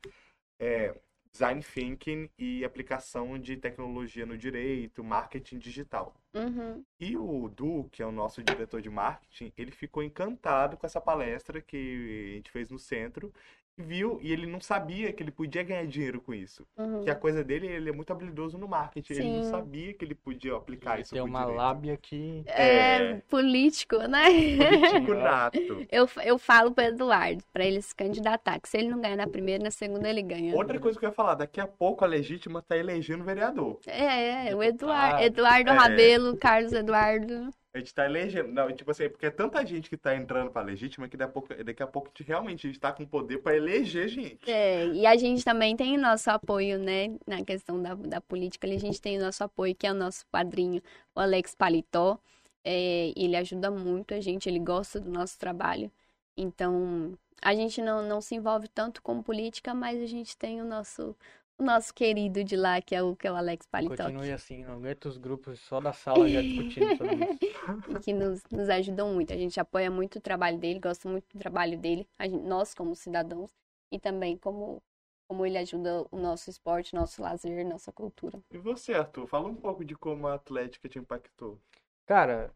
é, 0.60 0.95
design 1.32 1.62
thinking 1.62 2.30
e 2.38 2.63
aplicação 2.63 3.38
de 3.40 3.58
tecnologia 3.58 4.26
no 4.26 4.38
direito, 4.38 5.04
marketing 5.04 5.58
digital. 5.58 6.16
Uhum. 6.34 6.84
E 7.00 7.18
o 7.18 7.48
Du, 7.50 7.90
que 7.92 8.02
é 8.02 8.06
o 8.06 8.12
nosso 8.12 8.44
diretor 8.44 8.82
de 8.82 8.90
marketing, 8.90 9.52
ele 9.58 9.72
ficou 9.72 10.04
encantado 10.04 10.78
com 10.78 10.86
essa 10.86 11.02
palestra 11.02 11.62
que 11.62 12.32
a 12.32 12.36
gente 12.36 12.52
fez 12.52 12.70
no 12.70 12.80
centro 12.80 13.34
viu 13.78 14.20
e 14.22 14.32
ele 14.32 14.48
não 14.48 14.60
sabia 14.60 15.13
que 15.13 15.22
ele 15.22 15.32
podia 15.32 15.62
ganhar 15.63 15.86
dinheiro 15.86 16.20
com 16.20 16.34
isso. 16.34 16.66
Uhum. 16.78 17.04
Que 17.04 17.10
a 17.10 17.16
coisa 17.16 17.44
dele, 17.44 17.68
ele 17.68 17.90
é 17.90 17.94
muito 17.94 18.12
habilidoso 18.12 18.58
no 18.58 18.68
marketing. 18.68 19.13
Sim. 19.13 19.20
Ele 19.22 19.38
não 19.38 19.44
sabia 19.52 19.94
que 19.94 20.04
ele 20.04 20.16
podia 20.16 20.56
aplicar 20.56 20.94
ele 20.94 21.04
isso 21.04 21.13
Tem 21.13 21.22
uma 21.22 21.40
direito. 21.42 21.58
lábia 21.58 21.98
que... 21.98 22.44
É, 22.48 22.96
é... 22.96 23.22
político, 23.30 23.98
né? 24.00 24.24
Político 24.24 25.13
nato. 25.16 25.88
eu, 25.92 26.10
eu 26.24 26.38
falo 26.38 26.72
pro 26.72 26.84
Eduardo, 26.84 27.44
para 27.54 27.66
ele 27.66 27.82
se 27.82 27.96
candidatar, 27.96 28.60
que 28.60 28.68
se 28.68 28.78
ele 28.78 28.90
não 28.90 29.00
ganhar 29.00 29.18
na 29.18 29.28
primeira, 29.28 29.63
na 29.63 29.72
segunda 29.72 30.10
ele 30.10 30.24
ganha. 30.24 30.56
Outra 30.56 30.80
coisa 30.80 30.98
que 30.98 31.06
eu 31.06 31.10
ia 31.10 31.16
falar, 31.16 31.36
daqui 31.36 31.62
a 31.62 31.68
pouco 31.68 32.04
a 32.04 32.08
Legítima 32.08 32.62
tá 32.62 32.76
elegendo 32.76 33.24
vereador. 33.24 33.80
É, 33.86 34.50
é 34.50 34.56
o 34.56 34.63
Eduardo, 34.63 35.22
Eduardo 35.22 35.70
é. 35.70 35.74
Rabelo, 35.74 36.38
Carlos 36.38 36.74
Eduardo. 36.74 37.52
A 37.78 37.80
gente 37.80 37.94
tá 37.94 38.06
elegendo. 38.06 38.50
Não, 38.50 38.72
tipo 38.72 38.90
assim, 38.92 39.10
porque 39.10 39.28
é 39.28 39.32
tanta 39.32 39.66
gente 39.66 39.90
que 39.90 39.98
tá 39.98 40.16
entrando 40.16 40.52
pra 40.52 40.62
legítima 40.62 41.08
que 41.08 41.16
daqui 41.16 41.30
a 41.30 41.34
pouco, 41.34 41.63
daqui 41.63 41.84
a, 41.84 41.88
pouco 41.88 42.12
realmente 42.26 42.68
a 42.68 42.70
gente 42.70 42.80
tá 42.80 42.92
com 42.92 43.06
poder 43.06 43.40
pra 43.40 43.56
eleger 43.56 44.08
gente. 44.08 44.50
É, 44.50 44.88
e 44.88 45.06
a 45.06 45.16
gente 45.16 45.44
também 45.44 45.76
tem 45.76 45.98
nosso 45.98 46.30
apoio, 46.30 46.80
né, 46.80 47.16
na 47.26 47.44
questão 47.44 47.82
da, 47.82 47.94
da 47.96 48.22
política. 48.22 48.68
A 48.68 48.78
gente 48.78 49.02
tem 49.02 49.18
o 49.18 49.22
nosso 49.22 49.44
apoio, 49.44 49.76
que 49.76 49.86
é 49.86 49.92
o 49.92 49.96
nosso 49.96 50.26
padrinho, 50.28 50.82
o 51.16 51.20
Alex 51.20 51.56
Paletó. 51.56 52.20
É, 52.63 53.13
ele 53.16 53.36
ajuda 53.36 53.72
muito 53.72 54.13
a 54.13 54.20
gente, 54.20 54.50
ele 54.50 54.60
gosta 54.60 55.00
do 55.00 55.10
nosso 55.10 55.38
trabalho. 55.40 55.92
Então, 56.36 57.18
a 57.42 57.54
gente 57.56 57.82
não, 57.82 58.06
não 58.08 58.22
se 58.22 58.36
envolve 58.36 58.68
tanto 58.68 59.02
com 59.02 59.22
política, 59.22 59.74
mas 59.74 60.02
a 60.02 60.06
gente 60.06 60.38
tem 60.38 60.62
o 60.62 60.66
nosso, 60.66 61.16
o 61.58 61.63
nosso 61.63 61.93
querido 61.93 62.43
de 62.43 62.56
lá, 62.56 62.82
que 62.82 62.93
é 62.93 63.02
o, 63.02 63.15
que 63.15 63.28
é 63.28 63.32
o 63.32 63.36
Alex 63.36 63.65
Palitoque. 63.65 64.04
Continue 64.04 64.32
assim, 64.32 64.63
não 64.63 64.76
aguenta 64.76 65.10
os 65.10 65.17
grupos 65.17 65.60
só 65.60 65.80
da 65.80 65.91
sala 65.91 66.30
já 66.30 66.41
discutindo 66.41 66.96
sobre 66.98 67.15
isso. 67.15 68.00
que 68.04 68.13
nos, 68.13 68.43
nos 68.52 68.70
ajudam 68.70 69.13
muito. 69.13 69.34
A 69.34 69.38
gente 69.38 69.60
apoia 69.60 69.89
muito 69.89 70.17
o 70.17 70.22
trabalho 70.22 70.60
dele, 70.60 70.80
gosta 70.80 71.10
muito 71.10 71.26
do 71.34 71.39
trabalho 71.39 71.78
dele, 71.78 72.08
gente, 72.22 72.38
nós 72.43 72.74
como 72.76 72.96
cidadãos, 72.96 73.52
e 73.91 74.00
também 74.00 74.38
como, 74.38 74.82
como 75.28 75.46
ele 75.46 75.58
ajuda 75.58 76.06
o 76.12 76.17
nosso 76.17 76.50
esporte, 76.50 76.93
nosso 76.93 77.22
lazer, 77.22 77.66
nossa 77.66 77.91
cultura. 77.91 78.39
E 78.51 78.58
você, 78.58 78.93
Arthur? 78.93 79.26
Fala 79.26 79.47
um 79.47 79.55
pouco 79.55 79.84
de 79.84 79.95
como 79.95 80.28
a 80.28 80.36
Atlética 80.36 80.88
te 80.88 80.99
impactou. 80.99 81.60
Cara, 82.05 82.53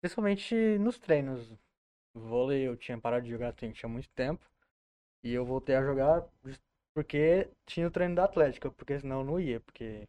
principalmente 0.00 0.54
nos 0.78 0.98
treinos. 0.98 1.50
Vôlei 2.14 2.68
eu 2.68 2.76
tinha 2.76 2.96
parado 2.96 3.24
de 3.24 3.30
jogar 3.30 3.52
tinha 3.52 3.88
muito 3.88 4.08
tempo. 4.10 4.44
E 5.22 5.32
eu 5.32 5.44
voltei 5.44 5.74
a 5.74 5.82
jogar 5.82 6.28
porque 6.94 7.48
tinha 7.66 7.86
o 7.86 7.90
treino 7.90 8.14
da 8.14 8.24
Atlética, 8.24 8.70
porque 8.70 8.98
senão 9.00 9.20
eu 9.20 9.24
não 9.24 9.40
ia, 9.40 9.60
porque. 9.60 10.02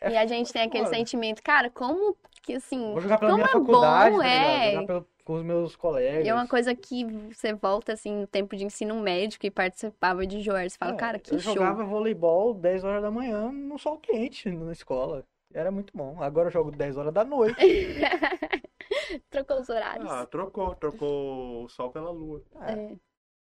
É 0.00 0.10
E 0.10 0.16
a 0.16 0.26
gente 0.26 0.52
tem 0.52 0.62
aquele 0.62 0.84
foda. 0.84 0.96
sentimento, 0.96 1.42
cara, 1.42 1.70
como 1.70 2.16
que 2.42 2.54
assim, 2.54 2.92
Vou 2.92 3.00
jogar 3.00 3.18
pela 3.18 3.32
como 3.32 3.42
minha 3.42 3.48
é 3.48 3.52
faculdade, 3.52 4.12
bom, 4.16 4.18
tá 4.22 4.26
é. 4.28 4.70
Jogar 4.72 4.86
pelo- 4.86 5.08
com 5.24 5.34
os 5.36 5.42
meus 5.42 5.74
colegas. 5.76 6.26
E 6.26 6.28
é 6.28 6.34
uma 6.34 6.46
coisa 6.46 6.74
que 6.74 7.04
você 7.32 7.54
volta 7.54 7.94
assim 7.94 8.12
no 8.14 8.26
tempo 8.26 8.54
de 8.54 8.64
ensino 8.64 9.00
médio 9.00 9.40
que 9.40 9.50
participava 9.50 10.26
de 10.26 10.42
Joer, 10.42 10.68
você 10.70 10.76
fala, 10.76 10.92
É, 10.92 10.96
cara, 10.96 11.18
que 11.18 11.32
eu 11.32 11.38
show. 11.38 11.54
jogava 11.54 11.82
voleibol 11.84 12.52
10 12.52 12.84
horas 12.84 13.00
da 13.02 13.10
manhã 13.10 13.50
no 13.50 13.78
sol 13.78 13.96
quente 13.98 14.50
na 14.50 14.72
escola. 14.72 15.24
Era 15.54 15.70
muito 15.70 15.96
bom. 15.96 16.20
Agora 16.22 16.48
eu 16.48 16.52
jogo 16.52 16.70
10 16.70 16.96
horas 16.98 17.14
da 17.14 17.24
noite. 17.24 17.56
Trocou 19.30 19.60
os 19.60 19.68
horários. 19.68 20.10
Ah, 20.10 20.26
trocou, 20.26 20.74
trocou 20.74 21.64
o 21.64 21.68
sol 21.68 21.90
pela 21.90 22.10
lua. 22.10 22.42
É, 22.62 22.72
É. 22.72 22.96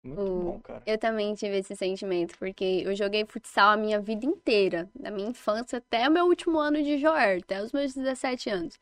muito 0.03 0.21
O- 0.23 0.53
bom, 0.53 0.61
cara. 0.61 0.83
Eu 0.87 0.99
também 0.99 1.35
tive 1.35 1.59
esse 1.59 1.75
sentimento, 1.77 2.37
porque 2.39 2.83
eu 2.85 2.95
joguei 2.97 3.25
futsal 3.27 3.71
a 3.73 3.77
minha 3.77 4.01
vida 4.01 4.25
inteira, 4.27 4.89
da 4.95 5.11
minha 5.11 5.29
infância 5.29 5.79
até 5.79 6.09
o 6.09 6.13
meu 6.13 6.27
último 6.27 6.59
ano 6.59 6.83
de 6.83 6.99
Joer, 6.99 7.41
até 7.43 7.63
os 7.63 7.73
meus 7.73 7.95
17 7.95 8.49
anos. 8.51 8.79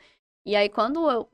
E 0.47 0.55
aí 0.55 0.69
quando 0.69 1.09
eu 1.11 1.29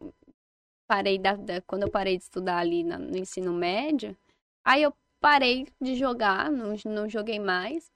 parei 0.89 1.19
da, 1.19 1.35
da- 1.37 1.61
quando 1.63 1.83
eu 1.83 1.91
parei 1.91 2.17
de 2.17 2.23
estudar 2.25 2.59
ali 2.59 2.85
na- 2.85 2.99
no 2.99 3.17
ensino 3.17 3.53
médio, 3.53 4.17
aí 4.65 4.83
eu 4.83 4.93
parei 5.21 5.67
de 5.81 5.95
jogar, 5.95 6.51
não, 6.51 6.75
não 6.87 7.09
joguei 7.09 7.39
mais. 7.39 7.91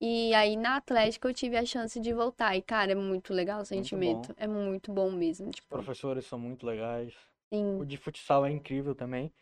E 0.00 0.32
aí 0.34 0.56
na 0.56 0.76
Atlética 0.76 1.28
eu 1.28 1.34
tive 1.34 1.56
a 1.56 1.64
chance 1.64 1.98
de 1.98 2.12
voltar. 2.12 2.56
E, 2.56 2.62
cara, 2.62 2.92
é 2.92 2.94
muito 2.94 3.34
legal 3.34 3.60
o 3.62 3.64
sentimento. 3.64 4.32
É 4.36 4.46
muito 4.46 4.92
bom 4.92 5.10
mesmo. 5.10 5.48
Os 5.48 5.56
Tipo, 5.56 5.68
professores 5.68 6.24
são 6.26 6.38
muito 6.38 6.64
legais. 6.64 7.14
sim. 7.52 7.80
O 7.80 7.84
de 7.84 7.96
futsal 7.96 8.46
é 8.46 8.50
incrível 8.50 8.94
também. 8.94 9.32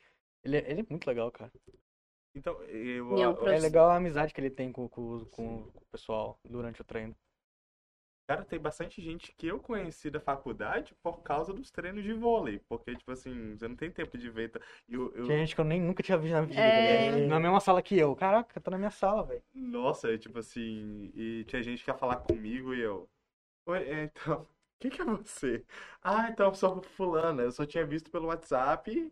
Ele, 0.42 0.56
é- 0.56 0.70
ele 0.70 0.80
é 0.80 0.86
muito 0.88 1.06
legal, 1.06 1.30
cara. 1.30 1.52
Então, 2.36 2.62
eu, 2.64 3.06
Não, 3.06 3.36
eu- 3.36 3.48
É 3.48 3.58
legal 3.58 3.88
a 3.90 3.96
amizade 3.96 4.34
que 4.34 4.40
ele 4.40 4.50
tem 4.50 4.70
com, 4.70 4.86
com, 4.88 5.24
com 5.30 5.56
o 5.74 5.80
pessoal 5.90 6.38
durante 6.44 6.80
o 6.82 6.84
treino. 6.84 7.16
cara, 8.28 8.44
tem 8.44 8.58
bastante 8.58 9.00
gente 9.00 9.32
que 9.36 9.46
eu 9.46 9.58
conheci 9.58 10.10
da 10.10 10.20
faculdade 10.20 10.94
por 11.02 11.22
causa 11.22 11.52
dos 11.54 11.70
treinos 11.70 12.04
de 12.04 12.12
vôlei. 12.12 12.60
Porque, 12.68 12.94
tipo 12.94 13.10
assim, 13.10 13.56
você 13.56 13.66
não 13.68 13.76
tem 13.76 13.90
tempo 13.90 14.18
de 14.18 14.28
ver. 14.28 14.50
tá? 14.50 14.60
Eu, 14.88 15.14
eu- 15.14 15.24
Tinha 15.26 15.38
gente 15.38 15.54
que 15.54 15.60
eu 15.60 15.64
nem 15.64 15.80
nunca 15.80 16.02
tinha 16.02 16.18
visto 16.18 16.34
na 16.34 16.42
vida. 16.42 16.60
É. 16.60 17.26
Na 17.26 17.40
mesma 17.40 17.60
sala 17.60 17.80
que 17.80 17.96
eu. 17.98 18.14
Caraca, 18.14 18.60
tá 18.60 18.70
na 18.70 18.78
minha 18.78 18.90
sala, 18.90 19.24
velho. 19.24 19.42
Nossa, 19.54 20.12
é 20.12 20.18
tipo 20.18 20.38
assim. 20.38 21.10
E 21.14 21.44
tinha 21.44 21.62
gente 21.62 21.82
que 21.82 21.90
ia 21.90 21.94
falar 21.96 22.16
comigo 22.16 22.74
e 22.74 22.80
eu. 22.80 23.08
Oi, 23.66 23.78
é, 23.78 24.04
então. 24.04 24.46
Quem 24.78 24.90
que 24.90 25.00
é 25.00 25.04
você? 25.06 25.64
Ah, 26.02 26.28
então 26.30 26.48
eu 26.48 26.54
sou 26.54 26.82
fulana. 26.82 27.42
Eu 27.44 27.52
só 27.52 27.64
tinha 27.64 27.86
visto 27.86 28.10
pelo 28.10 28.26
WhatsApp 28.26 29.10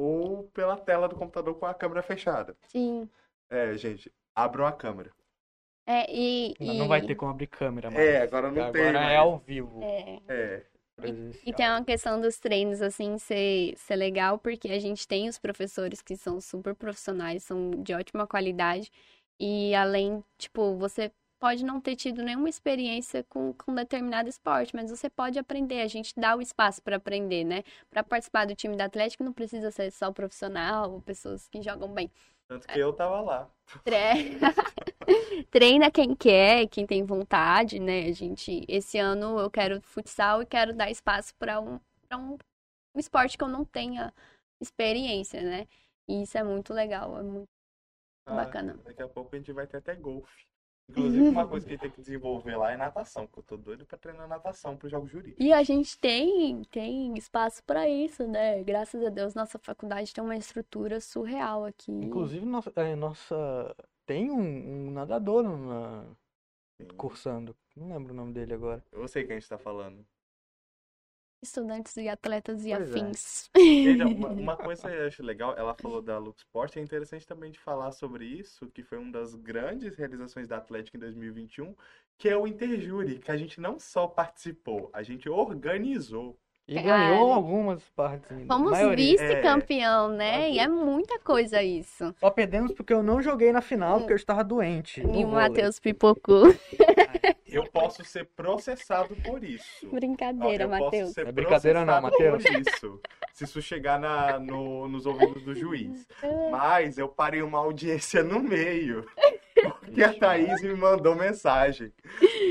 ou 0.00 0.44
pela 0.54 0.76
tela 0.76 1.08
do 1.08 1.16
computador 1.16 1.54
com 1.54 1.66
a 1.66 1.74
câmera 1.74 2.02
fechada. 2.02 2.56
Sim. 2.68 3.08
É, 3.48 3.74
gente, 3.76 4.12
abram 4.34 4.66
a 4.66 4.72
câmera. 4.72 5.10
É, 5.86 6.06
e, 6.14 6.54
Não, 6.60 6.74
e- 6.74 6.78
não 6.78 6.88
vai 6.88 7.02
ter 7.02 7.14
como 7.14 7.30
abrir 7.32 7.48
câmera, 7.48 7.90
mais. 7.90 8.06
É, 8.06 8.22
agora 8.22 8.50
não 8.50 8.70
tem. 8.70 8.88
Agora 8.88 9.10
é 9.12 9.16
ao 9.16 9.38
vivo. 9.38 9.80
é, 9.82 10.20
É. 10.28 10.66
E 10.98 11.02
presencial. 11.02 11.56
tem 11.56 11.68
uma 11.70 11.84
questão 11.84 12.20
dos 12.20 12.38
treinos, 12.38 12.82
assim, 12.82 13.16
ser, 13.18 13.74
ser 13.76 13.96
legal, 13.96 14.38
porque 14.38 14.68
a 14.70 14.78
gente 14.78 15.08
tem 15.08 15.28
os 15.28 15.38
professores 15.38 16.02
que 16.02 16.14
são 16.14 16.40
super 16.40 16.74
profissionais, 16.74 17.42
são 17.42 17.70
de 17.82 17.94
ótima 17.94 18.26
qualidade. 18.26 18.90
E 19.38 19.74
além, 19.74 20.22
tipo, 20.36 20.76
você 20.76 21.10
pode 21.40 21.64
não 21.64 21.80
ter 21.80 21.96
tido 21.96 22.22
nenhuma 22.22 22.48
experiência 22.48 23.24
com, 23.24 23.52
com 23.54 23.74
determinado 23.74 24.28
esporte, 24.28 24.76
mas 24.76 24.90
você 24.90 25.10
pode 25.10 25.38
aprender. 25.38 25.80
A 25.82 25.88
gente 25.88 26.14
dá 26.18 26.36
o 26.36 26.42
espaço 26.42 26.82
para 26.82 26.96
aprender, 26.96 27.44
né? 27.44 27.64
Para 27.90 28.04
participar 28.04 28.46
do 28.46 28.54
time 28.54 28.76
da 28.76 28.84
Atlético 28.86 29.24
não 29.24 29.32
precisa 29.32 29.70
ser 29.70 29.90
só 29.92 30.12
profissional 30.12 30.92
ou 30.92 31.02
pessoas 31.02 31.48
que 31.48 31.62
jogam 31.62 31.88
bem. 31.92 32.10
Tanto 32.48 32.66
que 32.68 32.78
eu 32.78 32.92
tava 32.92 33.20
lá. 33.20 33.50
Tre- 33.84 34.38
Treina 35.50 35.90
quem 35.90 36.14
quer, 36.14 36.66
quem 36.68 36.86
tem 36.86 37.04
vontade, 37.04 37.78
né? 37.80 38.06
A 38.06 38.12
gente, 38.12 38.64
esse 38.68 38.98
ano 38.98 39.38
eu 39.38 39.50
quero 39.50 39.80
futsal 39.82 40.42
e 40.42 40.46
quero 40.46 40.74
dar 40.74 40.90
espaço 40.90 41.34
para 41.36 41.60
um, 41.60 41.78
para 42.08 42.18
um, 42.18 42.34
um 42.94 43.00
esporte 43.00 43.38
que 43.38 43.44
eu 43.44 43.48
não 43.48 43.64
tenha 43.64 44.12
experiência, 44.60 45.42
né? 45.42 45.66
E 46.08 46.22
isso 46.22 46.38
é 46.38 46.44
muito 46.44 46.74
legal, 46.74 47.18
é 47.18 47.22
muito 47.22 47.48
Ah, 48.26 48.34
bacana. 48.36 48.78
Daqui 48.84 49.02
a 49.02 49.08
pouco 49.08 49.34
a 49.34 49.38
gente 49.38 49.52
vai 49.52 49.66
ter 49.66 49.76
até 49.78 49.94
golfe. 49.94 50.46
Inclusive, 50.90 51.28
uma 51.28 51.46
coisa 51.46 51.66
que 51.66 51.72
a 51.72 51.76
gente 51.76 51.82
tem 51.82 51.90
que 51.90 52.00
desenvolver 52.00 52.56
lá 52.56 52.72
é 52.72 52.76
natação, 52.76 53.26
porque 53.26 53.40
eu 53.40 53.44
tô 53.44 53.56
doido 53.56 53.86
pra 53.86 53.96
treinar 53.96 54.28
natação 54.28 54.76
pro 54.76 54.88
jogo 54.88 55.06
jurídico. 55.06 55.42
E 55.42 55.52
a 55.52 55.62
gente 55.62 55.98
tem, 55.98 56.62
tem 56.64 57.16
espaço 57.16 57.62
para 57.64 57.88
isso, 57.88 58.26
né? 58.26 58.62
Graças 58.62 59.04
a 59.04 59.08
Deus, 59.08 59.34
nossa 59.34 59.58
faculdade 59.58 60.12
tem 60.12 60.22
uma 60.22 60.36
estrutura 60.36 61.00
surreal 61.00 61.64
aqui. 61.64 61.92
Inclusive, 61.92 62.44
nossa, 62.44 62.72
é, 62.76 62.94
nossa 62.96 63.74
tem 64.04 64.30
um, 64.30 64.88
um 64.88 64.90
nadador 64.90 65.42
na, 65.44 66.04
cursando. 66.96 67.56
Não 67.76 67.88
lembro 67.88 68.12
o 68.12 68.16
nome 68.16 68.32
dele 68.32 68.54
agora. 68.54 68.84
Eu 68.92 69.06
sei 69.06 69.24
quem 69.24 69.36
a 69.36 69.38
gente 69.38 69.48
tá 69.48 69.58
falando. 69.58 70.04
Estudantes 71.42 71.96
e 71.96 72.08
atletas 72.08 72.66
e 72.66 72.70
Pois 72.70 72.94
é. 72.94 73.00
afins. 73.00 73.50
Veja, 73.56 74.06
uma, 74.06 74.28
uma 74.28 74.56
coisa 74.58 74.88
que 74.88 74.94
eu 74.94 75.06
acho 75.06 75.22
legal, 75.22 75.56
ela 75.56 75.74
falou 75.74 76.02
da 76.02 76.18
Lux 76.18 76.40
Sport, 76.40 76.76
é 76.76 76.80
interessante 76.80 77.26
também 77.26 77.50
de 77.50 77.58
falar 77.58 77.92
sobre 77.92 78.26
isso, 78.26 78.68
que 78.68 78.82
foi 78.82 78.98
uma 78.98 79.12
das 79.12 79.34
grandes 79.34 79.96
realizações 79.96 80.46
da 80.46 80.58
Atlética 80.58 80.96
em 80.96 81.00
2021, 81.00 81.74
que 82.18 82.28
é 82.28 82.36
o 82.36 82.46
Interjúri, 82.46 83.18
que 83.18 83.30
a 83.30 83.36
gente 83.36 83.60
não 83.60 83.78
só 83.78 84.06
participou, 84.06 84.90
a 84.92 85.02
gente 85.02 85.28
organizou. 85.28 86.38
E 86.68 86.74
Cara, 86.74 87.08
ganhou 87.08 87.32
algumas 87.32 87.82
partes. 87.96 88.46
Fomos 88.46 88.78
vice-campeão, 88.94 90.08
né? 90.08 90.52
E 90.52 90.58
é 90.60 90.68
muita 90.68 91.18
coisa 91.18 91.60
isso. 91.60 92.14
Só 92.20 92.30
perdemos 92.30 92.70
porque 92.72 92.92
eu 92.92 93.02
não 93.02 93.20
joguei 93.20 93.50
na 93.50 93.60
final, 93.60 93.98
porque 93.98 94.12
eu 94.12 94.16
estava 94.16 94.44
doente. 94.44 95.00
E 95.00 95.24
o. 95.24 95.28
Matheus 95.28 95.80
pipocou. 95.80 96.44
Eu 97.52 97.64
posso 97.64 98.04
ser 98.04 98.26
processado 98.36 99.14
por 99.16 99.42
isso. 99.44 99.88
Brincadeira, 99.90 100.68
posso 100.68 100.84
Matheus. 100.84 101.10
ser 101.12 101.26
É 101.26 101.32
brincadeira 101.32 101.84
não, 101.84 102.00
processado 102.00 102.32
Matheus. 102.32 102.42
por 102.44 102.60
isso, 102.74 103.00
se 103.32 103.44
isso 103.44 103.60
chegar 103.62 103.98
na, 103.98 104.38
no- 104.38 104.88
nos 104.88 105.06
ouvidos 105.06 105.42
do 105.42 105.54
juiz. 105.54 106.06
Mas 106.50 106.98
eu 106.98 107.08
parei 107.08 107.42
uma 107.42 107.58
audiência 107.58 108.22
no 108.22 108.40
meio, 108.40 109.06
porque 109.80 110.02
a 110.02 110.12
Thaís 110.12 110.62
me 110.62 110.74
mandou 110.74 111.14
mensagem 111.14 111.92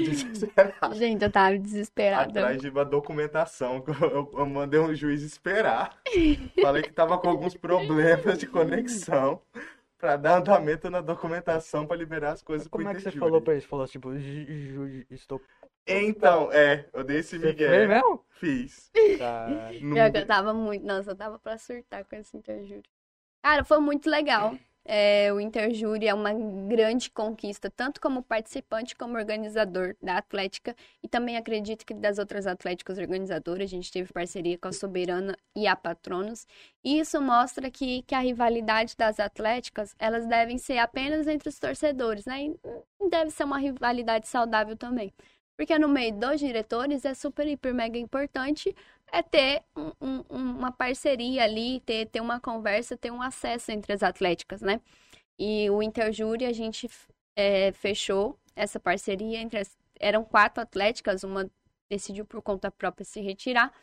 desesperada. 0.04 0.96
Gente, 0.96 1.24
eu 1.24 1.32
tava 1.32 1.58
desesperada. 1.58 2.30
atrás 2.40 2.62
de 2.62 2.70
uma 2.70 2.86
documentação 2.86 3.82
que 3.82 3.92
eu, 3.92 4.32
eu 4.34 4.46
mandei 4.46 4.80
um 4.80 4.94
juiz 4.94 5.22
esperar. 5.22 5.98
Falei 6.62 6.84
que 6.84 6.92
tava 6.92 7.18
com 7.18 7.30
alguns 7.30 7.56
problemas 7.56 8.38
de 8.38 8.48
conexão 8.48 9.42
pra 10.00 10.16
dar 10.16 10.38
andamento 10.38 10.90
na 10.90 11.02
documentação 11.02 11.86
pra 11.86 11.96
liberar 11.96 12.32
as 12.32 12.42
coisas 12.42 12.68
Como 12.68 12.88
é 12.88 12.96
que 12.96 13.02
você 13.02 13.12
falou 13.12 13.42
pra 13.42 13.54
ele? 13.54 13.62
Você 13.62 13.68
falou 13.68 13.86
tipo, 13.86 14.18
"Ju- 14.18 14.46
ju- 14.46 15.06
estou. 15.12 15.42
Então, 15.86 16.52
é, 16.52 16.88
eu 16.94 17.04
dei 17.04 17.18
esse 17.20 17.38
Você 17.38 17.48
migué. 17.48 17.68
fez 17.70 17.88
mesmo? 17.90 18.26
Fiz. 18.30 18.92
Caralho. 19.18 19.86
Não- 19.86 19.98
eu 20.08 20.26
tava 20.26 20.54
muito. 20.54 20.86
Nossa, 20.86 21.12
eu 21.12 21.16
tava 21.16 21.38
pra 21.38 21.58
surtar 21.58 22.06
com 22.06 22.16
esse 22.16 22.36
interjúri. 22.38 22.84
Cara, 23.44 23.64
foi 23.64 23.80
muito 23.80 24.10
legal. 24.10 24.58
É, 24.92 25.32
o 25.32 25.40
Interjúri 25.40 26.08
é 26.08 26.14
uma 26.16 26.34
grande 26.34 27.12
conquista, 27.12 27.70
tanto 27.70 28.02
como 28.02 28.24
participante 28.24 28.96
como 28.96 29.20
organizador 29.20 29.96
da 30.02 30.18
Atlética. 30.18 30.76
E 31.04 31.08
também 31.08 31.38
acredito 31.38 31.86
que 31.86 31.94
das 31.94 32.18
outras 32.18 32.48
atléticas 32.48 32.98
organizadoras, 32.98 33.66
a 33.66 33.68
gente 33.68 33.92
teve 33.92 34.12
parceria 34.12 34.58
com 34.58 34.68
a 34.68 34.74
Soberana 34.74 35.38
e 35.56 35.68
a 35.68 35.76
Patronos. 35.76 36.48
E 36.84 37.00
isso 37.00 37.22
mostra 37.22 37.70
que, 37.70 38.02
que 38.02 38.16
a 38.16 38.20
rivalidade 38.20 38.96
das 38.98 39.20
atléticas, 39.20 39.94
elas 40.00 40.26
devem 40.26 40.58
ser 40.58 40.80
apenas 40.80 41.28
entre 41.28 41.50
os 41.50 41.60
torcedores, 41.60 42.26
né? 42.26 42.46
E 43.00 43.10
deve 43.12 43.30
ser 43.30 43.44
uma 43.44 43.60
rivalidade 43.60 44.28
saudável 44.28 44.76
também. 44.76 45.14
Porque 45.56 45.78
no 45.78 45.88
meio 45.88 46.16
dos 46.16 46.40
diretores 46.40 47.06
é 47.06 47.14
super, 47.14 47.46
hiper, 47.46 47.76
mega 47.76 48.00
importante 48.00 48.76
é 49.12 49.22
ter 49.24 49.64
um- 49.76 49.94
um- 50.02 50.24
uma 50.30 50.72
parceria 50.72 51.44
ali, 51.44 51.80
ter, 51.82 52.08
ter 52.08 52.22
uma 52.22 52.40
conversa, 52.40 52.98
ter 52.98 53.12
um 53.12 53.22
acesso 53.22 53.72
entre 53.72 53.94
as 53.94 54.04
atléticas, 54.04 54.62
né? 54.62 54.82
E 55.40 55.70
o 55.70 55.82
Interjúri, 55.84 56.46
a 56.46 56.54
gente 56.54 56.90
é, 57.36 57.72
fechou 57.74 58.38
essa 58.56 58.80
parceria 58.80 59.40
entre 59.40 59.60
as... 59.60 59.78
Eram 60.00 60.24
quatro 60.26 60.62
atléticas, 60.64 61.24
uma 61.24 61.50
decidiu 61.90 62.26
por 62.26 62.42
conta 62.42 62.72
própria 62.72 63.06
se 63.06 63.22
retirar. 63.22 63.74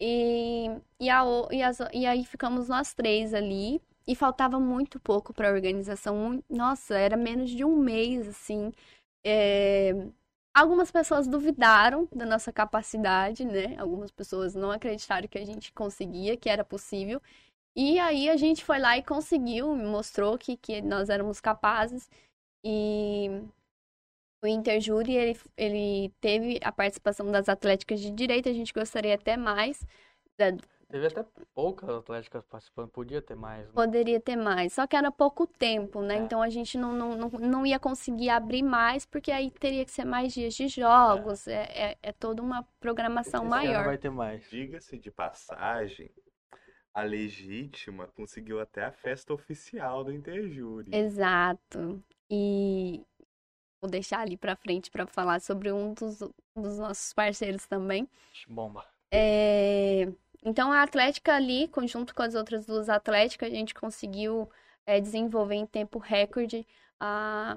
E, 0.00 0.66
e, 1.00 1.08
a, 1.10 1.22
e, 1.50 1.62
as- 1.62 1.78
e 1.92 2.06
aí 2.06 2.24
ficamos 2.24 2.68
nós 2.68 2.94
três 2.94 3.34
ali. 3.34 3.80
E 4.06 4.14
faltava 4.14 4.60
muito 4.60 5.00
pouco 5.00 5.32
para 5.32 5.48
a 5.48 5.52
organização. 5.52 6.42
Nossa, 6.50 6.94
era 6.98 7.16
menos 7.16 7.50
de 7.50 7.64
um 7.64 7.76
mês, 7.78 8.28
assim. 8.28 8.70
É, 9.24 9.92
Algumas 10.54 10.90
pessoas 10.90 11.26
duvidaram 11.26 12.08
da 12.14 12.24
nossa 12.24 12.52
capacidade, 12.52 13.44
né? 13.44 13.76
Algumas 13.76 14.10
pessoas 14.12 14.54
não 14.54 14.70
acreditaram 14.70 15.26
que 15.26 15.38
a 15.38 15.44
gente 15.44 15.72
conseguia, 15.72 16.36
que 16.36 16.48
era 16.48 16.64
possível. 16.64 17.20
E 17.76 17.98
aí 17.98 18.28
a 18.30 18.36
gente 18.36 18.64
foi 18.64 18.78
lá 18.78 18.96
e 18.96 19.02
conseguiu, 19.02 19.74
mostrou 19.74 20.38
que, 20.38 20.56
que 20.56 20.80
nós 20.80 21.10
éramos 21.10 21.40
capazes. 21.40 22.08
E 22.64 23.28
o 24.42 24.46
Interjúri, 24.46 25.14
ele, 25.14 25.40
ele 25.56 26.14
teve 26.20 26.60
a 26.62 26.70
participação 26.70 27.30
das 27.32 27.48
atléticas 27.48 28.00
de 28.00 28.10
direita, 28.10 28.48
a 28.48 28.52
gente 28.52 28.72
gostaria 28.72 29.14
até 29.14 29.36
mais 29.36 29.84
Teve 30.94 31.08
até 31.08 31.24
poucas 31.52 31.90
atléticas 31.90 32.44
participando, 32.44 32.88
podia 32.88 33.20
ter 33.20 33.34
mais. 33.34 33.66
Né? 33.66 33.72
Poderia 33.74 34.20
ter 34.20 34.36
mais, 34.36 34.74
só 34.74 34.86
que 34.86 34.94
era 34.94 35.10
pouco 35.10 35.44
tempo, 35.44 36.00
né? 36.00 36.14
É. 36.14 36.18
Então 36.18 36.40
a 36.40 36.48
gente 36.48 36.78
não, 36.78 36.92
não, 36.92 37.16
não, 37.16 37.28
não 37.30 37.66
ia 37.66 37.80
conseguir 37.80 38.30
abrir 38.30 38.62
mais, 38.62 39.04
porque 39.04 39.32
aí 39.32 39.50
teria 39.50 39.84
que 39.84 39.90
ser 39.90 40.04
mais 40.04 40.32
dias 40.32 40.54
de 40.54 40.68
jogos, 40.68 41.48
é, 41.48 41.64
é, 41.64 41.98
é 42.00 42.12
toda 42.12 42.40
uma 42.40 42.62
programação 42.78 43.40
Esse 43.40 43.50
maior. 43.50 43.84
vai 43.86 43.98
ter 43.98 44.08
mais. 44.08 44.48
Diga-se 44.48 44.96
de 44.96 45.10
passagem, 45.10 46.12
a 46.94 47.02
legítima 47.02 48.06
conseguiu 48.14 48.60
até 48.60 48.84
a 48.84 48.92
festa 48.92 49.34
oficial 49.34 50.04
do 50.04 50.12
Interjúri. 50.12 50.94
Exato. 50.94 52.00
E 52.30 53.04
vou 53.82 53.90
deixar 53.90 54.20
ali 54.20 54.36
pra 54.36 54.54
frente 54.54 54.92
pra 54.92 55.08
falar 55.08 55.40
sobre 55.40 55.72
um 55.72 55.92
dos, 55.92 56.20
dos 56.54 56.78
nossos 56.78 57.12
parceiros 57.12 57.66
também. 57.66 58.08
Bomba. 58.46 58.86
É, 59.10 60.08
Então, 60.44 60.70
a 60.70 60.82
Atlética 60.82 61.34
ali, 61.34 61.68
conjunto 61.68 62.14
com 62.14 62.22
as 62.22 62.34
outras 62.34 62.66
duas 62.66 62.88
Atléticas, 62.90 63.50
a 63.50 63.54
gente 63.54 63.74
conseguiu 63.74 64.48
é, 64.86 65.00
desenvolver 65.00 65.54
em 65.54 65.66
tempo 65.66 65.98
recorde 65.98 66.66
a, 67.00 67.56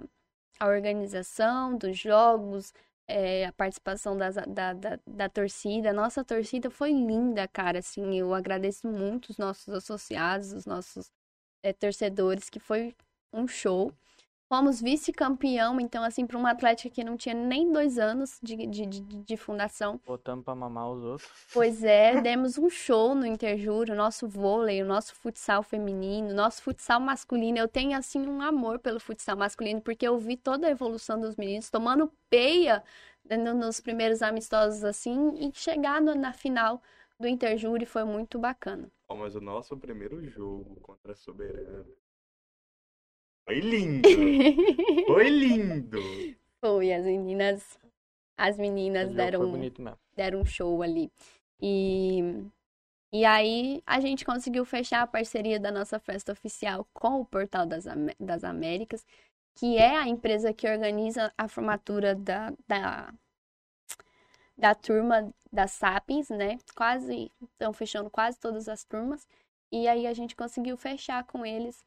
a 0.59 0.67
organização 0.67 1.77
dos 1.77 1.97
jogos, 1.97 2.73
é, 3.07 3.45
a 3.45 3.51
participação 3.53 4.17
da, 4.17 4.29
da, 4.31 4.99
da 5.05 5.29
torcida. 5.29 5.93
Nossa 5.93 6.23
torcida 6.23 6.69
foi 6.69 6.91
linda, 6.91 7.47
cara. 7.47 7.79
Assim, 7.79 8.17
eu 8.17 8.33
agradeço 8.33 8.88
muito 8.88 9.29
os 9.31 9.38
nossos 9.38 9.69
associados, 9.73 10.53
os 10.53 10.65
nossos 10.65 11.11
é, 11.63 11.73
torcedores, 11.73 12.49
que 12.49 12.59
foi 12.59 12.95
um 13.33 13.47
show. 13.47 13.93
Fomos 14.49 14.81
vice-campeão, 14.81 15.77
então, 15.77 16.03
assim, 16.03 16.25
para 16.25 16.37
uma 16.37 16.51
Atlética 16.51 16.89
que 16.89 17.03
não 17.03 17.17
tinha 17.17 17.35
nem 17.35 17.69
dois 17.69 17.99
anos 17.99 18.39
de, 18.41 18.55
de, 18.65 18.85
de, 18.85 19.01
de 19.01 19.37
fundação. 19.37 19.99
Botamos 20.07 20.45
pra 20.45 20.55
mamar 20.55 20.89
os 20.89 21.03
outros. 21.03 21.29
Pois 21.53 21.83
é, 21.83 22.21
demos 22.21 22.57
um 22.57 22.69
show 22.69 23.13
no 23.13 23.25
Interjúri, 23.25 23.91
o 23.91 23.95
nosso 23.95 24.25
vôlei, 24.25 24.81
o 24.81 24.85
nosso 24.85 25.13
futsal 25.15 25.61
feminino, 25.63 26.29
o 26.29 26.33
nosso 26.33 26.61
futsal 26.61 26.99
masculino. 27.01 27.57
Eu 27.57 27.67
tenho, 27.67 27.97
assim, 27.97 28.25
um 28.25 28.41
amor 28.41 28.79
pelo 28.79 29.01
futsal 29.01 29.35
masculino, 29.35 29.81
porque 29.81 30.07
eu 30.07 30.17
vi 30.17 30.37
toda 30.37 30.67
a 30.67 30.71
evolução 30.71 31.19
dos 31.19 31.35
meninos 31.35 31.69
tomando 31.69 32.09
peia 32.29 32.81
no- 33.29 33.53
nos 33.53 33.81
primeiros 33.81 34.21
amistosos, 34.21 34.85
assim, 34.85 35.31
e 35.35 35.51
chegando 35.53 36.15
na 36.15 36.31
final 36.31 36.81
do 37.19 37.27
Interjúri 37.27 37.85
foi 37.85 38.05
muito 38.05 38.39
bacana. 38.39 38.89
Ó, 39.09 39.15
mas 39.15 39.35
o 39.35 39.41
nosso 39.41 39.75
primeiro 39.77 40.23
jogo 40.29 40.75
contra 40.81 41.11
a 41.11 41.15
Soberana 41.15 41.85
foi 43.47 43.59
lindo! 43.61 44.09
Foi 45.07 45.29
lindo! 45.29 45.99
Foi, 46.59 46.93
as 46.93 47.05
meninas, 47.05 47.79
as 48.37 48.57
meninas 48.57 49.09
deram 49.13 49.41
deram 50.15 50.41
um 50.41 50.45
show 50.45 50.81
ali. 50.83 51.11
E, 51.61 52.21
e 53.11 53.23
aí 53.25 53.81
a 53.85 53.99
gente 53.99 54.25
conseguiu 54.25 54.65
fechar 54.65 55.01
a 55.03 55.07
parceria 55.07 55.59
da 55.59 55.71
nossa 55.71 55.99
festa 55.99 56.31
oficial 56.31 56.85
com 56.93 57.21
o 57.21 57.25
Portal 57.25 57.65
das, 57.65 57.87
Amé- 57.87 58.15
das 58.19 58.43
Américas, 58.43 59.05
que 59.55 59.77
é 59.77 59.95
a 59.97 60.07
empresa 60.07 60.53
que 60.53 60.67
organiza 60.69 61.33
a 61.37 61.47
formatura 61.47 62.13
da, 62.15 62.53
da, 62.67 63.13
da 64.57 64.75
turma 64.75 65.33
da 65.51 65.67
Sapiens, 65.67 66.29
né? 66.29 66.57
Quase, 66.75 67.31
estão 67.53 67.71
fechando 67.73 68.09
quase 68.09 68.39
todas 68.39 68.67
as 68.67 68.83
turmas. 68.83 69.27
E 69.71 69.87
aí 69.87 70.07
a 70.07 70.13
gente 70.13 70.35
conseguiu 70.35 70.77
fechar 70.77 71.23
com 71.25 71.45
eles 71.45 71.83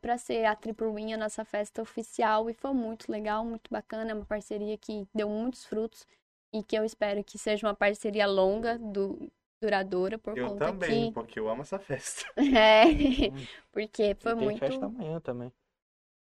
para 0.00 0.18
ser 0.18 0.44
a 0.44 0.54
Triple 0.56 1.12
a 1.14 1.16
nossa 1.16 1.44
festa 1.44 1.82
oficial. 1.82 2.48
E 2.50 2.54
foi 2.54 2.72
muito 2.72 3.10
legal, 3.10 3.44
muito 3.44 3.70
bacana. 3.70 4.10
É 4.10 4.14
uma 4.14 4.24
parceria 4.26 4.76
que 4.78 5.06
deu 5.14 5.28
muitos 5.28 5.64
frutos 5.64 6.06
e 6.52 6.62
que 6.62 6.76
eu 6.78 6.84
espero 6.84 7.22
que 7.24 7.38
seja 7.38 7.66
uma 7.66 7.74
parceria 7.74 8.26
longa, 8.26 8.78
du- 8.78 9.30
duradoura, 9.62 10.18
por 10.18 10.34
Eu 10.34 10.50
conta 10.50 10.72
também, 10.72 11.06
que. 11.06 11.12
porque 11.12 11.38
eu 11.38 11.48
amo 11.50 11.62
essa 11.62 11.78
festa. 11.78 12.24
É, 12.36 12.84
porque 13.72 14.14
foi 14.20 14.34
tem 14.36 14.50
muito. 14.50 14.60
festa 14.60 14.86
amanhã 14.86 15.20
também. 15.20 15.52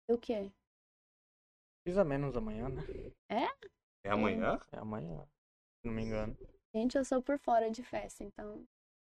O 0.07 0.15
quê? 0.17 0.51
Pisa 1.83 2.03
menos 2.03 2.35
amanhã, 2.35 2.69
né? 2.69 2.83
É 4.03 4.11
amanhã? 4.11 4.59
É 4.71 4.77
amanhã, 4.77 5.25
se 5.81 5.87
não 5.87 5.93
me 5.93 6.03
engano. 6.03 6.37
Gente, 6.75 6.97
eu 6.97 7.05
sou 7.05 7.21
por 7.21 7.39
fora 7.39 7.71
de 7.71 7.81
festa, 7.81 8.25
então. 8.25 8.67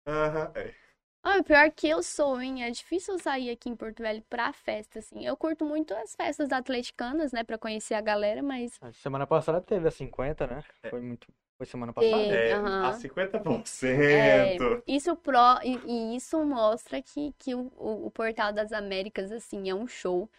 Aham, 0.07 0.53
é. 0.57 0.75
Ah, 1.23 1.39
o 1.39 1.45
pior 1.45 1.71
que 1.71 1.89
eu 1.89 2.03
sou, 2.03 2.41
hein? 2.41 2.63
É 2.65 2.71
difícil 2.71 3.15
eu 3.15 3.19
sair 3.19 3.51
aqui 3.51 3.69
em 3.69 3.77
Porto 3.77 4.03
Velho 4.03 4.23
pra 4.31 4.53
festa, 4.53 4.99
assim. 4.99 5.25
Eu 5.27 5.37
curto 5.37 5.65
muito 5.65 5.93
as 5.95 6.15
festas 6.15 6.51
atleticanas, 6.53 7.33
né? 7.33 7.45
Pra 7.45 7.59
conhecer 7.59 7.95
a 7.95 8.01
galera, 8.01 8.43
mas. 8.43 8.79
A 8.81 8.93
Semana 8.93 9.27
passada 9.27 9.61
teve 9.61 9.87
a 9.89 9.91
50, 9.91 10.47
né? 10.47 10.63
É. 10.83 10.91
Foi 10.91 11.01
muito. 11.01 11.27
Foi 11.59 11.67
semana 11.67 11.93
passada. 11.93 12.15
É, 12.15 12.55
Aham. 12.55 12.89
a 12.89 12.93
50%. 12.93 13.85
É, 13.85 14.57
isso 14.87 15.17
pro, 15.17 15.39
e, 15.65 15.77
e 15.87 16.17
isso 16.17 16.43
mostra 16.45 17.03
que, 17.03 17.35
que 17.37 17.53
o, 17.53 17.69
o 17.77 18.11
Portal 18.13 18.53
das 18.53 18.73
Américas, 18.73 19.33
assim, 19.33 19.69
é 19.69 19.75
um 19.75 19.87
show 19.89 20.31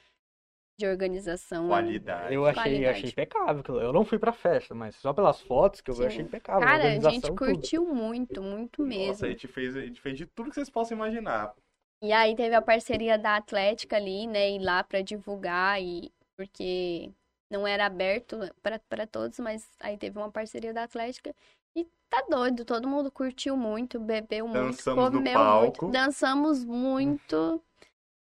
de 0.80 0.88
organização. 0.88 1.68
Qualidade. 1.68 2.34
Eu 2.34 2.46
achei, 2.46 2.64
Qualidade. 2.64 2.98
achei 2.98 3.10
impecável. 3.10 3.64
Eu 3.82 3.92
não 3.92 4.06
fui 4.06 4.18
pra 4.18 4.32
festa, 4.32 4.74
mas 4.74 4.96
só 4.96 5.12
pelas 5.14 5.42
fotos 5.42 5.82
que 5.82 5.92
eu 5.92 5.96
vi, 5.96 6.02
eu 6.04 6.08
achei 6.08 6.22
Sim. 6.22 6.28
impecável. 6.28 6.62
Cara, 6.62 6.72
a 6.72 6.78
organização, 6.78 7.12
gente 7.12 7.28
tudo. 7.28 7.36
curtiu 7.38 7.86
muito, 7.86 8.42
muito 8.42 8.82
mesmo. 8.82 9.08
Nossa, 9.08 9.26
a 9.26 9.30
gente, 9.30 9.48
fez, 9.48 9.76
a 9.76 9.82
gente 9.82 10.00
fez 10.00 10.18
de 10.18 10.26
tudo 10.26 10.50
que 10.50 10.56
vocês 10.56 10.70
possam 10.70 10.96
imaginar. 10.96 11.54
E 12.02 12.14
aí 12.14 12.34
teve 12.34 12.56
a 12.56 12.62
parceria 12.62 13.18
da 13.18 13.36
Atlética 13.36 13.98
ali, 13.98 14.26
né, 14.26 14.52
ir 14.52 14.60
lá 14.60 14.82
pra 14.84 15.02
divulgar 15.02 15.82
e 15.82 16.10
porque 16.38 17.12
não 17.52 17.68
era 17.68 17.86
aberto 17.86 18.40
pra 18.64 18.80
para 18.88 19.06
todos, 19.06 19.38
mas 19.40 19.70
aí 19.82 19.98
teve 19.98 20.18
uma 20.18 20.32
parceria 20.32 20.74
da 20.74 20.84
Atlética 20.84 21.36
e 21.76 21.86
tá 22.10 22.26
doido, 22.30 22.64
todo 22.64 22.88
mundo 22.88 23.12
curtiu 23.12 23.58
muito, 23.58 24.00
bebeu 24.00 24.48
muito, 24.48 24.78
Dançamos 24.78 25.12
no 25.12 25.18
comeu 25.18 25.34
palco. 25.34 25.86
muito, 25.86 25.92
dançamos 25.92 26.64
muito 26.64 27.62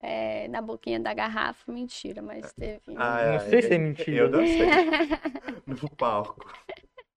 é, 0.02 0.48
na 0.48 0.62
boquinha 0.62 1.00
da 1.00 1.14
garrafa, 1.14 1.72
mentira, 1.72 2.22
mas 2.22 2.52
teve. 2.54 2.82
Ah, 2.98 3.34
Não 3.34 3.40
sei 3.40 3.62
se 3.62 3.74
é 3.74 3.78
mentira. 3.78 4.18
Eu 4.26 4.32
dancei 4.32 4.60
no 5.68 5.90
palco. 5.96 6.46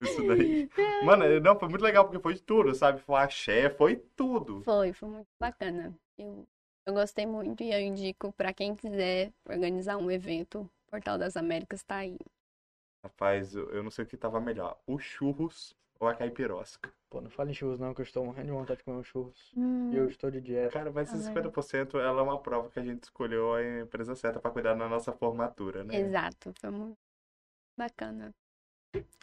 Isso 0.01 0.21
daí. 0.27 0.69
Mano, 1.05 1.39
não, 1.39 1.57
foi 1.57 1.69
muito 1.69 1.81
legal 1.81 2.05
porque 2.05 2.21
foi 2.21 2.33
de 2.33 2.41
tudo, 2.41 2.75
sabe? 2.75 2.99
Foi 3.01 3.15
axé, 3.19 3.69
foi 3.69 3.95
tudo. 4.15 4.61
Foi, 4.63 4.91
foi 4.93 5.09
muito 5.09 5.27
bacana. 5.39 5.93
Eu, 6.17 6.45
eu 6.85 6.93
gostei 6.93 7.25
muito 7.25 7.63
e 7.63 7.71
eu 7.73 7.79
indico 7.79 8.31
pra 8.33 8.53
quem 8.53 8.75
quiser 8.75 9.31
organizar 9.47 9.97
um 9.97 10.11
evento, 10.11 10.69
Portal 10.89 11.17
das 11.17 11.37
Américas 11.37 11.83
tá 11.83 11.97
aí. 11.97 12.17
Rapaz, 13.03 13.55
eu, 13.55 13.69
eu 13.71 13.83
não 13.83 13.91
sei 13.91 14.05
o 14.05 14.07
que 14.07 14.17
tava 14.17 14.39
melhor. 14.39 14.77
O 14.85 14.97
churros 14.97 15.75
ou 16.03 16.09
a 16.09 16.15
caipirosca. 16.15 16.91
Pô, 17.09 17.21
não 17.21 17.29
fala 17.29 17.51
em 17.51 17.53
churros 17.53 17.79
não, 17.79 17.93
que 17.93 18.01
eu 18.01 18.05
estou 18.05 18.25
morrendo 18.25 18.47
de 18.47 18.51
vontade 18.51 18.79
de 18.79 18.83
comer 18.83 18.97
um 18.97 19.03
churros. 19.03 19.51
Hum. 19.55 19.91
E 19.93 19.97
eu 19.97 20.09
estou 20.09 20.29
de 20.29 20.41
dieta. 20.41 20.71
Cara, 20.71 20.91
mas 20.91 21.13
esses 21.13 21.25
Também. 21.27 21.43
50% 21.43 21.99
ela 21.99 22.19
é 22.19 22.23
uma 22.23 22.41
prova 22.41 22.69
que 22.69 22.79
a 22.79 22.83
gente 22.83 23.03
escolheu 23.03 23.53
a 23.53 23.63
empresa 23.81 24.15
certa 24.15 24.39
pra 24.39 24.51
cuidar 24.51 24.73
da 24.73 24.89
nossa 24.89 25.11
formatura, 25.13 25.83
né? 25.83 25.95
Exato, 25.99 26.53
foi 26.59 26.69
muito 26.71 26.97
bacana. 27.77 28.33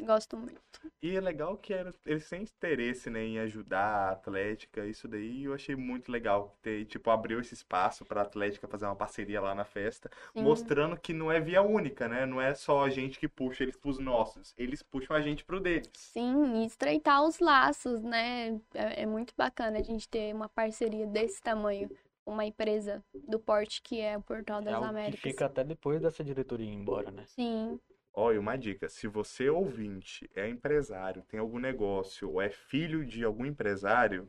Gosto 0.02 0.36
muito. 0.36 0.60
E 1.02 1.14
é 1.16 1.20
legal 1.20 1.56
que 1.56 1.72
era- 1.72 1.92
eles 2.04 2.28
têm 2.28 2.42
interesse, 2.42 3.08
né, 3.10 3.22
em 3.22 3.38
ajudar 3.38 3.80
a 4.08 4.10
Atlética, 4.12 4.86
isso 4.86 5.06
daí 5.06 5.44
eu 5.44 5.54
achei 5.54 5.76
muito 5.76 6.10
legal. 6.10 6.56
Ter, 6.62 6.84
tipo, 6.86 7.10
abriu 7.10 7.40
esse 7.40 7.54
espaço 7.54 8.04
pra 8.04 8.22
Atlética 8.22 8.66
fazer 8.68 8.86
uma 8.86 8.96
parceria 8.96 9.40
lá 9.40 9.54
na 9.54 9.64
festa, 9.64 10.10
Sim. 10.34 10.42
mostrando 10.42 10.98
que 10.98 11.12
não 11.12 11.30
é 11.30 11.40
via 11.40 11.62
única, 11.62 12.08
né? 12.08 12.26
Não 12.26 12.40
é 12.40 12.54
só 12.54 12.84
a 12.84 12.90
gente 12.90 13.18
que 13.18 13.28
puxa 13.28 13.62
eles 13.62 13.76
pros 13.76 13.98
nossos, 13.98 14.54
eles 14.56 14.82
puxam 14.82 15.14
a 15.16 15.20
gente 15.20 15.44
pro 15.44 15.60
deles. 15.60 15.90
Sim, 15.94 16.62
e 16.62 16.66
estreitar 16.66 17.22
os 17.24 17.38
laços, 17.38 18.02
né? 18.02 18.60
É, 18.74 19.02
é 19.02 19.06
muito 19.06 19.34
bacana 19.36 19.78
a 19.78 19.82
gente 19.82 20.08
ter 20.08 20.34
uma 20.34 20.48
parceria 20.48 21.06
desse 21.06 21.40
tamanho 21.42 21.90
com 22.24 22.32
uma 22.32 22.44
empresa 22.44 23.02
do 23.26 23.38
porte 23.38 23.80
que 23.82 24.00
é 24.00 24.16
o 24.16 24.22
Portal 24.22 24.60
É 24.60 24.64
das 24.64 24.78
que 24.78 24.84
Américas. 24.84 25.20
fica 25.20 25.46
até 25.46 25.64
depois 25.64 26.00
dessa 26.00 26.22
diretoria 26.22 26.66
ir 26.70 26.74
embora, 26.74 27.10
né? 27.10 27.24
Sim, 27.26 27.80
Olha, 28.12 28.40
uma 28.40 28.56
dica, 28.56 28.88
se 28.88 29.06
você 29.08 29.48
ouvinte 29.48 30.28
é 30.34 30.48
empresário, 30.48 31.22
tem 31.24 31.38
algum 31.40 31.58
negócio 31.58 32.30
ou 32.30 32.40
é 32.42 32.50
filho 32.50 33.04
de 33.06 33.24
algum 33.24 33.46
empresário, 33.46 34.26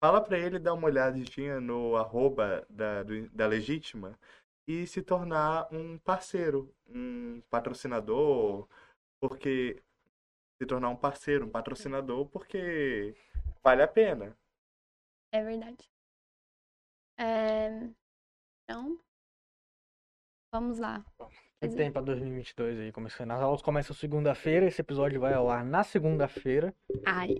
fala 0.00 0.22
pra 0.22 0.38
ele 0.38 0.58
dar 0.58 0.74
uma 0.74 0.86
olhadinha 0.88 1.60
no 1.60 1.96
arroba 1.96 2.66
da, 2.70 3.02
do- 3.02 3.28
da 3.30 3.46
Legítima 3.46 4.18
e 4.66 4.86
se 4.86 5.02
tornar 5.02 5.68
um 5.72 5.98
parceiro, 5.98 6.74
um 6.88 7.42
patrocinador, 7.50 8.68
porque 9.20 9.82
se 10.60 10.66
tornar 10.66 10.90
um 10.90 10.96
parceiro, 10.96 11.46
um 11.46 11.50
patrocinador, 11.50 12.26
porque 12.28 13.14
vale 13.62 13.82
a 13.82 13.88
pena. 13.88 14.36
é 15.32 15.42
verdade. 15.42 15.90
É, 17.16 17.90
Então, 18.64 18.98
vamos 20.52 20.78
lá. 20.78 21.04
O 21.62 21.68
que 21.68 21.76
tem 21.76 21.92
pra 21.92 22.00
2022 22.00 22.80
aí? 22.80 22.90
Começando. 22.90 23.32
As 23.32 23.42
aulas 23.42 23.60
começam 23.60 23.94
segunda-feira, 23.94 24.66
esse 24.66 24.80
episódio 24.80 25.20
vai 25.20 25.34
ao 25.34 25.50
ar 25.50 25.62
na 25.62 25.84
segunda-feira. 25.84 26.74
Ai. 27.04 27.34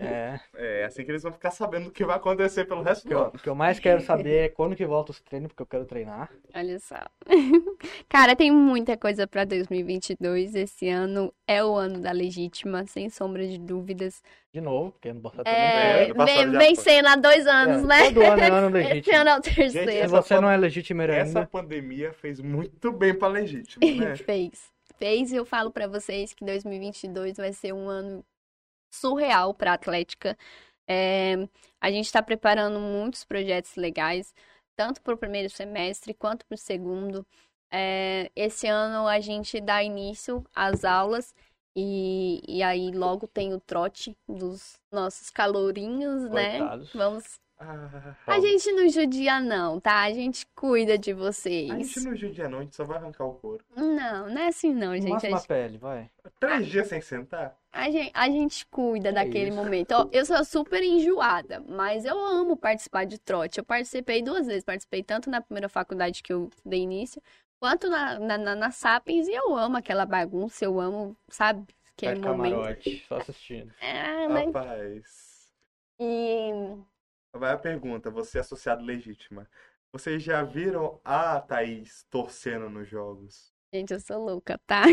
É. 0.00 0.40
É 0.54 0.84
assim 0.86 1.04
que 1.04 1.10
eles 1.10 1.22
vão 1.22 1.30
ficar 1.30 1.50
sabendo 1.50 1.88
o 1.88 1.90
que 1.90 2.02
vai 2.02 2.16
acontecer 2.16 2.64
pelo 2.64 2.80
resto 2.80 3.06
do 3.06 3.18
ano. 3.18 3.32
o 3.34 3.38
que 3.38 3.48
eu 3.48 3.54
mais 3.54 3.78
quero 3.78 4.00
saber 4.00 4.44
é 4.44 4.48
quando 4.48 4.74
que 4.74 4.86
volta 4.86 5.10
os 5.10 5.20
treinos, 5.20 5.48
porque 5.48 5.62
eu 5.62 5.66
quero 5.66 5.84
treinar. 5.84 6.30
Olha 6.54 6.78
só. 6.78 6.96
Cara, 8.08 8.34
tem 8.34 8.50
muita 8.50 8.96
coisa 8.96 9.26
pra 9.26 9.44
2022. 9.44 10.54
Esse 10.54 10.88
ano 10.88 11.30
é 11.46 11.62
o 11.62 11.74
ano 11.74 12.00
da 12.00 12.10
legítima, 12.10 12.86
sem 12.86 13.10
sombra 13.10 13.46
de 13.46 13.58
dúvidas. 13.58 14.22
De 14.54 14.60
novo, 14.60 14.92
porque 14.92 15.08
ano 15.08 15.20
passado 15.20 15.48
É, 15.48 15.50
É, 15.50 16.04
ano 16.04 16.14
passado 16.14 16.50
vem, 16.52 16.58
vem 16.58 16.74
sendo 16.76 17.08
há 17.08 17.16
dois 17.16 17.44
anos, 17.44 17.82
É, 17.82 17.86
né? 17.86 18.04
todo 18.12 18.22
ano 18.22 18.40
é 18.40 18.48
ano 18.50 18.68
Esse 18.78 18.88
legítimo. 18.88 19.16
ano 19.16 19.30
é 19.30 19.36
o 19.36 19.40
terceiro. 19.40 19.90
essa 19.90 20.22
você 20.22 20.40
não 20.40 20.48
é 20.48 20.56
legítimo 20.56 21.02
Essa 21.02 21.40
ainda, 21.40 21.46
pandemia 21.48 22.12
fez 22.12 22.38
muito 22.40 22.92
bem 22.92 23.12
pra 23.18 23.26
legítima, 23.26 23.84
né? 23.84 24.14
Fez. 24.24 24.72
Fez 24.96 25.32
e 25.32 25.36
eu 25.36 25.44
falo 25.44 25.72
pra 25.72 25.88
vocês 25.88 26.32
que 26.32 26.44
2022 26.44 27.36
vai 27.36 27.52
ser 27.52 27.72
um 27.74 27.88
ano 27.88 28.24
surreal 28.94 29.52
pra 29.52 29.72
Atlética. 29.72 30.38
É, 30.88 31.34
a 31.80 31.90
gente 31.90 32.12
tá 32.12 32.22
preparando 32.22 32.78
muitos 32.78 33.24
projetos 33.24 33.74
legais, 33.74 34.32
tanto 34.76 35.02
pro 35.02 35.16
primeiro 35.18 35.50
semestre 35.50 36.14
quanto 36.14 36.46
pro 36.46 36.56
segundo. 36.56 37.26
É, 37.72 38.30
esse 38.36 38.68
ano 38.68 39.08
a 39.08 39.18
gente 39.18 39.60
dá 39.60 39.82
início 39.82 40.44
às 40.54 40.84
aulas 40.84 41.34
e, 41.76 42.40
e 42.46 42.62
aí 42.62 42.90
logo 42.92 43.26
tem 43.26 43.52
o 43.54 43.60
trote 43.60 44.16
dos 44.28 44.78
nossos 44.92 45.30
calourinhos, 45.30 46.28
né? 46.30 46.58
Vamos. 46.94 47.38
Ah, 47.56 47.88
A 48.26 48.40
gente 48.40 48.70
não 48.72 48.88
judia, 48.88 49.40
não, 49.40 49.78
tá? 49.80 50.02
A 50.02 50.12
gente 50.12 50.44
cuida 50.56 50.98
de 50.98 51.12
vocês. 51.12 51.70
a 51.70 51.78
gente 51.78 52.00
não 52.00 52.14
judia 52.16 52.48
não, 52.48 52.58
a 52.58 52.62
gente 52.62 52.74
só 52.74 52.84
vai 52.84 52.98
arrancar 52.98 53.24
o 53.24 53.34
couro. 53.34 53.64
Não, 53.76 54.28
não 54.28 54.38
é 54.42 54.48
assim, 54.48 54.74
não, 54.74 54.92
gente. 54.94 55.06
A 55.08 55.10
Máxima 55.10 55.36
gente 55.38 55.46
pele, 55.48 55.78
vai. 55.78 56.10
Três 56.40 56.66
dias 56.66 56.88
sem 56.88 57.00
sentar? 57.00 57.56
A 57.72 57.90
gente, 57.90 58.10
a 58.12 58.28
gente 58.28 58.66
cuida 58.66 59.08
É 59.10 59.12
daquele 59.12 59.50
isso. 59.50 59.56
momento. 59.56 59.92
Ó, 59.92 60.08
eu 60.12 60.26
sou 60.26 60.44
super 60.44 60.82
enjoada, 60.82 61.62
mas 61.68 62.04
eu 62.04 62.18
amo 62.18 62.56
participar 62.56 63.04
de 63.04 63.18
trote. 63.18 63.58
Eu 63.58 63.64
participei 63.64 64.20
duas 64.20 64.46
vezes. 64.46 64.64
Participei 64.64 65.02
tanto 65.02 65.30
na 65.30 65.40
primeira 65.40 65.68
faculdade 65.68 66.22
que 66.22 66.32
eu 66.32 66.50
dei 66.64 66.80
início, 66.80 67.22
quanto 67.60 67.88
na, 67.88 68.18
na, 68.18 68.38
na, 68.38 68.54
na 68.54 68.70
Sapiens. 68.70 69.28
E 69.28 69.32
eu 69.34 69.54
amo 69.56 69.76
aquela 69.76 70.06
bagunça, 70.06 70.64
eu 70.64 70.80
amo, 70.80 71.16
sabe? 71.28 71.66
Aquele 71.96 72.20
Vai 72.20 72.30
momento. 72.30 72.54
camarote, 72.54 73.04
só 73.08 73.16
assistindo. 73.16 73.72
É, 73.80 74.28
né? 74.28 74.44
Rapaz. 74.46 75.52
E 75.98 76.50
Vai 77.32 77.52
a 77.52 77.58
pergunta, 77.58 78.10
você 78.10 78.38
é 78.38 78.40
associado 78.40 78.84
legítima. 78.84 79.48
Vocês 79.92 80.22
já 80.22 80.42
viram 80.42 81.00
a 81.04 81.40
Thaís 81.40 82.04
torcendo 82.10 82.68
nos 82.68 82.88
jogos? 82.88 83.52
Gente, 83.72 83.92
eu 83.92 84.00
sou 84.00 84.24
louca, 84.24 84.58
tá? 84.66 84.84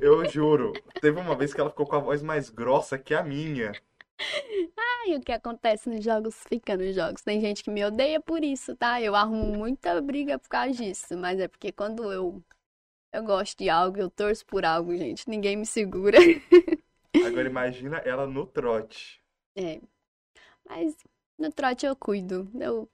Eu 0.00 0.24
juro. 0.24 0.72
Teve 1.00 1.18
uma 1.20 1.34
vez 1.36 1.52
que 1.52 1.60
ela 1.60 1.70
ficou 1.70 1.86
com 1.86 1.96
a 1.96 2.00
voz 2.00 2.22
mais 2.22 2.50
grossa 2.50 2.96
que 2.98 3.14
a 3.14 3.22
minha. 3.22 3.72
Ai, 4.78 5.16
o 5.16 5.20
que 5.20 5.32
acontece 5.32 5.88
nos 5.88 6.04
jogos 6.04 6.42
fica 6.48 6.76
nos 6.76 6.94
jogos. 6.94 7.22
Tem 7.22 7.40
gente 7.40 7.62
que 7.62 7.70
me 7.70 7.84
odeia 7.84 8.20
por 8.20 8.42
isso, 8.42 8.76
tá? 8.76 9.00
Eu 9.00 9.14
arrumo 9.14 9.56
muita 9.56 10.00
briga 10.00 10.38
por 10.38 10.48
causa 10.48 10.72
disso. 10.72 11.16
Mas 11.16 11.40
é 11.40 11.48
porque 11.48 11.72
quando 11.72 12.12
eu, 12.12 12.42
eu 13.12 13.24
gosto 13.24 13.58
de 13.58 13.68
algo, 13.68 13.98
eu 13.98 14.10
torço 14.10 14.44
por 14.46 14.64
algo, 14.64 14.96
gente. 14.96 15.28
Ninguém 15.28 15.56
me 15.56 15.66
segura. 15.66 16.18
Agora 17.26 17.48
imagina 17.48 17.98
ela 17.98 18.26
no 18.26 18.46
trote. 18.46 19.22
É. 19.56 19.80
Mas 20.64 20.96
no 21.38 21.52
trote 21.52 21.84
eu 21.84 21.94
cuido. 21.94 22.50
Eu, 22.58 22.88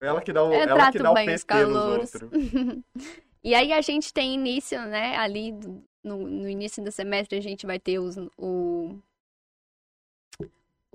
Ela 0.00 0.22
que 0.22 0.32
dá 0.32 0.42
o, 0.42 0.52
eu 0.52 0.60
ela 0.60 0.92
que 0.92 0.98
dá 0.98 1.10
o 1.10 1.14
PT 1.14 1.66
nos 1.66 1.76
outros. 1.76 2.20
E 3.44 3.54
aí 3.54 3.72
a 3.72 3.80
gente 3.80 4.12
tem 4.12 4.34
início, 4.34 4.76
né? 4.86 5.16
Ali 5.16 5.52
no, 6.02 6.26
no 6.26 6.48
início 6.48 6.82
do 6.82 6.90
semestre 6.90 7.38
a 7.38 7.40
gente 7.40 7.64
vai 7.64 7.78
ter 7.78 8.00
os, 8.00 8.16
o, 8.36 8.98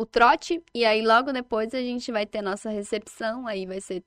o 0.01 0.05
trote. 0.05 0.61
E 0.73 0.83
aí 0.83 1.01
logo 1.01 1.31
depois 1.31 1.73
a 1.73 1.81
gente 1.81 2.11
vai 2.11 2.25
ter 2.25 2.39
a 2.39 2.41
nossa 2.41 2.69
recepção. 2.69 3.47
Aí 3.47 3.65
vai 3.65 3.79
ser 3.79 4.03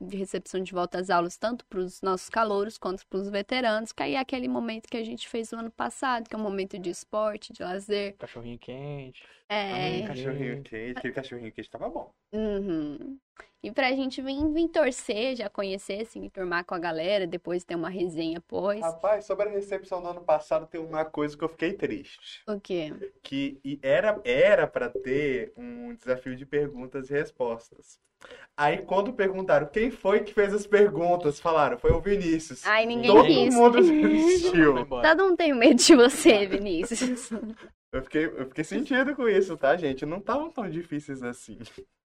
de 0.00 0.16
recepção 0.16 0.62
de 0.62 0.72
volta 0.72 0.98
às 0.98 1.10
aulas, 1.10 1.36
tanto 1.36 1.64
para 1.66 1.78
os 1.78 2.02
nossos 2.02 2.28
calouros 2.28 2.76
quanto 2.78 3.06
para 3.06 3.18
os 3.18 3.28
veteranos. 3.28 3.92
Que 3.92 4.02
aí 4.02 4.14
é 4.14 4.18
aquele 4.18 4.48
momento 4.48 4.88
que 4.88 4.96
a 4.96 5.04
gente 5.04 5.28
fez 5.28 5.50
no 5.52 5.60
ano 5.60 5.70
passado, 5.70 6.28
que 6.28 6.34
é 6.34 6.38
um 6.38 6.42
momento 6.42 6.78
de 6.78 6.90
esporte, 6.90 7.52
de 7.52 7.62
lazer. 7.62 8.16
Cachorrinho 8.18 8.58
quente. 8.58 9.22
É. 9.48 10.02
Hum, 10.02 10.06
cachorrinho 10.06 10.62
quente, 10.62 10.98
aquele 10.98 11.14
cachorrinho 11.14 11.52
quente 11.52 11.70
tava 11.70 11.88
bom. 11.88 12.12
Uhum. 12.32 13.18
E 13.62 13.70
pra 13.70 13.92
gente 13.92 14.20
vir, 14.20 14.44
vir 14.52 14.68
torcer, 14.68 15.36
já 15.36 15.48
conhecer, 15.48 16.02
assim, 16.02 16.28
turmar 16.28 16.64
com 16.64 16.74
a 16.74 16.78
galera, 16.80 17.28
depois 17.28 17.62
ter 17.62 17.76
uma 17.76 17.88
resenha 17.88 18.38
após. 18.38 18.80
Rapaz, 18.80 19.24
sobre 19.24 19.48
a 19.48 19.52
recepção 19.52 20.02
do 20.02 20.08
ano 20.08 20.20
passado, 20.20 20.66
tem 20.66 20.80
uma 20.80 21.04
coisa 21.04 21.36
que 21.36 21.44
eu 21.44 21.48
fiquei 21.48 21.72
triste. 21.72 22.42
O 22.48 22.58
quê? 22.60 22.92
Que 23.22 23.60
e 23.64 23.78
era 23.80 24.20
era 24.24 24.66
para 24.66 24.88
ter 24.88 25.52
um 25.56 25.94
desafio 25.94 26.34
de 26.34 26.44
perguntas 26.44 27.08
e 27.08 27.12
respostas. 27.12 28.00
Aí 28.56 28.78
quando 28.78 29.12
perguntaram 29.12 29.66
quem 29.66 29.90
foi 29.92 30.20
que 30.20 30.34
fez 30.34 30.52
as 30.52 30.66
perguntas, 30.66 31.38
falaram, 31.38 31.78
foi 31.78 31.92
o 31.92 32.00
Vinícius. 32.00 32.66
Ai, 32.66 32.84
ninguém 32.84 33.12
Todo 33.12 33.26
quis. 33.26 33.54
mundo 33.54 33.78
desistiu. 33.80 34.86
Todo 34.86 35.24
mundo 35.24 35.36
tem 35.36 35.52
medo 35.52 35.76
de 35.76 35.94
você, 35.94 36.46
Vinícius. 36.46 37.30
Eu 37.92 38.02
fiquei, 38.02 38.24
eu 38.24 38.46
fiquei 38.46 38.64
sentido 38.64 39.14
com 39.14 39.28
isso, 39.28 39.56
tá, 39.56 39.76
gente? 39.76 40.06
Não 40.06 40.18
estavam 40.18 40.50
tão 40.50 40.68
difíceis 40.68 41.22
assim. 41.22 41.58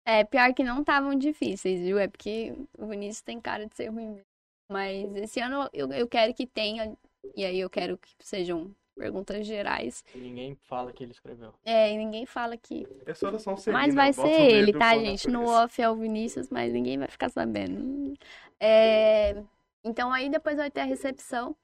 É, 0.05 0.23
pior 0.23 0.53
que 0.53 0.63
não 0.63 0.81
estavam 0.81 1.15
difíceis, 1.15 1.79
viu? 1.81 1.97
É 1.97 2.07
porque 2.07 2.53
o 2.77 2.87
Vinícius 2.87 3.21
tem 3.21 3.39
cara 3.39 3.65
de 3.65 3.75
ser 3.75 3.87
ruim 3.87 4.09
mesmo. 4.09 4.25
Mas 4.69 5.15
esse 5.15 5.39
ano 5.39 5.69
eu, 5.71 5.91
eu 5.93 6.07
quero 6.07 6.33
que 6.33 6.45
tenha, 6.45 6.97
e 7.35 7.45
aí 7.45 7.59
eu 7.59 7.69
quero 7.69 7.97
que 7.97 8.09
sejam 8.19 8.73
perguntas 8.97 9.45
gerais. 9.45 10.03
Ninguém 10.15 10.55
fala 10.55 10.91
que 10.91 11.03
ele 11.03 11.11
escreveu. 11.11 11.53
É, 11.63 11.91
e 11.91 11.97
ninguém 11.97 12.25
fala 12.25 12.57
que. 12.57 12.85
Eu 13.05 13.15
sou 13.15 13.31
da 13.31 13.37
Mas 13.71 13.95
vai 13.95 14.11
ser 14.11 14.29
ele, 14.29 14.73
tá, 14.73 14.97
gente? 14.97 15.29
No 15.29 15.45
off 15.45 15.81
é 15.81 15.89
o 15.89 15.95
Vinícius, 15.95 16.49
mas 16.49 16.73
ninguém 16.73 16.97
vai 16.97 17.07
ficar 17.07 17.29
sabendo. 17.29 18.13
É, 18.59 19.41
Então 19.83 20.11
aí 20.11 20.29
depois 20.29 20.57
vai 20.57 20.69
ter 20.69 20.81
a 20.81 20.85
recepção. 20.85 21.55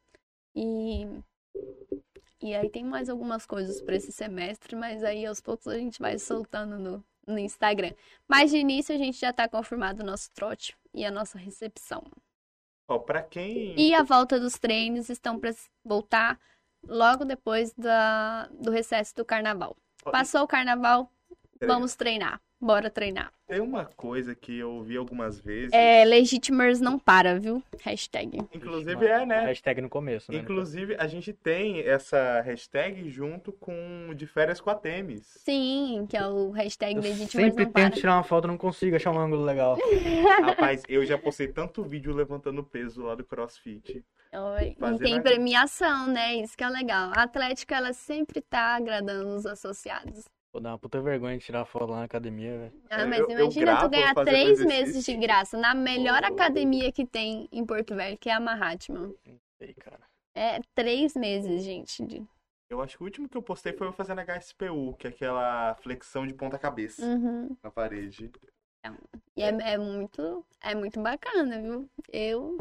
E. 0.55 1.07
E 2.43 2.53
aí 2.53 2.69
tem 2.69 2.83
mais 2.83 3.09
algumas 3.09 3.45
coisas 3.45 3.81
para 3.81 3.95
esse 3.95 4.11
semestre, 4.11 4.75
mas 4.75 5.01
aí 5.01 5.25
aos 5.25 5.39
poucos 5.39 5.65
a 5.65 5.77
gente 5.77 6.01
vai 6.01 6.19
soltando 6.19 6.77
no, 6.77 7.01
no 7.25 7.39
Instagram. 7.39 7.93
Mas 8.27 8.51
de 8.51 8.57
início 8.57 8.93
a 8.93 8.97
gente 8.97 9.17
já 9.17 9.31
tá 9.31 9.47
confirmado 9.47 10.03
o 10.03 10.05
nosso 10.05 10.29
trote 10.31 10.75
e 10.93 11.05
a 11.05 11.09
nossa 11.09 11.37
recepção. 11.37 12.03
Ó, 12.85 12.99
pra 12.99 13.21
quem. 13.23 13.79
E 13.79 13.95
a 13.95 14.03
volta 14.03 14.37
dos 14.37 14.59
treinos 14.59 15.07
estão 15.09 15.39
para 15.39 15.55
voltar 15.85 16.37
logo 16.85 17.23
depois 17.23 17.71
da, 17.77 18.47
do 18.47 18.71
recesso 18.71 19.15
do 19.15 19.23
carnaval. 19.23 19.77
Passou 20.03 20.41
o 20.41 20.47
carnaval, 20.47 21.09
vamos 21.61 21.95
treinar. 21.95 22.41
Bora 22.63 22.89
treinar. 22.89 23.29
Tem 23.45 23.59
uma 23.59 23.83
coisa 23.83 24.33
que 24.33 24.57
eu 24.57 24.81
vi 24.81 24.95
algumas 24.95 25.37
vezes. 25.37 25.73
É, 25.73 26.05
Legitimers 26.05 26.79
não 26.79 26.97
para, 26.97 27.37
viu? 27.37 27.61
Hashtag. 27.81 28.37
Inclusive 28.53 29.05
é, 29.05 29.25
né? 29.25 29.41
Hashtag 29.41 29.81
no 29.81 29.89
começo, 29.89 30.31
né? 30.31 30.37
Inclusive, 30.37 30.95
a 30.97 31.05
gente 31.05 31.33
tem 31.33 31.81
essa 31.81 32.39
hashtag 32.39 33.09
junto 33.09 33.51
com 33.51 34.13
de 34.15 34.25
férias 34.25 34.61
com 34.61 34.69
a 34.69 34.75
Temis. 34.75 35.25
Sim, 35.43 36.07
que 36.09 36.15
é 36.15 36.25
o 36.25 36.51
hashtag 36.51 36.95
Eu 36.95 37.01
Legitimers 37.01 37.31
sempre 37.31 37.65
não 37.65 37.71
para. 37.73 37.83
tento 37.83 37.99
tirar 37.99 38.15
uma 38.15 38.23
foto, 38.23 38.47
não 38.47 38.57
consigo 38.57 38.95
achar 38.95 39.11
um 39.11 39.19
ângulo 39.19 39.43
legal. 39.43 39.77
Rapaz, 40.41 40.83
eu 40.87 41.05
já 41.05 41.17
postei 41.17 41.49
tanto 41.49 41.83
vídeo 41.83 42.13
levantando 42.13 42.63
peso 42.63 43.03
lá 43.03 43.13
do 43.13 43.25
CrossFit. 43.25 44.05
Oi, 44.33 44.75
E 44.95 44.99
tem 44.99 45.21
premiação, 45.21 46.07
né? 46.07 46.35
Isso 46.35 46.57
que 46.57 46.63
é 46.63 46.69
legal. 46.69 47.11
A 47.13 47.23
Atlética, 47.23 47.75
ela 47.75 47.91
sempre 47.91 48.39
tá 48.41 48.77
agradando 48.77 49.35
os 49.35 49.45
associados. 49.45 50.23
Vou 50.53 50.61
dar 50.61 50.69
uma 50.73 50.77
puta 50.79 51.01
vergonha 51.01 51.35
de 51.35 51.43
tirar 51.43 51.65
foto 51.65 51.87
lá 51.89 51.97
na 51.97 52.03
academia, 52.03 52.55
velho. 52.55 52.73
Ah, 52.87 53.01
Eu- 53.01 53.07
mas 53.07 53.19
eu- 53.21 53.29
eu 53.31 53.39
imagina 53.41 53.65
gravo 53.65 53.85
tu 53.87 53.89
ganhar 53.89 54.13
três 54.13 54.63
meses 54.63 55.03
de 55.03 55.17
graça 55.17 55.57
na 55.57 55.73
melhor 55.73 56.23
academia 56.23 56.91
que 56.91 57.07
tem 57.07 57.49
em 57.51 57.65
Porto 57.65 57.95
Velho, 57.95 58.15
que 58.19 58.29
é 58.29 58.33
a 58.33 58.39
Mahatma. 58.39 59.11
Sei, 59.57 59.73
cara. 59.73 60.01
É 60.35 60.59
três 60.75 61.15
meses, 61.15 61.63
gente. 61.63 62.05
de- 62.05 62.23
Eu 62.69 62.81
acho 62.81 62.97
que 62.97 63.03
o 63.03 63.05
último 63.05 63.27
que 63.27 63.35
eu 63.37 63.41
postei 63.41 63.73
foi 63.73 63.87
eu 63.87 63.91
fazendo 63.93 64.19
HSPU, 64.21 64.93
que 64.95 65.07
é 65.07 65.09
aquela 65.09 65.73
flexão 65.75 66.25
de 66.25 66.33
ponta 66.35 66.57
cabeça 66.59 67.03
Uhum. 67.03 67.55
na 67.63 67.71
parede. 67.71 68.31
E 69.35 69.41
é, 69.43 69.47
é 69.73 69.77
muito, 69.77 70.45
é 70.61 70.75
muito 70.75 71.01
bacana, 71.01 71.59
viu? 71.61 71.89
Eu. 72.11 72.57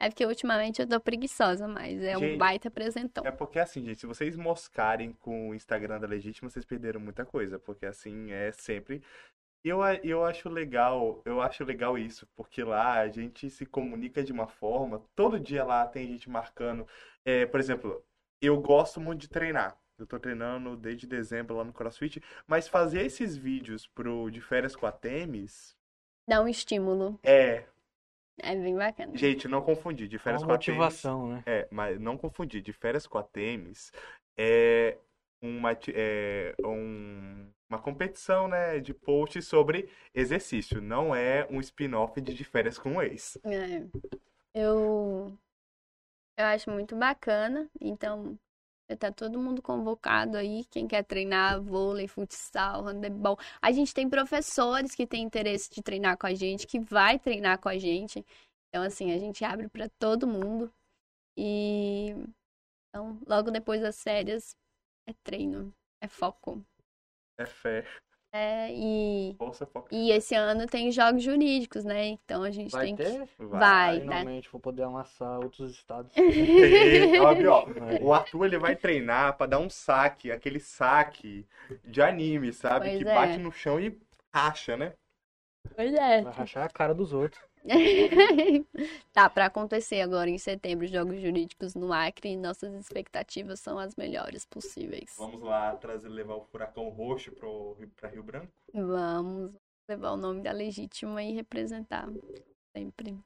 É 0.00 0.08
porque 0.08 0.26
ultimamente 0.26 0.82
eu 0.82 0.88
tô 0.88 1.00
preguiçosa, 1.00 1.66
mas 1.68 2.02
é 2.02 2.16
um 2.16 2.20
Gente, 2.20 2.38
baita 2.38 2.68
apresentão. 2.68 3.24
É 3.24 3.30
porque 3.30 3.58
assim, 3.58 3.84
gente, 3.84 4.00
se 4.00 4.06
vocês 4.06 4.36
moscarem 4.36 5.12
com 5.12 5.50
o 5.50 5.54
Instagram 5.54 6.00
da 6.00 6.06
Legítima, 6.06 6.50
vocês 6.50 6.64
perderam 6.64 7.00
muita 7.00 7.24
coisa, 7.24 7.58
porque 7.58 7.86
assim 7.86 8.32
é 8.32 8.52
sempre 8.52 9.02
eu, 9.64 9.80
eu 10.02 10.24
acho 10.24 10.48
legal, 10.50 11.22
eu 11.24 11.40
acho 11.40 11.64
legal 11.64 11.96
isso, 11.96 12.26
porque 12.36 12.62
lá 12.62 13.00
a 13.00 13.08
gente 13.08 13.48
se 13.48 13.64
comunica 13.64 14.22
de 14.22 14.30
uma 14.30 14.46
forma, 14.46 15.02
todo 15.16 15.40
dia 15.40 15.64
lá 15.64 15.86
tem 15.86 16.06
gente 16.06 16.28
marcando. 16.28 16.86
É, 17.24 17.46
por 17.46 17.58
exemplo, 17.58 18.04
eu 18.42 18.60
gosto 18.60 19.00
muito 19.00 19.22
de 19.22 19.28
treinar. 19.28 19.78
Eu 19.96 20.06
tô 20.06 20.18
treinando 20.18 20.76
desde 20.76 21.06
dezembro 21.06 21.56
lá 21.56 21.64
no 21.64 21.72
CrossFit, 21.72 22.20
mas 22.46 22.68
fazer 22.68 23.06
esses 23.06 23.36
vídeos 23.36 23.86
pro 23.86 24.28
de 24.28 24.40
férias 24.40 24.76
com 24.76 24.86
a 24.86 24.92
Temis 24.92 25.74
Dá 26.28 26.42
um 26.42 26.48
estímulo. 26.48 27.18
é 27.22 27.64
É 28.38 28.54
bem 28.56 28.76
bacana. 28.76 29.16
Gente, 29.16 29.46
não 29.48 29.62
confundir. 29.62 30.08
De 30.08 30.16
É 30.16 30.18
férias 30.18 30.42
uma 30.42 30.48
com 30.48 30.54
a 30.54 30.58
Temis. 30.58 30.78
motivação, 30.78 31.28
né? 31.28 31.42
É, 31.46 31.68
mas 31.70 32.00
não 32.00 32.16
confundir. 32.18 32.60
De 32.62 32.72
férias 32.72 33.06
com 33.06 33.18
a 33.18 33.22
Temis 33.22 33.92
é 34.36 34.98
uma, 35.42 35.72
é 35.94 36.54
um- 36.64 37.48
uma 37.70 37.78
competição, 37.80 38.48
né, 38.48 38.80
de 38.80 38.92
post 38.94 39.40
sobre 39.42 39.88
exercício. 40.14 40.80
Não 40.80 41.14
é 41.14 41.46
um 41.50 41.60
spin-off 41.60 42.20
de 42.20 42.34
De 42.34 42.44
Férias 42.44 42.78
com 42.78 42.96
o 42.96 43.02
Ex. 43.02 43.38
É. 43.44 43.84
Eu, 44.54 45.36
eu 46.38 46.44
acho 46.46 46.70
muito 46.70 46.96
bacana. 46.96 47.68
Então, 47.80 48.38
tá 48.98 49.10
todo 49.10 49.38
mundo 49.38 49.62
convocado 49.62 50.36
aí. 50.36 50.64
Quem 50.70 50.86
quer 50.86 51.02
treinar 51.02 51.60
vôlei, 51.60 52.06
futsal, 52.06 52.84
handebol. 52.84 53.38
A 53.60 53.72
gente 53.72 53.94
tem 53.94 54.08
professores 54.08 54.94
que 54.94 55.06
têm 55.06 55.22
interesse 55.22 55.70
de 55.70 55.82
treinar 55.82 56.18
com 56.18 56.26
a 56.26 56.34
gente, 56.34 56.66
que 56.66 56.78
vai 56.78 57.18
treinar 57.18 57.58
com 57.58 57.68
a 57.68 57.78
gente. 57.78 58.24
Então, 58.68 58.82
assim, 58.82 59.12
a 59.12 59.18
gente 59.18 59.44
abre 59.44 59.68
para 59.68 59.88
todo 59.98 60.26
mundo. 60.26 60.72
E 61.36 62.14
então, 62.94 63.18
logo 63.26 63.50
depois 63.50 63.80
das 63.80 64.00
férias, 64.02 64.56
é 65.08 65.12
treino, 65.24 65.74
é 66.00 66.06
foco. 66.06 66.64
É 67.38 67.44
fé, 67.44 67.84
É, 68.36 68.68
e, 68.72 69.36
e 69.92 70.10
esse 70.10 70.34
ano 70.34 70.66
tem 70.66 70.90
jogos 70.90 71.22
jurídicos, 71.22 71.84
né? 71.84 72.08
Então 72.08 72.42
a 72.42 72.50
gente 72.50 72.72
Vai 72.72 72.86
tem 72.86 72.96
ter? 72.96 73.28
que. 73.28 73.44
Vai. 73.44 73.60
Vai. 73.60 74.00
Finalmente 74.00 74.50
vou 74.50 74.60
poder 74.60 74.82
amassar 74.82 75.38
outros 75.38 75.70
estados. 75.70 76.10
Óbvio, 77.22 77.52
ó. 77.52 77.66
O 78.02 78.12
Arthur 78.12 78.46
ele 78.46 78.58
vai 78.58 78.74
treinar 78.74 79.36
pra 79.36 79.46
dar 79.46 79.60
um 79.60 79.70
saque, 79.70 80.32
aquele 80.32 80.58
saque 80.58 81.46
de 81.84 82.02
anime, 82.02 82.52
sabe? 82.52 82.86
Pois 82.88 82.98
que 82.98 83.08
é. 83.08 83.14
bate 83.14 83.38
no 83.38 83.52
chão 83.52 83.78
e 83.78 83.96
racha, 84.34 84.76
né? 84.76 84.94
Pois 85.76 85.94
é. 85.94 86.22
Vai 86.22 86.32
rachar 86.32 86.64
a 86.64 86.68
cara 86.68 86.92
dos 86.92 87.12
outros. 87.12 87.40
Tá, 89.12 89.30
pra 89.30 89.46
acontecer 89.46 90.00
agora 90.00 90.28
em 90.28 90.38
setembro, 90.38 90.86
jogos 90.86 91.20
jurídicos 91.20 91.74
no 91.74 91.92
Acre, 91.92 92.30
e 92.30 92.36
nossas 92.36 92.72
expectativas 92.74 93.60
são 93.60 93.78
as 93.78 93.94
melhores 93.96 94.44
possíveis. 94.44 95.14
Vamos 95.16 95.40
lá 95.40 95.74
trazer, 95.76 96.08
levar 96.08 96.34
o 96.34 96.44
furacão 96.44 96.88
roxo 96.88 97.32
pro, 97.32 97.76
pra 97.96 98.08
Rio 98.08 98.22
Branco. 98.22 98.52
Vamos 98.72 99.52
levar 99.88 100.12
o 100.12 100.16
nome 100.16 100.42
da 100.42 100.52
legítima 100.52 101.22
e 101.22 101.32
representar 101.32 102.08
sempre. 102.76 103.18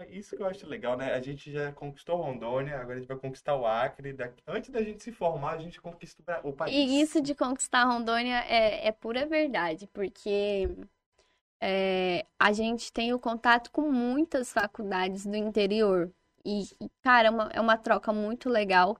É 0.00 0.10
isso 0.10 0.34
que 0.34 0.42
eu 0.42 0.46
acho 0.46 0.66
legal, 0.66 0.96
né? 0.96 1.12
A 1.12 1.20
gente 1.20 1.52
já 1.52 1.72
conquistou 1.72 2.16
Rondônia, 2.16 2.78
agora 2.80 2.96
a 2.96 2.98
gente 3.00 3.08
vai 3.08 3.18
conquistar 3.18 3.54
o 3.54 3.66
Acre. 3.66 4.14
Daqui- 4.14 4.42
Antes 4.46 4.70
da 4.70 4.82
gente 4.82 5.02
se 5.02 5.12
formar, 5.12 5.52
a 5.52 5.58
gente 5.58 5.78
conquista 5.78 6.22
o 6.42 6.54
país. 6.54 6.74
E 6.74 7.02
isso 7.02 7.20
de 7.20 7.34
conquistar 7.34 7.84
Rondônia 7.84 8.42
é, 8.48 8.86
é 8.88 8.92
pura 8.92 9.26
verdade, 9.26 9.86
porque 9.88 10.66
é, 11.60 12.26
a 12.38 12.52
gente 12.52 12.92
tem 12.92 13.12
o 13.12 13.18
contato 13.18 13.70
com 13.70 13.90
muitas 13.90 14.52
faculdades 14.52 15.26
do 15.26 15.36
interior. 15.36 16.10
E, 16.44 16.66
cara, 17.02 17.28
é 17.28 17.30
uma, 17.30 17.50
é 17.54 17.60
uma 17.60 17.76
troca 17.76 18.12
muito 18.12 18.48
legal. 18.48 18.96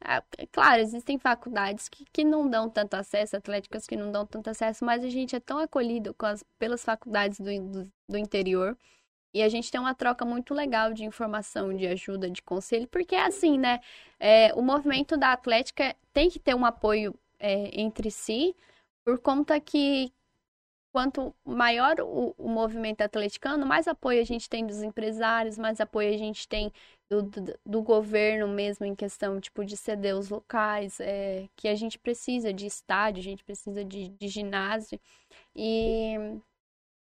Ah, 0.00 0.22
é 0.38 0.46
Claro, 0.46 0.80
existem 0.82 1.18
faculdades 1.18 1.88
que, 1.88 2.04
que 2.12 2.24
não 2.24 2.48
dão 2.48 2.68
tanto 2.68 2.94
acesso, 2.94 3.36
atléticas 3.36 3.86
que 3.86 3.96
não 3.96 4.10
dão 4.10 4.26
tanto 4.26 4.50
acesso, 4.50 4.84
mas 4.84 5.04
a 5.04 5.08
gente 5.08 5.36
é 5.36 5.40
tão 5.40 5.58
acolhido 5.58 6.14
as, 6.20 6.42
pelas 6.58 6.84
faculdades 6.84 7.38
do, 7.40 7.50
do, 7.60 7.92
do 8.08 8.18
interior. 8.18 8.76
E 9.32 9.42
a 9.42 9.48
gente 9.48 9.70
tem 9.70 9.80
uma 9.80 9.94
troca 9.94 10.24
muito 10.24 10.52
legal 10.54 10.92
de 10.92 11.04
informação, 11.04 11.74
de 11.74 11.86
ajuda, 11.86 12.28
de 12.30 12.42
conselho, 12.42 12.88
porque 12.88 13.14
é 13.14 13.24
assim, 13.26 13.58
né? 13.58 13.80
É, 14.18 14.52
o 14.54 14.62
movimento 14.62 15.16
da 15.16 15.32
Atlética 15.32 15.94
tem 16.12 16.28
que 16.28 16.38
ter 16.40 16.54
um 16.54 16.64
apoio 16.66 17.14
é, 17.38 17.80
entre 17.80 18.10
si, 18.10 18.56
por 19.04 19.18
conta 19.20 19.60
que 19.60 20.12
quanto 20.92 21.34
maior 21.44 22.00
o, 22.00 22.34
o 22.36 22.48
movimento 22.48 23.02
atleticano, 23.02 23.66
mais 23.66 23.86
apoio 23.86 24.20
a 24.20 24.24
gente 24.24 24.48
tem 24.48 24.66
dos 24.66 24.82
empresários, 24.82 25.58
mais 25.58 25.80
apoio 25.80 26.12
a 26.12 26.16
gente 26.16 26.48
tem 26.48 26.72
do, 27.10 27.22
do, 27.22 27.58
do 27.64 27.82
governo 27.82 28.48
mesmo 28.48 28.86
em 28.86 28.94
questão, 28.94 29.40
tipo, 29.40 29.64
de 29.64 29.76
ceder 29.76 30.16
os 30.16 30.28
locais, 30.28 31.00
é, 31.00 31.48
que 31.56 31.68
a 31.68 31.74
gente 31.74 31.98
precisa 31.98 32.52
de 32.52 32.66
estádio, 32.66 33.20
a 33.20 33.24
gente 33.24 33.44
precisa 33.44 33.84
de, 33.84 34.08
de 34.08 34.28
ginásio. 34.28 35.00
E 35.54 36.14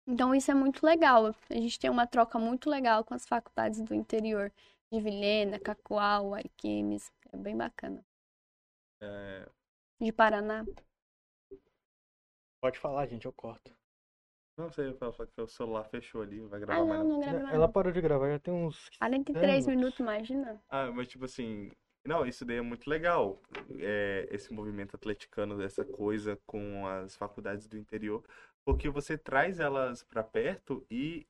então 0.07 0.33
isso 0.33 0.49
é 0.49 0.53
muito 0.53 0.85
legal. 0.85 1.35
A 1.49 1.53
gente 1.53 1.77
tem 1.77 1.89
uma 1.89 2.07
troca 2.07 2.39
muito 2.39 2.69
legal 2.69 3.03
com 3.03 3.13
as 3.13 3.25
faculdades 3.27 3.81
do 3.81 3.93
interior, 3.93 4.51
de 4.91 5.01
Vilhena, 5.01 5.59
Cacoal, 5.59 6.33
Ariquemes. 6.33 7.11
É 7.33 7.37
bem 7.37 7.57
bacana. 7.57 8.03
É, 9.01 9.49
De 9.99 10.11
Paraná. 10.13 10.65
Pode 12.61 12.79
falar, 12.79 13.05
gente, 13.05 13.25
eu 13.25 13.33
corto. 13.33 13.76
Não 14.57 14.69
sei, 14.71 14.91
só 14.93 15.11
que 15.11 15.41
o 15.41 15.47
celular 15.47 15.83
fechou 15.85 16.21
ali, 16.21 16.39
vai 16.41 16.57
Ah, 16.57 16.65
gravar 16.65 16.85
mais 16.85 16.99
não, 16.99 17.07
não. 17.07 17.13
não 17.13 17.19
grava 17.21 17.39
nada. 17.39 17.55
Ela 17.55 17.67
parou 17.69 17.91
de 17.93 18.01
gravar 18.01 18.29
já 18.31 18.39
tem 18.39 18.53
uns. 18.53 18.89
43 18.99 19.67
minutos. 19.67 19.67
minutos, 19.67 19.99
imagina. 19.99 20.61
Ah, 20.69 20.91
mas 20.91 21.07
tipo 21.07 21.25
assim, 21.25 21.71
não, 22.05 22.25
isso 22.25 22.43
daí 22.45 22.57
é 22.57 22.61
muito 22.61 22.89
legal. 22.89 23.41
É, 23.79 24.27
esse 24.31 24.51
movimento 24.53 24.95
atleticano, 24.95 25.61
essa 25.61 25.85
coisa 25.85 26.39
com 26.45 26.87
as 26.87 27.15
faculdades 27.15 27.67
do 27.67 27.77
interior, 27.77 28.23
porque 28.65 28.89
você 28.89 29.17
traz 29.17 29.59
elas 29.59 30.03
pra 30.03 30.23
perto 30.23 30.85
e 30.89 31.25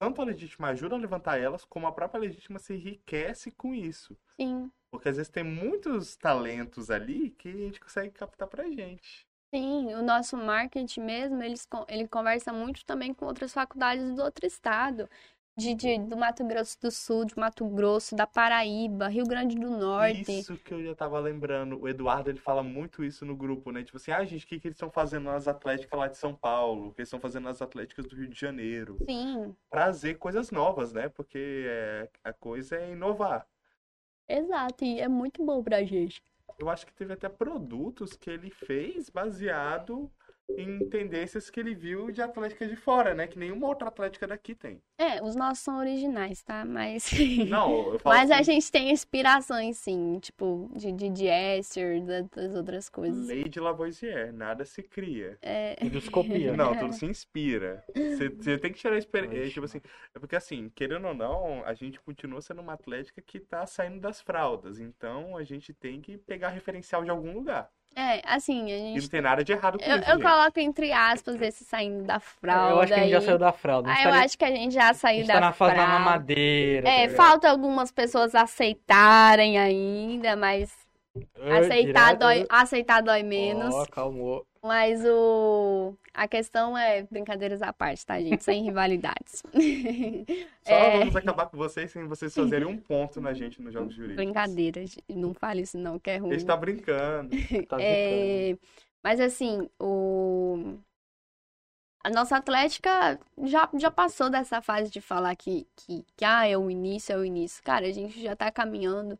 tanto 0.00 0.22
a 0.22 0.24
legítima 0.24 0.68
ajuda 0.68 0.94
a 0.94 0.98
levantar 0.98 1.38
elas, 1.38 1.64
como 1.64 1.86
a 1.86 1.92
própria 1.92 2.20
legítima 2.20 2.58
se 2.58 2.72
enriquece 2.74 3.50
com 3.50 3.74
isso. 3.74 4.16
Sim, 4.28 4.70
Porque 4.90 5.08
às 5.10 5.16
vezes 5.18 5.30
tem 5.30 5.44
muitos 5.44 6.16
talentos 6.16 6.90
ali 6.90 7.30
que 7.30 7.48
a 7.48 7.52
gente 7.56 7.78
consegue 7.78 8.10
captar 8.10 8.48
pra 8.48 8.64
gente. 8.70 9.28
Sim. 9.54 9.94
O 9.94 10.02
nosso 10.02 10.36
marketing 10.36 11.00
mesmo, 11.00 11.42
eles, 11.42 11.66
ele 11.88 12.08
conversa 12.08 12.52
muito 12.52 12.84
também 12.84 13.12
com 13.14 13.26
outras 13.26 13.52
faculdades 13.52 14.14
do 14.14 14.22
outro 14.22 14.46
estado. 14.46 15.08
De, 15.56 15.74
de- 15.74 15.98
do 15.98 16.16
Mato 16.16 16.44
Grosso 16.46 16.78
do 16.80 16.90
Sul, 16.90 17.24
de 17.26 17.38
Mato 17.38 17.66
Grosso, 17.68 18.14
da 18.16 18.26
Paraíba, 18.26 19.08
Rio 19.08 19.26
Grande 19.26 19.56
do 19.56 19.68
Norte. 19.68 20.30
Isso 20.30 20.56
que 20.58 20.72
eu 20.72 20.82
já 20.82 20.94
tava 20.94 21.18
lembrando. 21.20 21.78
O 21.80 21.86
Eduardo, 21.88 22.30
ele 22.30 22.38
fala 22.38 22.62
muito 22.62 23.04
isso 23.04 23.24
no 23.26 23.36
grupo, 23.36 23.70
né? 23.70 23.82
Tipo 23.84 23.98
assim, 23.98 24.10
ah, 24.12 24.24
gente, 24.24 24.44
o 24.44 24.48
que, 24.48 24.58
que 24.58 24.68
eles 24.68 24.76
estão 24.76 24.90
fazendo 24.90 25.24
nas 25.24 25.46
atléticas 25.46 25.98
lá 25.98 26.08
de 26.08 26.16
São 26.16 26.34
Paulo? 26.34 26.88
O 26.88 26.92
que 26.94 27.00
eles 27.02 27.08
estão 27.08 27.20
fazendo 27.20 27.44
nas 27.44 27.60
atléticas 27.60 28.06
do 28.06 28.16
Rio 28.16 28.28
de 28.28 28.38
Janeiro? 28.38 29.02
Sim, 29.06 29.56
Trazer 29.70 30.16
coisas 30.16 30.50
novas, 30.50 30.92
né? 30.92 31.08
Porque 31.10 31.66
é, 31.68 32.10
a 32.24 32.32
coisa 32.32 32.76
é 32.76 32.92
inovar. 32.92 33.46
exato. 34.28 34.82
E 34.84 34.98
é 35.00 35.08
muito 35.08 35.44
bom 35.44 35.62
pra 35.62 35.84
gente. 35.84 36.22
Eu 36.58 36.68
acho 36.68 36.86
que 36.86 36.92
teve 36.92 37.12
até 37.12 37.28
produtos 37.28 38.16
que 38.16 38.30
ele 38.30 38.50
fez 38.50 39.08
baseado 39.08 40.10
em 40.56 40.88
tendências 40.88 41.50
que 41.50 41.60
ele 41.60 41.74
viu 41.74 42.10
de 42.10 42.22
atléticas 42.22 42.68
de 42.68 42.76
fora, 42.76 43.14
né? 43.14 43.26
Que 43.26 43.38
nenhuma 43.38 43.66
outra 43.68 43.88
atlética 43.88 44.26
daqui 44.26 44.54
tem. 44.54 44.80
É, 44.98 45.22
os 45.22 45.34
nossos 45.34 45.60
são 45.64 45.78
originais, 45.78 46.42
tá? 46.42 46.64
Mas. 46.64 47.10
Não, 47.48 47.92
eu 47.94 47.98
falo 47.98 48.14
Mas 48.16 48.30
a 48.30 48.34
assim, 48.38 48.44
gente 48.44 48.70
tem 48.70 48.90
inspirações, 48.90 49.78
sim, 49.78 50.18
tipo, 50.20 50.70
de, 50.76 50.92
de, 50.92 51.08
de 51.08 51.26
Escher, 51.26 52.04
da- 52.04 52.20
das 52.22 52.54
outras 52.54 52.88
coisas. 52.88 53.26
lei 53.26 53.44
de 53.44 53.58
Lavoisier, 53.60 54.32
nada 54.32 54.64
se 54.64 54.82
cria. 54.82 55.38
É, 55.42 55.76
Endoscopia. 55.84 56.52
Não, 56.56 56.74
tudo 56.76 56.92
se 56.92 57.06
inspira. 57.06 57.82
Você 57.94 58.28
você 58.28 58.58
tem 58.58 58.72
que 58.72 58.78
tirar 58.78 58.94
a 58.94 58.98
experiência. 58.98 59.50
Tipo 59.54 59.64
assim, 59.64 59.80
é 60.14 60.18
porque 60.18 60.36
assim, 60.36 60.68
querendo 60.70 61.06
ou 61.08 61.14
não, 61.14 61.64
a 61.64 61.72
gente 61.74 61.98
continua 62.00 62.40
sendo 62.42 62.60
uma 62.60 62.74
atlética 62.74 63.22
que 63.22 63.40
tá 63.40 63.66
saindo 63.66 64.00
das 64.00 64.20
fraldas. 64.20 64.78
Então 64.78 65.36
a 65.36 65.44
gente 65.44 65.72
tem 65.72 66.00
que 66.00 66.18
pegar 66.18 66.50
referencial 66.50 67.04
de 67.04 67.10
algum 67.10 67.32
lugar. 67.32 67.70
É, 67.96 68.22
assim, 68.24 68.70
a 68.72 68.76
E 68.76 68.82
não 68.82 68.94
gente. 68.94 69.10
tem 69.10 69.20
nada 69.20 69.44
de 69.44 69.52
errado 69.52 69.78
com 69.78 69.84
Eu, 69.84 69.96
isso, 69.98 70.10
eu 70.10 70.14
gente. 70.16 70.22
coloco 70.22 70.60
entre 70.60 70.92
aspas 70.92 71.40
esse 71.42 71.64
saindo 71.64 72.04
da 72.04 72.18
fralda. 72.20 72.70
eu 72.74 72.80
acho 72.80 72.92
que 72.92 72.94
a 72.94 73.02
gente 73.02 73.10
já 73.10 73.18
aí. 73.18 73.24
saiu 73.24 73.38
da 73.38 73.52
fralda. 73.52 73.90
A 73.90 73.94
gente 73.94 74.00
Ah, 74.00 74.04
eu 74.06 74.10
tá 74.10 74.16
ali- 74.16 74.24
acho 74.24 74.38
que 74.38 74.44
a 74.44 74.50
gente 74.50 74.74
já 74.74 74.88
a 74.90 74.94
saiu 74.94 75.18
gente 75.18 75.26
da 75.28 75.34
tá 75.34 75.40
na 75.40 75.52
fase 75.52 75.74
da 75.76 75.82
fralda. 75.84 75.98
mamadeira. 76.04 76.88
É, 76.88 77.08
tá 77.08 77.14
falta 77.16 77.50
algumas 77.50 77.90
pessoas 77.90 78.34
aceitarem 78.34 79.58
ainda, 79.58 80.36
mas 80.36 80.72
aceitar 81.58 82.14
direto- 82.14 82.18
dói, 82.20 82.46
aceitar 82.48 83.00
dói 83.02 83.22
menos. 83.22 83.74
Ó, 83.74 83.86
calmou. 83.86 84.46
Mas 84.62 85.02
o 85.06 85.94
a 86.12 86.28
questão 86.28 86.76
é 86.76 87.02
brincadeiras 87.04 87.62
à 87.62 87.72
parte, 87.72 88.04
tá, 88.04 88.20
gente? 88.20 88.44
Sem 88.44 88.62
rivalidades. 88.62 89.42
Só 90.62 90.72
É. 90.74 90.98
vamos 90.98 91.16
acabar 91.16 91.46
com 91.46 91.56
vocês 91.56 91.90
sem 91.90 92.06
vocês 92.06 92.34
fazerem 92.34 92.66
um 92.68 92.76
ponto 92.76 93.20
na 93.20 93.32
gente 93.32 93.62
nos 93.62 93.72
jogos 93.72 93.94
jurídicos. 93.94 94.16
Brincadeiras, 94.24 94.96
não 95.08 95.32
fale 95.32 95.62
isso 95.62 95.78
não, 95.78 95.98
que 95.98 96.10
é 96.10 96.16
A 96.16 96.20
ruim. 96.20 96.32
gente 96.32 96.44
tá 96.44 96.56
brincando. 96.56 97.30
Tá. 97.68 97.76
É, 97.80 98.56
mas 99.02 99.18
assim, 99.20 99.68
o... 99.80 100.74
a 102.04 102.10
nossa 102.10 102.36
Atlética 102.36 103.18
já, 103.44 103.68
já 103.78 103.90
passou 103.90 104.28
dessa 104.28 104.60
fase 104.60 104.90
de 104.90 105.00
falar 105.00 105.34
que, 105.36 105.66
que, 105.76 106.04
que 106.16 106.24
ah, 106.24 106.46
é 106.46 106.56
o 106.58 106.70
início, 106.70 107.12
é 107.14 107.16
o 107.16 107.24
início. 107.24 107.62
Cara, 107.62 107.86
a 107.86 107.92
gente 107.92 108.20
já 108.22 108.36
tá 108.36 108.50
caminhando. 108.50 109.18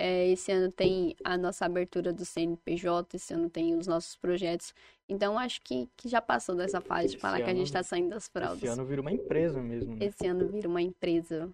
É, 0.00 0.28
esse 0.28 0.50
ano 0.50 0.72
tem 0.72 1.14
a 1.22 1.36
nossa 1.36 1.66
abertura 1.66 2.12
do 2.12 2.24
CNPJ, 2.24 3.16
esse 3.16 3.34
ano 3.34 3.50
tem 3.50 3.74
os 3.76 3.86
nossos 3.86 4.16
projetos. 4.16 4.74
Então, 5.08 5.38
acho 5.38 5.60
que, 5.62 5.88
que 5.96 6.08
já 6.08 6.20
passou 6.22 6.54
dessa 6.54 6.80
fase 6.80 7.08
de 7.08 7.14
Esse 7.14 7.20
falar 7.20 7.36
que 7.38 7.50
a 7.50 7.54
gente 7.54 7.66
ano- 7.68 7.72
tá 7.72 7.82
saindo 7.82 8.10
das 8.10 8.28
fraldas. 8.28 8.58
Esse 8.62 8.66
ano 8.68 8.84
vira 8.84 9.00
uma 9.00 9.12
empresa 9.12 9.60
mesmo. 9.60 9.96
Né? 9.96 10.06
Esse 10.06 10.26
ano 10.26 10.48
vira 10.48 10.68
uma 10.68 10.80
empresa. 10.80 11.50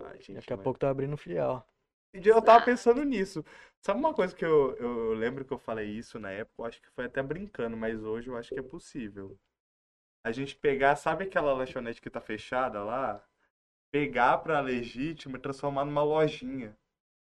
Ai, 0.00 0.16
gente, 0.20 0.34
Daqui 0.36 0.52
a 0.52 0.56
mas- 0.56 0.64
pouco 0.64 0.78
tá 0.78 0.88
abrindo 0.88 1.16
filial. 1.16 1.66
E 2.14 2.26
Eu 2.26 2.40
tava 2.40 2.64
pensando 2.64 3.04
nisso. 3.04 3.44
Sabe 3.82 4.00
uma 4.00 4.14
coisa 4.14 4.34
que 4.34 4.44
eu, 4.44 4.74
eu 4.76 5.12
lembro 5.14 5.44
que 5.44 5.52
eu 5.52 5.58
falei 5.58 5.90
isso 5.90 6.18
na 6.18 6.30
época? 6.30 6.62
Eu 6.62 6.64
acho 6.66 6.80
que 6.80 6.88
foi 6.90 7.04
até 7.04 7.22
brincando, 7.22 7.76
mas 7.76 8.02
hoje 8.02 8.28
eu 8.28 8.36
acho 8.36 8.54
que 8.54 8.58
é 8.60 8.62
possível. 8.62 9.36
A 10.24 10.32
gente 10.32 10.56
pegar, 10.56 10.96
sabe 10.96 11.24
aquela 11.24 11.52
lanchonete 11.52 12.00
que 12.00 12.08
tá 12.10 12.20
fechada 12.20 12.82
lá? 12.82 13.22
pegar 13.92 14.38
pra 14.38 14.60
legítima 14.60 15.38
e 15.38 15.40
transformar 15.40 15.84
numa 15.84 16.02
lojinha. 16.02 16.76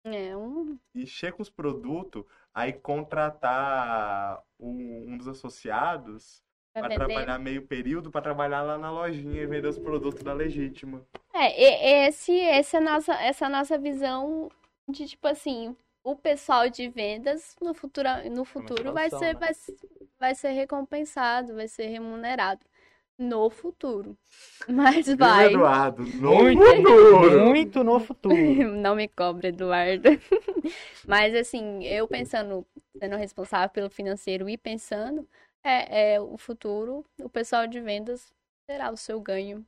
É 0.06 0.36
um. 0.36 0.78
encher 0.94 1.32
com 1.32 1.42
os 1.42 1.50
produtos, 1.50 2.24
aí 2.54 2.72
contratar 2.72 4.40
um, 4.58 5.12
um 5.12 5.18
dos 5.18 5.28
associados 5.28 6.42
Pra 6.72 6.82
para 6.82 6.94
trabalhar 6.94 7.38
meio 7.38 7.66
período 7.66 8.10
para 8.10 8.20
trabalhar 8.20 8.62
lá 8.62 8.76
na 8.78 8.90
lojinha 8.90 9.42
e 9.42 9.46
vender 9.46 9.68
os 9.68 9.78
produtos 9.78 10.22
da 10.22 10.32
legítima. 10.32 11.02
É, 11.34 11.60
e- 11.60 12.08
esse, 12.08 12.32
esse 12.32 12.76
é 12.76 12.80
nossa, 12.80 13.14
essa 13.14 13.44
é 13.44 13.48
a 13.48 13.50
nossa 13.50 13.78
visão 13.78 14.50
de 14.88 15.06
tipo 15.06 15.26
assim, 15.26 15.74
o 16.04 16.14
pessoal 16.14 16.68
de 16.68 16.88
vendas 16.88 17.56
no 17.60 17.74
futuro, 17.74 18.08
no 18.30 18.44
futuro 18.44 18.92
vai 18.92 19.10
ser, 19.10 19.34
né? 19.34 19.34
vai, 19.34 19.52
vai 20.18 20.34
ser 20.34 20.50
recompensado, 20.50 21.54
vai 21.54 21.66
ser 21.66 21.86
remunerado 21.86 22.60
no 23.18 23.48
futuro. 23.50 24.16
Mas 24.68 25.06
vai. 25.14 25.52
Eduardo? 25.52 26.02
No 26.04 26.34
Muito, 26.34 26.62
futuro! 26.64 27.40
muito 27.46 27.84
no 27.84 28.00
futuro. 28.00 28.36
Não 28.76 28.94
me 28.96 29.08
cobre, 29.08 29.48
Eduardo. 29.48 30.08
Mas 31.06 31.34
assim, 31.34 31.84
eu 31.84 32.08
pensando, 32.08 32.66
sendo 32.98 33.16
responsável 33.16 33.70
pelo 33.70 33.90
financeiro 33.90 34.48
e 34.48 34.56
pensando, 34.58 35.28
é, 35.64 36.14
é 36.14 36.20
o 36.20 36.36
futuro, 36.36 37.04
o 37.20 37.28
pessoal 37.28 37.66
de 37.66 37.80
vendas 37.80 38.32
terá 38.66 38.90
o 38.90 38.96
seu 38.96 39.20
ganho. 39.20 39.64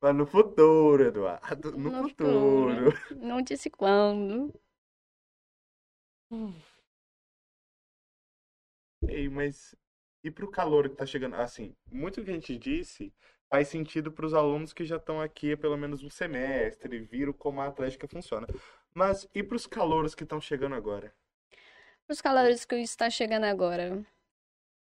Mas 0.00 0.14
no 0.14 0.26
futuro, 0.26 1.02
Eduardo. 1.04 1.72
No, 1.72 1.90
No 1.90 2.08
futuro. 2.08 2.92
Não 3.10 3.42
disse 3.42 3.70
quando. 3.70 4.52
Ei, 9.08 9.28
mas 9.28 9.74
e 10.26 10.30
pro 10.30 10.50
calor 10.50 10.88
que 10.88 10.96
tá 10.96 11.06
chegando? 11.06 11.36
Assim, 11.36 11.72
muito 11.90 12.22
que 12.24 12.30
a 12.30 12.34
gente 12.34 12.56
disse 12.58 13.12
faz 13.48 13.68
sentido 13.68 14.10
para 14.10 14.26
os 14.26 14.34
alunos 14.34 14.72
que 14.72 14.84
já 14.84 14.96
estão 14.96 15.20
aqui 15.20 15.52
há 15.52 15.56
pelo 15.56 15.76
menos 15.76 16.02
um 16.02 16.10
semestre, 16.10 16.98
viram 16.98 17.32
como 17.32 17.60
a 17.60 17.66
Atlética 17.66 18.08
funciona. 18.08 18.44
Mas 18.92 19.28
e 19.32 19.40
pros 19.40 19.68
calouros 19.68 20.16
que 20.16 20.24
estão 20.24 20.40
chegando 20.40 20.74
agora? 20.74 21.14
Os 22.08 22.20
calores 22.20 22.64
que 22.64 22.74
está 22.74 23.08
chegando 23.08 23.44
agora, 23.44 24.04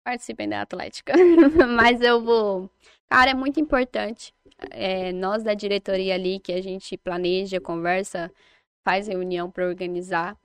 participem 0.04 0.48
da 0.48 0.62
Atlética. 0.62 1.12
Mas 1.76 2.00
eu 2.00 2.20
vou. 2.20 2.68
Cara, 3.08 3.30
é 3.30 3.34
muito 3.34 3.60
importante. 3.60 4.34
É, 4.70 5.12
nós 5.12 5.44
da 5.44 5.54
diretoria 5.54 6.14
ali, 6.14 6.40
que 6.40 6.52
a 6.52 6.60
gente 6.60 6.96
planeja, 6.96 7.60
conversa, 7.60 8.32
faz 8.84 9.06
reunião 9.06 9.48
para 9.48 9.68
organizar. 9.68 10.36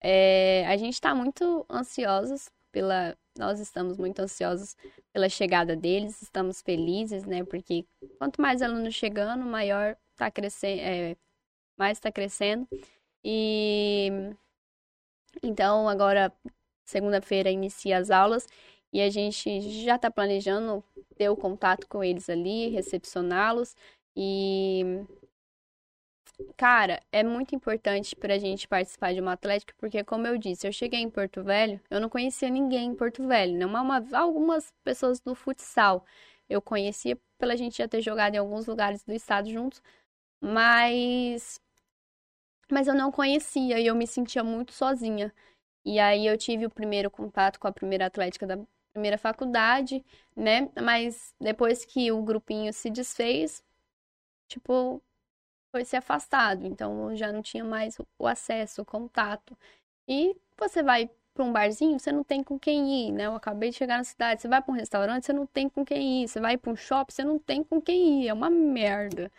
É, 0.00 0.64
a 0.68 0.76
gente 0.76 0.94
está 0.94 1.12
muito 1.12 1.66
ansiosos 1.68 2.48
pela. 2.72 3.16
Nós 3.38 3.60
estamos 3.60 3.96
muito 3.96 4.20
ansiosos 4.20 4.76
pela 5.12 5.28
chegada 5.28 5.76
deles, 5.76 6.20
estamos 6.22 6.60
felizes, 6.60 7.24
né? 7.24 7.44
Porque 7.44 7.86
quanto 8.18 8.42
mais 8.42 8.62
alunos 8.62 8.94
chegando, 8.94 9.44
maior 9.44 9.96
tá 10.16 10.30
crescendo, 10.30 10.80
é, 10.80 11.16
mais 11.78 11.98
está 11.98 12.10
crescendo. 12.10 12.66
E 13.24 14.10
então 15.42 15.88
agora 15.88 16.32
segunda-feira 16.84 17.50
inicia 17.50 17.98
as 17.98 18.10
aulas 18.10 18.46
e 18.92 19.00
a 19.02 19.10
gente 19.10 19.60
já 19.84 19.96
está 19.96 20.10
planejando 20.10 20.82
ter 21.16 21.28
o 21.28 21.36
contato 21.36 21.86
com 21.86 22.02
eles 22.02 22.28
ali, 22.30 22.68
recepcioná-los 22.68 23.76
e 24.16 25.04
Cara, 26.56 27.00
é 27.12 27.22
muito 27.24 27.54
importante 27.54 28.14
pra 28.14 28.38
gente 28.38 28.68
participar 28.68 29.12
de 29.14 29.20
uma 29.20 29.32
atlética, 29.32 29.74
porque 29.78 30.04
como 30.04 30.26
eu 30.26 30.36
disse, 30.38 30.66
eu 30.66 30.72
cheguei 30.72 31.00
em 31.00 31.10
Porto 31.10 31.42
Velho, 31.42 31.80
eu 31.90 32.00
não 32.00 32.08
conhecia 32.08 32.48
ninguém 32.48 32.86
em 32.90 32.94
Porto 32.94 33.26
Velho, 33.26 33.56
não 33.58 33.68
uma, 33.82 34.04
algumas 34.12 34.72
pessoas 34.84 35.20
do 35.20 35.34
futsal. 35.34 36.04
Eu 36.48 36.62
conhecia 36.62 37.18
pela 37.38 37.56
gente 37.56 37.78
já 37.78 37.88
ter 37.88 38.00
jogado 38.02 38.34
em 38.34 38.38
alguns 38.38 38.66
lugares 38.66 39.02
do 39.04 39.12
estado 39.12 39.48
juntos, 39.50 39.82
mas 40.40 41.60
mas 42.70 42.86
eu 42.88 42.94
não 42.94 43.10
conhecia 43.10 43.78
e 43.80 43.86
eu 43.86 43.94
me 43.94 44.06
sentia 44.06 44.44
muito 44.44 44.72
sozinha. 44.72 45.32
E 45.84 45.98
aí 45.98 46.26
eu 46.26 46.36
tive 46.38 46.66
o 46.66 46.70
primeiro 46.70 47.10
contato 47.10 47.58
com 47.60 47.66
a 47.68 47.72
primeira 47.72 48.06
atlética 48.06 48.46
da 48.46 48.58
primeira 48.92 49.18
faculdade, 49.18 50.04
né? 50.36 50.70
Mas 50.82 51.34
depois 51.40 51.84
que 51.84 52.12
o 52.12 52.22
grupinho 52.22 52.72
se 52.72 52.90
desfez, 52.90 53.62
tipo, 54.48 55.02
foi 55.72 55.84
se 55.84 55.96
afastado. 55.96 56.66
Então 56.66 57.14
já 57.16 57.32
não 57.32 57.42
tinha 57.42 57.64
mais 57.64 57.96
o 58.18 58.26
acesso, 58.26 58.82
o 58.82 58.84
contato. 58.84 59.56
E 60.08 60.36
você 60.58 60.82
vai 60.82 61.10
para 61.34 61.44
um 61.44 61.52
barzinho, 61.52 61.98
você 61.98 62.10
não 62.12 62.24
tem 62.24 62.42
com 62.42 62.58
quem 62.58 63.08
ir, 63.08 63.12
né? 63.12 63.26
Eu 63.26 63.34
acabei 63.34 63.70
de 63.70 63.76
chegar 63.76 63.98
na 63.98 64.04
cidade, 64.04 64.42
você 64.42 64.48
vai 64.48 64.60
para 64.62 64.72
um 64.72 64.76
restaurante, 64.76 65.26
você 65.26 65.32
não 65.32 65.46
tem 65.46 65.68
com 65.68 65.84
quem 65.84 66.24
ir. 66.24 66.28
Você 66.28 66.40
vai 66.40 66.56
para 66.58 66.72
um 66.72 66.76
shopping, 66.76 67.12
você 67.12 67.24
não 67.24 67.38
tem 67.38 67.62
com 67.64 67.80
quem 67.80 68.24
ir. 68.24 68.28
É 68.28 68.32
uma 68.34 68.50
merda. 68.50 69.30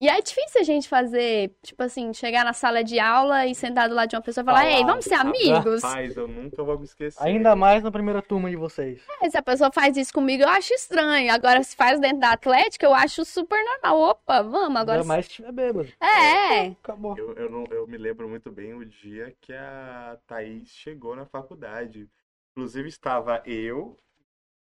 E 0.00 0.08
é 0.08 0.20
difícil 0.20 0.60
a 0.60 0.64
gente 0.64 0.88
fazer, 0.88 1.54
tipo 1.62 1.82
assim, 1.82 2.12
chegar 2.12 2.44
na 2.44 2.52
sala 2.52 2.82
de 2.82 2.98
aula 2.98 3.46
e 3.46 3.54
sentar 3.54 3.88
do 3.88 3.94
lado 3.94 4.10
de 4.10 4.16
uma 4.16 4.22
pessoa 4.22 4.42
e 4.42 4.44
falar, 4.44 4.66
ei, 4.66 4.84
vamos 4.84 5.04
ser 5.04 5.14
amigos? 5.14 5.82
Rapaz, 5.82 6.16
eu 6.16 6.26
nunca 6.26 6.62
vou 6.62 6.78
me 6.78 6.84
esquecer. 6.84 7.22
Ainda 7.22 7.54
mais 7.54 7.82
na 7.82 7.90
primeira 7.90 8.20
turma 8.20 8.50
de 8.50 8.56
vocês. 8.56 9.00
É, 9.22 9.30
se 9.30 9.38
a 9.38 9.42
pessoa 9.42 9.70
faz 9.72 9.96
isso 9.96 10.12
comigo, 10.12 10.42
eu 10.42 10.48
acho 10.48 10.74
estranho. 10.74 11.32
Agora, 11.32 11.62
se 11.62 11.76
faz 11.76 12.00
dentro 12.00 12.18
da 12.18 12.32
Atlética, 12.32 12.84
eu 12.84 12.92
acho 12.92 13.24
super 13.24 13.58
normal. 13.64 14.10
Opa, 14.10 14.42
vamos, 14.42 14.76
agora. 14.76 14.98
Ainda 14.98 15.08
mais 15.08 15.26
se 15.26 15.32
tiver 15.32 15.52
bêbado. 15.52 15.88
É, 16.02 16.66
Acabou. 16.66 17.16
Eu, 17.16 17.32
eu, 17.34 17.50
não, 17.50 17.64
eu 17.70 17.86
me 17.86 17.96
lembro 17.96 18.28
muito 18.28 18.50
bem 18.50 18.74
o 18.74 18.84
dia 18.84 19.34
que 19.40 19.52
a 19.52 20.18
Thaís 20.26 20.68
chegou 20.68 21.14
na 21.14 21.24
faculdade. 21.24 22.08
Inclusive, 22.52 22.88
estava 22.88 23.42
eu, 23.46 23.98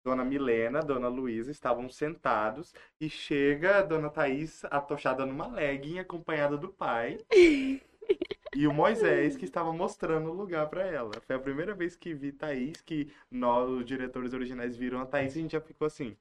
Dona 0.05 0.25
Milena, 0.25 0.81
Dona 0.81 1.09
Luísa, 1.09 1.51
estavam 1.51 1.89
sentados 1.89 2.75
e 3.01 3.09
chega 3.11 3.79
a 3.79 3.83
Dona 3.83 4.11
Thaís 4.11 4.65
atochada 4.67 5.27
numa 5.27 5.47
legging, 5.47 5.99
acompanhada 5.99 6.57
do 6.57 6.69
pai. 6.69 7.19
E 8.57 8.67
o 8.67 8.73
Moisés, 8.73 9.37
que 9.37 9.45
estava 9.45 9.73
mostrando 9.73 10.31
o 10.31 10.35
lugar 10.35 10.69
para 10.69 10.87
ela. 10.87 11.13
Foi 11.27 11.37
a 11.37 11.39
primeira 11.39 11.75
vez 11.75 11.95
que 11.95 12.15
vi 12.15 12.33
Thaís, 12.33 12.81
que 12.81 13.13
nós, 13.31 13.69
os 13.69 13.85
diretores 13.85 14.33
originais, 14.33 14.77
viram 14.77 15.01
a 15.01 15.07
Thaís 15.07 15.37
e 15.37 15.39
a 15.39 15.43
gente 15.43 15.53
já 15.53 15.61
ficou 15.61 15.87
assim. 15.87 16.17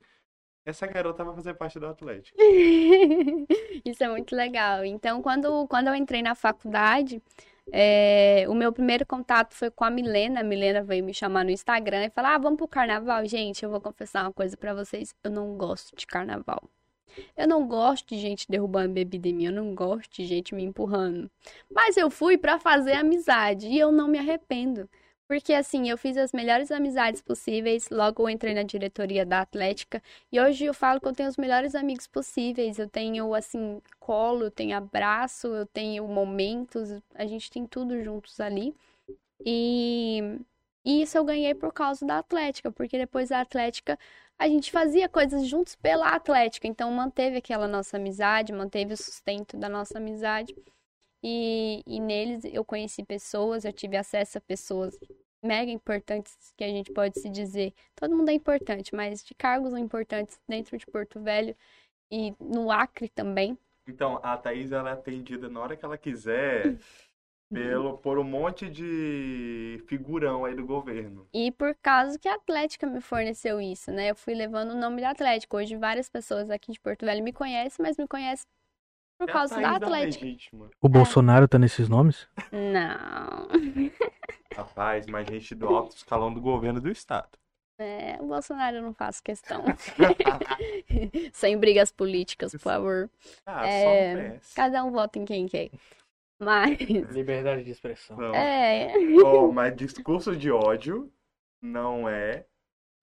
Essa 0.66 0.86
garota 0.86 1.24
vai 1.24 1.34
fazer 1.34 1.54
parte 1.54 1.80
do 1.80 1.88
Atlético. 1.88 2.38
Isso 3.86 4.04
é 4.04 4.10
muito 4.10 4.36
legal. 4.36 4.84
Então, 4.84 5.22
quando, 5.22 5.66
quando 5.68 5.88
eu 5.88 5.96
entrei 5.96 6.22
na 6.22 6.36
faculdade, 6.36 7.24
é, 7.72 8.46
o 8.48 8.54
meu 8.56 8.72
primeiro 8.72 9.06
contato 9.06 9.54
foi 9.54 9.70
com 9.70 9.84
a 9.84 9.90
Milena. 9.90 10.42
A 10.42 10.44
Milena 10.44 10.84
veio 10.84 11.04
me 11.04 11.14
chamar 11.14 11.44
no 11.44 11.52
Instagram 11.52 12.06
e 12.06 12.10
falar: 12.10 12.36
Ah, 12.36 12.38
vamos 12.38 12.58
pro 12.58 12.68
carnaval. 12.68 13.26
Gente, 13.26 13.64
eu 13.64 13.70
vou 13.70 13.82
confessar 13.82 14.24
uma 14.24 14.34
coisa 14.34 14.56
pra 14.56 14.74
vocês: 14.74 15.14
eu 15.24 15.32
não 15.32 15.56
gosto 15.58 15.96
de 15.96 16.08
carnaval. 16.08 16.62
Eu 17.36 17.48
não 17.48 17.68
gosto 17.68 18.10
de 18.10 18.20
gente 18.20 18.46
derrubando 18.50 18.94
bebida 18.94 19.28
em 19.28 19.34
mim, 19.34 19.46
eu 19.46 19.52
não 19.52 19.74
gosto 19.74 20.12
de 20.14 20.26
gente 20.26 20.54
me 20.54 20.64
empurrando. 20.64 21.30
Mas 21.70 21.98
eu 21.98 22.12
fui 22.12 22.38
pra 22.38 22.60
fazer 22.60 22.94
amizade 22.94 23.68
e 23.68 23.80
eu 23.80 23.92
não 23.92 24.08
me 24.08 24.20
arrependo. 24.20 24.88
Porque 25.28 25.54
assim, 25.54 25.90
eu 25.90 25.98
fiz 25.98 26.16
as 26.18 26.32
melhores 26.32 26.72
amizades 26.72 27.22
possíveis, 27.22 27.90
logo 27.90 28.24
eu 28.24 28.30
entrei 28.30 28.54
na 28.54 28.64
diretoria 28.64 29.26
da 29.26 29.42
Atlética 29.42 30.02
e 30.32 30.40
hoje 30.40 30.64
eu 30.66 30.74
falo 30.74 31.02
que 31.02 31.08
eu 31.08 31.14
tenho 31.14 31.28
os 31.28 31.36
melhores 31.38 31.76
amigos 31.76 32.08
possíveis. 32.08 32.80
Eu 32.80 32.90
tenho, 32.90 33.34
assim, 33.34 33.82
colo, 34.00 34.46
eu 34.46 34.52
tenho 34.52 34.78
abraço, 34.78 35.48
eu 35.48 35.66
tenho 35.66 36.08
momentos, 36.08 37.02
a 37.14 37.26
gente 37.26 37.52
tem 37.52 37.66
tudo 37.68 38.02
juntos 38.02 38.40
ali. 38.40 38.74
E, 39.46 40.40
e 40.86 41.02
isso 41.04 41.18
eu 41.18 41.26
ganhei 41.26 41.54
por 41.56 41.74
causa 41.74 42.06
da 42.06 42.20
Atlética, 42.20 42.72
porque 42.72 42.98
depois 42.98 43.30
da 43.30 43.42
Atlética 43.42 44.00
a 44.40 44.48
gente 44.48 44.72
fazia 44.72 45.10
coisas 45.10 45.46
juntos 45.48 45.76
pela 45.76 46.10
Atlética. 46.16 46.68
Então 46.68 46.92
manteve 46.92 47.38
aquela 47.38 47.68
nossa 47.68 47.98
amizade, 47.98 48.54
manteve 48.54 48.94
o 48.94 48.98
sustento 48.98 49.58
da 49.58 49.68
nossa 49.70 49.98
amizade. 49.98 50.56
E, 51.24 51.84
e 51.86 52.00
neles 52.00 52.44
eu 52.46 52.64
conheci 52.64 53.04
pessoas, 53.04 53.66
eu 53.66 53.74
tive 53.74 53.98
acesso 53.98 54.38
a 54.38 54.42
pessoas 54.42 54.98
mega 55.44 55.72
importantes 55.72 56.54
que 56.56 56.64
a 56.64 56.68
gente 56.68 56.92
pode 56.92 57.20
se 57.20 57.30
dizer. 57.30 57.74
Todo 57.96 58.16
mundo 58.16 58.30
é 58.30 58.34
importante, 58.34 58.94
mas 58.96 59.24
de 59.24 59.34
cargos 59.34 59.74
importantes 59.78 60.40
dentro 60.48 60.78
de 60.78 60.86
Porto 60.86 61.20
Velho 61.20 61.56
e 62.12 62.34
no 62.40 62.72
Acre 62.72 63.10
também. 63.10 63.58
Então, 63.88 64.20
a 64.22 64.36
Thaís 64.38 64.72
ela 64.72 64.90
é 64.90 64.94
atendida 64.94 65.48
na 65.48 65.62
hora 65.62 65.78
que 65.78 65.86
ela 65.86 65.98
quiser 65.98 66.78
pelo, 67.50 67.98
por 67.98 68.20
um 68.20 68.24
monte 68.24 68.70
de 68.70 69.82
figurão 69.88 70.44
aí 70.44 70.54
do 70.54 70.66
governo. 70.66 71.28
E 71.34 71.52
por 71.52 71.74
causa 71.76 72.20
que 72.20 72.28
a 72.28 72.36
Atlética 72.36 72.86
me 72.86 73.00
forneceu 73.00 73.62
isso, 73.62 73.92
né? 73.92 74.12
Eu 74.12 74.16
fui 74.16 74.34
levando 74.34 74.72
o 74.72 74.78
nome 74.78 75.02
da 75.02 75.12
Atlética. 75.12 75.56
Hoje 75.56 75.78
várias 75.78 76.10
pessoas 76.10 76.50
aqui 76.50 76.72
de 76.72 76.80
Porto 76.80 77.06
Velho 77.06 77.24
me 77.24 77.32
conhecem, 77.32 77.84
mas 77.84 77.98
me 77.98 78.08
conhecem 78.08 78.46
por 79.18 79.30
É 79.30 79.32
causa 79.34 79.56
da 79.56 79.80
Thaís 79.80 80.16
Atlética. 80.16 80.70
O 80.82 80.88
Bolsonaro 80.90 81.48
tá 81.48 81.58
nesses 81.58 81.90
nomes? 81.90 82.28
Não. 82.52 83.48
Rapaz, 84.56 85.06
mas 85.08 85.28
gente 85.28 85.54
do 85.56 85.68
alto 85.68 85.96
escalão 85.96 86.34
do 86.34 86.42
governo 86.42 86.80
do 86.82 86.90
estado. 86.90 87.38
É, 87.80 88.18
o 88.20 88.26
Bolsonaro 88.28 88.78
eu 88.78 88.82
não 88.82 88.94
faço 88.94 89.22
questão. 89.22 89.64
Sem 91.32 91.58
brigas 91.58 91.92
políticas, 91.92 92.52
por 92.54 92.60
favor. 92.60 93.10
Ah, 93.46 93.68
É, 93.68 93.84
só 93.84 93.90
um 93.90 94.40
PS. 94.40 94.54
Cada 94.54 94.84
um 94.84 94.92
vota 94.92 95.20
em 95.20 95.26
quem 95.26 95.48
quer. 95.48 95.70
Mas. 96.40 96.78
Liberdade 97.12 97.64
de 97.64 97.72
expressão. 97.72 98.18
Não. 98.18 98.34
É. 98.34 98.94
Ó, 99.24 99.52
mas 99.52 99.76
discurso 99.76 100.36
de 100.36 100.52
ódio 100.52 101.12
não 101.62 102.10
é. 102.10 102.46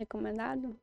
Recomendado? 0.01 0.77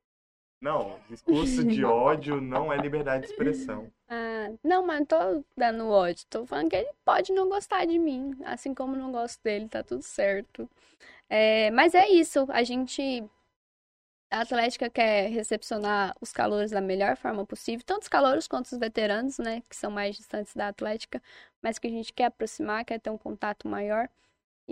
Não, 0.62 1.00
discurso 1.10 1.64
de 1.64 1.84
ódio 1.84 2.40
não 2.40 2.72
é 2.72 2.78
liberdade 2.78 3.26
de 3.26 3.32
expressão. 3.32 3.92
Ah, 4.08 4.52
não, 4.64 4.86
mas 4.86 5.00
não 5.00 5.06
tô 5.06 5.46
dando 5.58 5.90
ódio. 5.90 6.26
Tô 6.30 6.46
falando 6.46 6.70
que 6.70 6.76
ele 6.76 6.92
pode 7.04 7.34
não 7.34 7.50
gostar 7.50 7.86
de 7.86 7.98
mim, 7.98 8.38
assim 8.46 8.74
como 8.74 8.96
não 8.96 9.12
gosto 9.12 9.42
dele, 9.44 9.68
tá 9.68 9.82
tudo 9.84 10.04
certo. 10.04 10.70
É, 11.28 11.72
mas 11.72 11.96
é 11.96 12.08
isso, 12.10 12.46
a 12.50 12.64
gente. 12.64 13.24
A 14.30 14.42
Atlética 14.42 14.90
quer 14.90 15.30
recepcionar 15.30 16.16
os 16.22 16.32
calouros 16.32 16.72
da 16.72 16.80
melhor 16.80 17.18
forma 17.18 17.46
possível, 17.46 17.84
tanto 17.86 18.04
os 18.04 18.08
calouros 18.08 18.48
quanto 18.48 18.68
os 18.68 18.78
veteranos, 18.78 19.38
né, 19.40 19.62
que 19.70 19.76
são 19.76 19.92
mais 19.92 20.16
distantes 20.16 20.56
da 20.56 20.70
Atlética, 20.70 21.22
mas 21.62 21.78
que 21.78 21.88
a 21.88 21.90
gente 21.90 22.14
quer 22.14 22.26
aproximar, 22.26 22.86
quer 22.86 23.00
ter 23.00 23.10
um 23.10 23.18
contato 23.18 23.68
maior 23.68 24.08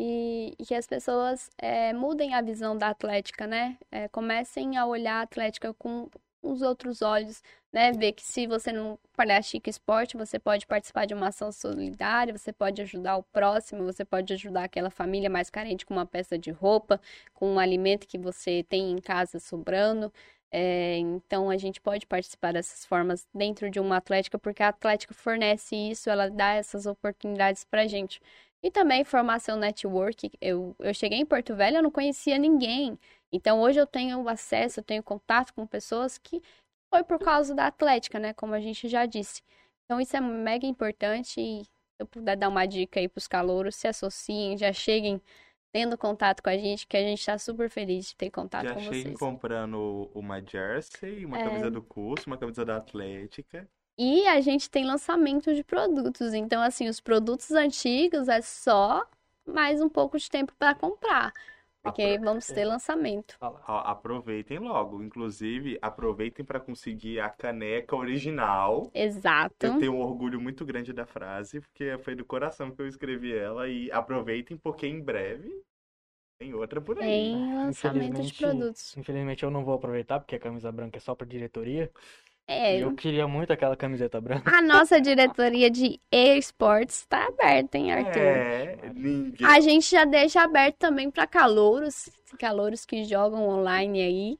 e, 0.01 0.55
e 0.57 0.65
que 0.65 0.73
as 0.73 0.87
pessoas 0.87 1.49
é, 1.57 1.91
mudem 1.91 2.33
a 2.33 2.41
visão 2.41 2.77
da 2.77 2.87
Atlética, 2.89 3.45
né, 3.45 3.77
é, 3.91 4.07
comecem 4.07 4.77
a 4.77 4.85
olhar 4.85 5.15
a 5.15 5.21
Atlética 5.23 5.73
com 5.73 6.09
os 6.41 6.61
outros 6.61 7.01
olhos, 7.01 7.43
né? 7.71 7.91
Ver 7.91 8.13
que 8.13 8.23
se 8.23 8.47
você 8.47 8.71
não 8.71 8.97
Chique 9.43 9.69
Esporte, 9.69 10.15
você 10.15 10.39
pode 10.39 10.65
participar 10.65 11.05
de 11.05 11.13
uma 11.13 11.27
ação 11.27 11.51
solidária, 11.51 12.35
você 12.37 12.53
pode 12.53 12.81
ajudar 12.81 13.17
o 13.17 13.23
próximo, 13.23 13.83
você 13.83 14.05
pode 14.05 14.31
ajudar 14.33 14.63
aquela 14.63 14.89
família 14.89 15.29
mais 15.29 15.49
carente 15.49 15.85
com 15.85 15.93
uma 15.93 16.05
peça 16.05 16.37
de 16.37 16.49
roupa, 16.49 17.01
com 17.33 17.55
um 17.55 17.59
alimento 17.59 18.07
que 18.07 18.17
você 18.17 18.63
tem 18.69 18.91
em 18.91 18.99
casa 19.01 19.37
sobrando. 19.37 20.13
É, 20.51 20.97
então 20.97 21.49
a 21.49 21.57
gente 21.57 21.81
pode 21.81 22.07
participar 22.07 22.53
dessas 22.53 22.85
formas 22.85 23.27
dentro 23.33 23.69
de 23.69 23.79
uma 23.79 23.97
atlética, 23.97 24.39
porque 24.39 24.63
a 24.63 24.69
atlética 24.69 25.13
fornece 25.13 25.75
isso, 25.75 26.09
ela 26.09 26.29
dá 26.29 26.53
essas 26.53 26.85
oportunidades 26.85 27.65
pra 27.65 27.85
gente. 27.85 28.21
E 28.63 28.69
também 28.69 29.03
formação 29.05 29.57
network. 29.57 30.31
Eu, 30.41 30.75
eu 30.79 30.93
cheguei 30.93 31.17
em 31.19 31.25
Porto 31.25 31.55
Velho, 31.55 31.77
eu 31.77 31.83
não 31.83 31.91
conhecia 31.91 32.37
ninguém. 32.37 32.99
Então 33.31 33.61
hoje 33.61 33.79
eu 33.79 33.87
tenho 33.87 34.27
acesso, 34.27 34.79
eu 34.79 34.83
tenho 34.83 35.01
contato 35.03 35.53
com 35.53 35.65
pessoas 35.65 36.17
que 36.17 36.41
foi 36.93 37.03
por 37.03 37.19
causa 37.19 37.53
da 37.55 37.67
Atlética, 37.67 38.19
né? 38.19 38.33
Como 38.33 38.53
a 38.53 38.59
gente 38.59 38.87
já 38.89 39.05
disse. 39.05 39.41
Então 39.85 40.01
isso 40.01 40.15
é 40.17 40.21
mega 40.21 40.65
importante 40.65 41.39
e 41.39 41.63
se 41.63 41.69
eu 41.99 42.07
puder 42.07 42.35
dar 42.35 42.49
uma 42.49 42.65
dica 42.65 42.99
aí 42.99 43.07
para 43.07 43.19
os 43.19 43.27
calouros, 43.27 43.75
se 43.75 43.87
associem, 43.87 44.57
já 44.57 44.73
cheguem 44.73 45.21
tendo 45.71 45.97
contato 45.97 46.41
com 46.41 46.49
a 46.49 46.57
gente, 46.57 46.87
que 46.87 46.97
a 46.97 47.01
gente 47.01 47.19
está 47.19 47.37
super 47.37 47.69
feliz 47.69 48.07
de 48.09 48.15
ter 48.15 48.31
contato 48.31 48.63
Já 48.67 48.73
com 48.73 48.79
cheguem 48.79 49.03
vocês. 49.03 49.19
comprando 49.19 50.09
uma 50.13 50.41
jersey, 50.41 51.25
uma 51.25 51.37
É. 51.39 51.43
camisa 51.43 51.69
do 51.69 51.81
curso, 51.81 52.27
uma 52.27 52.37
camisa 52.37 52.65
da 52.65 52.77
Atlética. 52.77 53.69
E 54.01 54.25
a 54.27 54.39
gente 54.39 54.69
tem 54.69 54.85
lançamento 54.85 55.53
de 55.53 55.61
produtos. 55.61 56.33
Então, 56.33 56.61
assim, 56.61 56.87
os 56.87 57.01
produtos 57.01 57.51
antigos 57.51 58.29
é 58.29 58.41
só 58.41 59.05
mais 59.45 59.81
um 59.81 59.89
pouco 59.89 60.17
de 60.17 60.29
tempo 60.29 60.53
para 60.57 60.73
comprar. 60.73 61.33
Porque 61.83 62.03
Apro- 62.03 62.23
vamos 62.23 62.47
ter 62.47 62.63
lançamento. 62.63 63.35
Aproveitem 63.67 64.57
logo. 64.59 65.03
Inclusive, 65.03 65.77
aproveitem 65.81 66.45
para 66.45 66.61
conseguir 66.61 67.19
a 67.19 67.29
caneca 67.29 67.93
original. 67.93 68.89
Exato. 68.93 69.65
Eu 69.65 69.77
tenho 69.77 69.93
um 69.93 70.01
orgulho 70.01 70.39
muito 70.39 70.65
grande 70.65 70.93
da 70.93 71.05
frase, 71.05 71.59
porque 71.59 71.97
foi 71.97 72.15
do 72.15 72.23
coração 72.23 72.71
que 72.71 72.81
eu 72.81 72.87
escrevi 72.87 73.35
ela. 73.35 73.67
E 73.67 73.91
aproveitem, 73.91 74.55
porque 74.55 74.87
em 74.87 75.01
breve 75.01 75.61
tem 76.39 76.53
outra 76.53 76.79
por 76.79 76.97
aí. 76.99 77.33
Tem 77.33 77.53
lançamento 77.53 78.21
de 78.21 78.33
produtos. 78.33 78.95
Infelizmente 78.95 79.43
eu 79.43 79.51
não 79.51 79.65
vou 79.65 79.73
aproveitar, 79.73 80.21
porque 80.21 80.35
a 80.35 80.39
camisa 80.39 80.71
branca 80.71 80.97
é 80.97 81.01
só 81.01 81.13
pra 81.13 81.27
diretoria. 81.27 81.91
É, 82.51 82.77
E 82.79 82.81
eu 82.81 82.95
queria 82.95 83.27
muito 83.27 83.53
aquela 83.53 83.75
camiseta 83.77 84.19
branca. 84.19 84.49
a 84.57 84.61
nossa 84.61 84.99
diretoria 84.99 85.69
de 85.69 85.99
esportes 86.11 87.01
está 87.01 87.27
aberta, 87.27 87.77
hein, 87.77 87.91
Arthur? 87.91 88.19
É, 88.19 88.89
ninguém. 88.93 89.47
A 89.47 89.59
gente 89.59 89.89
já 89.91 90.03
deixa 90.03 90.41
aberto 90.41 90.77
também 90.77 91.11
para 91.11 91.27
calouros, 91.27 92.09
calouros 92.39 92.85
que 92.85 93.03
jogam 93.03 93.47
online 93.47 94.01
aí. 94.01 94.39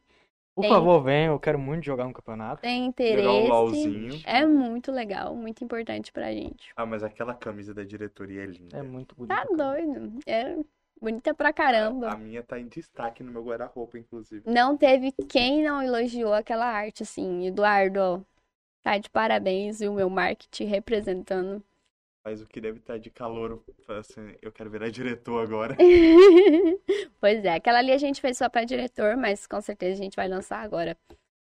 Por 0.55 0.64
Tem. 0.64 0.72
favor, 0.72 1.01
venham, 1.01 1.34
eu 1.34 1.39
quero 1.39 1.57
muito 1.57 1.86
jogar 1.86 2.05
um 2.05 2.12
campeonato. 2.12 2.62
Tem 2.62 2.80
Jogar 2.80 2.86
um 2.86 2.89
interesse. 2.89 3.47
LOLzinho. 3.49 4.22
É 4.26 4.45
muito 4.45 4.91
legal, 4.91 5.34
muito 5.36 5.64
importante 5.64 6.12
pra 6.12 6.34
gente. 6.34 6.70
Ah, 6.76 6.86
mas 6.86 7.01
aquela 7.01 7.34
camisa 7.34 7.74
da 7.74 7.84
diretoria 7.84 8.43
é 8.43 8.45
linda. 8.47 8.78
É 8.78 8.82
muito 8.82 9.16
bonito. 9.16 9.30
Tá 9.34 9.45
doido. 9.55 10.20
É 10.26 10.57
bonita 11.02 11.34
pra 11.34 11.54
caramba. 11.54 12.12
A 12.12 12.18
minha 12.18 12.43
tá 12.43 12.60
em 12.60 12.68
destaque 12.68 13.24
no 13.24 13.32
meu 13.32 13.43
guarda-roupa, 13.43 13.97
inclusive. 13.97 14.43
Não 14.45 14.78
teve 14.78 15.12
quem 15.12 15.64
não 15.64 15.82
elogiou 15.82 16.34
aquela 16.34 16.66
arte, 16.66 17.04
assim. 17.04 17.47
Eduardo, 17.47 18.00
ó, 18.00 18.22
tá 18.82 18.97
de 18.97 19.10
parabéns 19.10 19.82
e 19.82 19.88
o 19.88 19.93
meu 19.93 20.10
marketing 20.10 20.66
representando. 20.66 21.64
Mas 22.24 22.41
o 22.41 22.47
que 22.47 22.60
deve 22.60 22.80
estar 22.80 22.97
de 22.97 23.10
calor, 23.10 23.64
assim, 23.88 24.36
eu 24.41 24.52
quero 24.52 24.70
virar 24.70 24.89
diretor 24.89 25.41
agora. 25.41 25.76
pois 27.20 27.43
é, 27.45 27.56
aquela 27.56 27.80
ali 27.80 27.91
a 27.91 27.97
gente 27.97 28.20
fez 28.20 28.38
só 28.38 28.50
pra 28.50 28.66
diretor, 28.66 29.16
mas 29.16 29.47
com 29.47 29.60
certeza 29.62 29.93
a 29.93 30.04
gente 30.04 30.16
vai 30.16 30.28
lançar 30.28 30.60
agora 30.62 30.97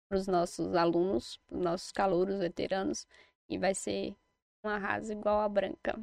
pros 0.07 0.27
nossos 0.27 0.75
alunos, 0.75 1.37
pros 1.47 1.61
nossos 1.61 1.91
calouros 1.91 2.37
veteranos. 2.37 3.07
E 3.49 3.57
vai 3.57 3.73
ser 3.73 4.15
um 4.63 4.69
arraso 4.69 5.11
igual 5.11 5.41
a 5.41 5.49
branca. 5.49 5.99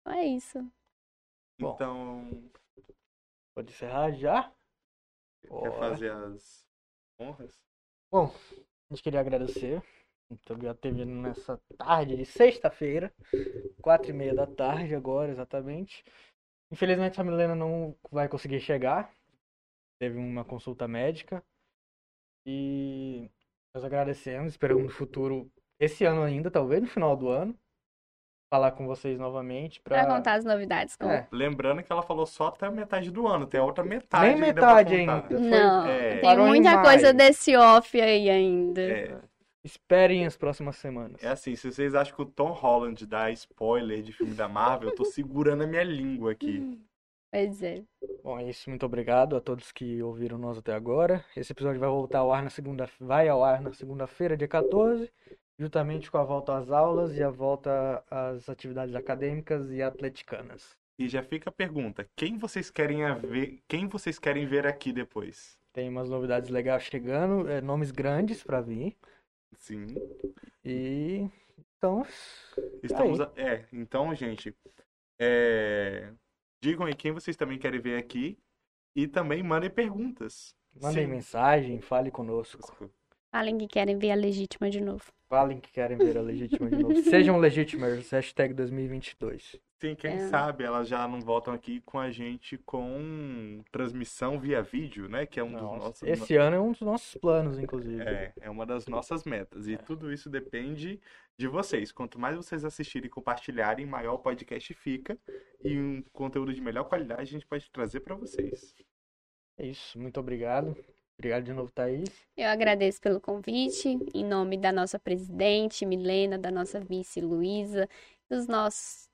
Então 0.00 0.14
é 0.14 0.24
isso. 0.24 0.66
Bom. 1.60 1.74
Então, 1.74 2.50
Pode 3.54 3.72
encerrar 3.72 4.12
já? 4.12 4.52
quer 5.42 5.78
fazer 5.78 6.10
as 6.12 6.66
honras? 7.20 7.62
A 8.90 8.94
gente 8.94 9.02
queria 9.02 9.20
agradecer. 9.20 9.82
Então 10.30 10.56
já 10.60 10.72
teve 10.74 11.04
nessa 11.04 11.60
tarde 11.76 12.16
de 12.16 12.24
sexta-feira, 12.24 13.12
quatro 13.82 14.10
e 14.10 14.12
meia 14.14 14.34
da 14.34 14.46
tarde 14.46 14.94
agora, 14.94 15.32
exatamente. 15.32 16.04
Infelizmente 16.70 17.20
a 17.20 17.24
Milena 17.24 17.54
não 17.54 17.96
vai 18.10 18.28
conseguir 18.28 18.60
chegar. 18.60 19.12
Teve 19.98 20.16
uma 20.16 20.44
consulta 20.44 20.86
médica. 20.86 21.44
E 22.46 23.30
nós 23.74 23.84
agradecemos, 23.84 24.52
esperamos 24.52 24.84
no 24.84 24.90
futuro, 24.90 25.50
esse 25.78 26.04
ano 26.04 26.22
ainda, 26.22 26.50
talvez 26.50 26.80
no 26.80 26.88
final 26.88 27.16
do 27.16 27.28
ano, 27.28 27.58
falar 28.50 28.72
com 28.72 28.84
vocês 28.86 29.16
novamente 29.18 29.80
Pra 29.80 30.04
para 30.04 30.14
contar 30.16 30.34
as 30.34 30.44
novidades. 30.44 30.96
Com... 30.96 31.08
É, 31.08 31.28
Lembrando 31.30 31.82
que 31.82 31.90
ela 31.92 32.02
falou 32.02 32.26
só 32.26 32.48
até 32.48 32.66
a 32.66 32.70
metade 32.70 33.10
do 33.10 33.26
ano, 33.26 33.46
tem 33.46 33.60
a 33.60 33.64
outra 33.64 33.84
metade 33.84 34.24
Nem 34.26 34.34
ainda 34.34 34.46
metade 34.46 34.98
contar. 34.98 35.14
ainda. 35.14 35.28
Foi- 35.28 35.38
Não, 35.48 35.86
é, 35.86 36.18
tem 36.18 36.38
muita 36.38 36.82
coisa 36.82 37.12
desse 37.14 37.56
off 37.56 38.00
aí 38.00 38.28
ainda. 38.28 38.82
É, 38.82 39.18
esperem 39.62 40.26
as 40.26 40.36
próximas 40.36 40.76
semanas. 40.76 41.22
é 41.22 41.28
assim, 41.28 41.54
se 41.54 41.70
vocês 41.70 41.94
acham 41.94 42.14
que 42.16 42.22
o 42.22 42.26
Tom 42.26 42.50
Holland 42.50 43.06
dá 43.06 43.30
spoiler 43.30 44.02
de 44.02 44.12
filme 44.12 44.34
da 44.34 44.48
Marvel, 44.48 44.88
eu 44.90 44.94
tô 44.94 45.04
segurando 45.04 45.62
a 45.62 45.66
minha 45.66 45.84
língua 45.84 46.32
aqui. 46.32 46.78
Pois 47.32 47.62
é. 47.62 47.84
Bom, 48.24 48.40
é 48.40 48.48
isso. 48.48 48.68
Muito 48.68 48.84
obrigado 48.84 49.36
a 49.36 49.40
todos 49.40 49.70
que 49.70 50.02
ouviram 50.02 50.36
nós 50.36 50.58
até 50.58 50.72
agora. 50.74 51.24
Esse 51.36 51.52
episódio 51.52 51.78
vai 51.78 51.88
voltar 51.88 52.18
ao 52.18 52.32
ar 52.32 52.42
na 52.42 52.50
segunda, 52.50 52.90
vai 52.98 53.28
ao 53.28 53.44
ar 53.44 53.60
na 53.60 53.72
segunda-feira, 53.72 54.36
dia 54.36 54.48
14, 54.48 55.08
juntamente 55.64 56.10
com 56.10 56.16
a 56.16 56.24
volta 56.24 56.56
às 56.56 56.70
aulas 56.70 57.14
e 57.18 57.22
a 57.22 57.28
volta 57.28 58.02
às 58.10 58.48
atividades 58.48 58.94
acadêmicas 58.94 59.70
e 59.70 59.82
atleticanas. 59.82 60.74
E 60.98 61.06
já 61.06 61.22
fica 61.22 61.50
a 61.50 61.52
pergunta, 61.52 62.08
quem 62.16 62.38
vocês 62.38 62.70
querem 62.70 63.02
ver, 63.20 63.60
quem 63.68 63.86
vocês 63.86 64.18
querem 64.18 64.46
ver 64.46 64.66
aqui 64.66 64.90
depois? 64.90 65.58
Tem 65.70 65.90
umas 65.90 66.08
novidades 66.08 66.48
legais 66.48 66.82
chegando, 66.84 67.46
é, 67.46 67.60
nomes 67.60 67.90
grandes 67.90 68.42
para 68.42 68.62
vir. 68.62 68.96
Sim. 69.58 69.86
E 70.64 71.28
então, 71.76 72.06
Estamos 72.82 73.20
a- 73.20 73.30
é, 73.36 73.66
então, 73.70 74.14
gente, 74.14 74.56
é, 75.20 76.10
digam 76.62 76.86
aí 76.86 76.94
quem 76.94 77.12
vocês 77.12 77.36
também 77.36 77.58
querem 77.58 77.80
ver 77.80 77.98
aqui 77.98 78.38
e 78.96 79.06
também 79.06 79.42
mandem 79.42 79.68
perguntas. 79.68 80.54
mandem 80.80 81.04
Sim. 81.04 81.10
mensagem, 81.10 81.80
fale 81.82 82.10
conosco. 82.10 82.90
Falem 83.30 83.58
que 83.58 83.66
querem 83.68 83.98
ver 83.98 84.10
a 84.12 84.14
legítima 84.14 84.70
de 84.70 84.80
novo. 84.80 85.12
Falem 85.30 85.60
que 85.60 85.70
querem 85.70 85.96
ver 85.96 86.18
a 86.18 86.20
legítima 86.22 86.68
de 86.68 86.76
novo. 86.82 86.92
Sejam 87.04 87.38
legítimers, 87.38 88.10
hashtag 88.10 88.52
2022. 88.52 89.54
Sim, 89.80 89.94
quem 89.94 90.14
É. 90.14 90.28
sabe 90.28 90.64
elas 90.64 90.88
já 90.88 91.06
não 91.06 91.20
voltam 91.20 91.54
aqui 91.54 91.80
com 91.82 92.00
a 92.00 92.10
gente 92.10 92.58
com 92.58 93.62
transmissão 93.70 94.40
via 94.40 94.60
vídeo, 94.60 95.08
né? 95.08 95.24
Que 95.26 95.38
é 95.38 95.44
um 95.44 95.52
dos 95.52 95.62
Nossa, 95.62 95.84
nossos. 95.84 96.02
esse 96.02 96.34
ano 96.34 96.56
é 96.56 96.60
um 96.60 96.72
dos 96.72 96.80
nossos 96.80 97.14
planos, 97.14 97.60
inclusive. 97.60 98.02
É, 98.02 98.32
é 98.40 98.50
uma 98.50 98.66
das 98.66 98.88
nossas 98.88 99.22
metas. 99.22 99.68
É. 99.68 99.70
E 99.70 99.78
tudo 99.78 100.12
isso 100.12 100.28
depende 100.28 101.00
de 101.38 101.46
vocês. 101.46 101.92
Quanto 101.92 102.18
mais 102.18 102.34
vocês 102.34 102.64
assistirem 102.64 103.06
e 103.06 103.10
compartilharem, 103.10 103.86
maior 103.86 104.14
o 104.14 104.18
podcast 104.18 104.74
fica. 104.74 105.16
E 105.62 105.78
um 105.78 106.02
conteúdo 106.12 106.52
de 106.52 106.60
melhor 106.60 106.84
qualidade 106.88 107.20
a 107.22 107.24
gente 107.24 107.46
pode 107.46 107.70
trazer 107.70 108.00
para 108.00 108.16
vocês. 108.16 108.74
É 109.56 109.64
isso, 109.64 109.96
muito 109.96 110.18
obrigado. 110.18 110.76
Obrigado 111.20 111.44
de 111.44 111.52
novo, 111.52 111.70
Thaís. 111.70 112.08
Eu 112.34 112.48
agradeço 112.48 112.98
pelo 112.98 113.20
convite, 113.20 113.90
em 114.14 114.24
nome 114.24 114.56
da 114.56 114.72
nossa 114.72 114.98
presidente, 114.98 115.84
Milena, 115.84 116.38
da 116.38 116.50
nossa 116.50 116.80
vice, 116.80 117.20
Luísa, 117.20 117.86
dos 118.30 118.46
nossos 118.46 119.06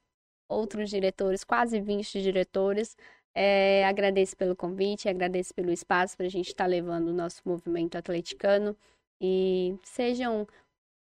outros 0.49 0.89
diretores, 0.89 1.43
quase 1.43 1.81
20 1.81 2.23
diretores. 2.23 2.97
É, 3.35 3.85
agradeço 3.85 4.37
pelo 4.37 4.55
convite, 4.55 5.09
agradeço 5.09 5.53
pelo 5.53 5.73
espaço 5.73 6.17
para 6.17 6.27
a 6.27 6.29
gente 6.29 6.47
estar 6.47 6.67
levando 6.67 7.09
o 7.09 7.13
nosso 7.13 7.43
movimento 7.45 7.99
atleticano. 7.99 8.77
E 9.21 9.77
sejam 9.83 10.47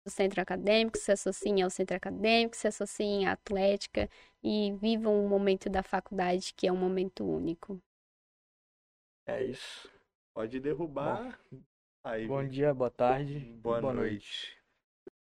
do 0.08 0.10
centro 0.10 0.39
acadêmico, 0.39 0.97
se 0.97 1.12
associem 1.12 1.64
ao 1.64 1.70
centro 1.70 1.97
acadêmico, 1.97 2.56
se 2.56 2.70
associem 2.70 3.28
à 3.28 3.34
atlética 3.34 4.10
e 4.41 4.72
vivam 4.80 5.26
o 5.26 5.28
momento 5.28 5.70
da 5.70 5.84
faculdade, 5.84 6.54
que 6.56 6.66
é 6.66 6.72
um 6.72 6.78
momento 6.78 7.26
único. 7.26 7.78
É 9.28 9.43
isso. 9.43 9.92
Pode 10.34 10.59
derrubar. 10.59 11.39
Aí, 12.03 12.27
Bom 12.27 12.47
dia, 12.47 12.73
boa 12.73 12.89
tarde. 12.89 13.39
boa, 13.61 13.81
noite. 13.81 14.57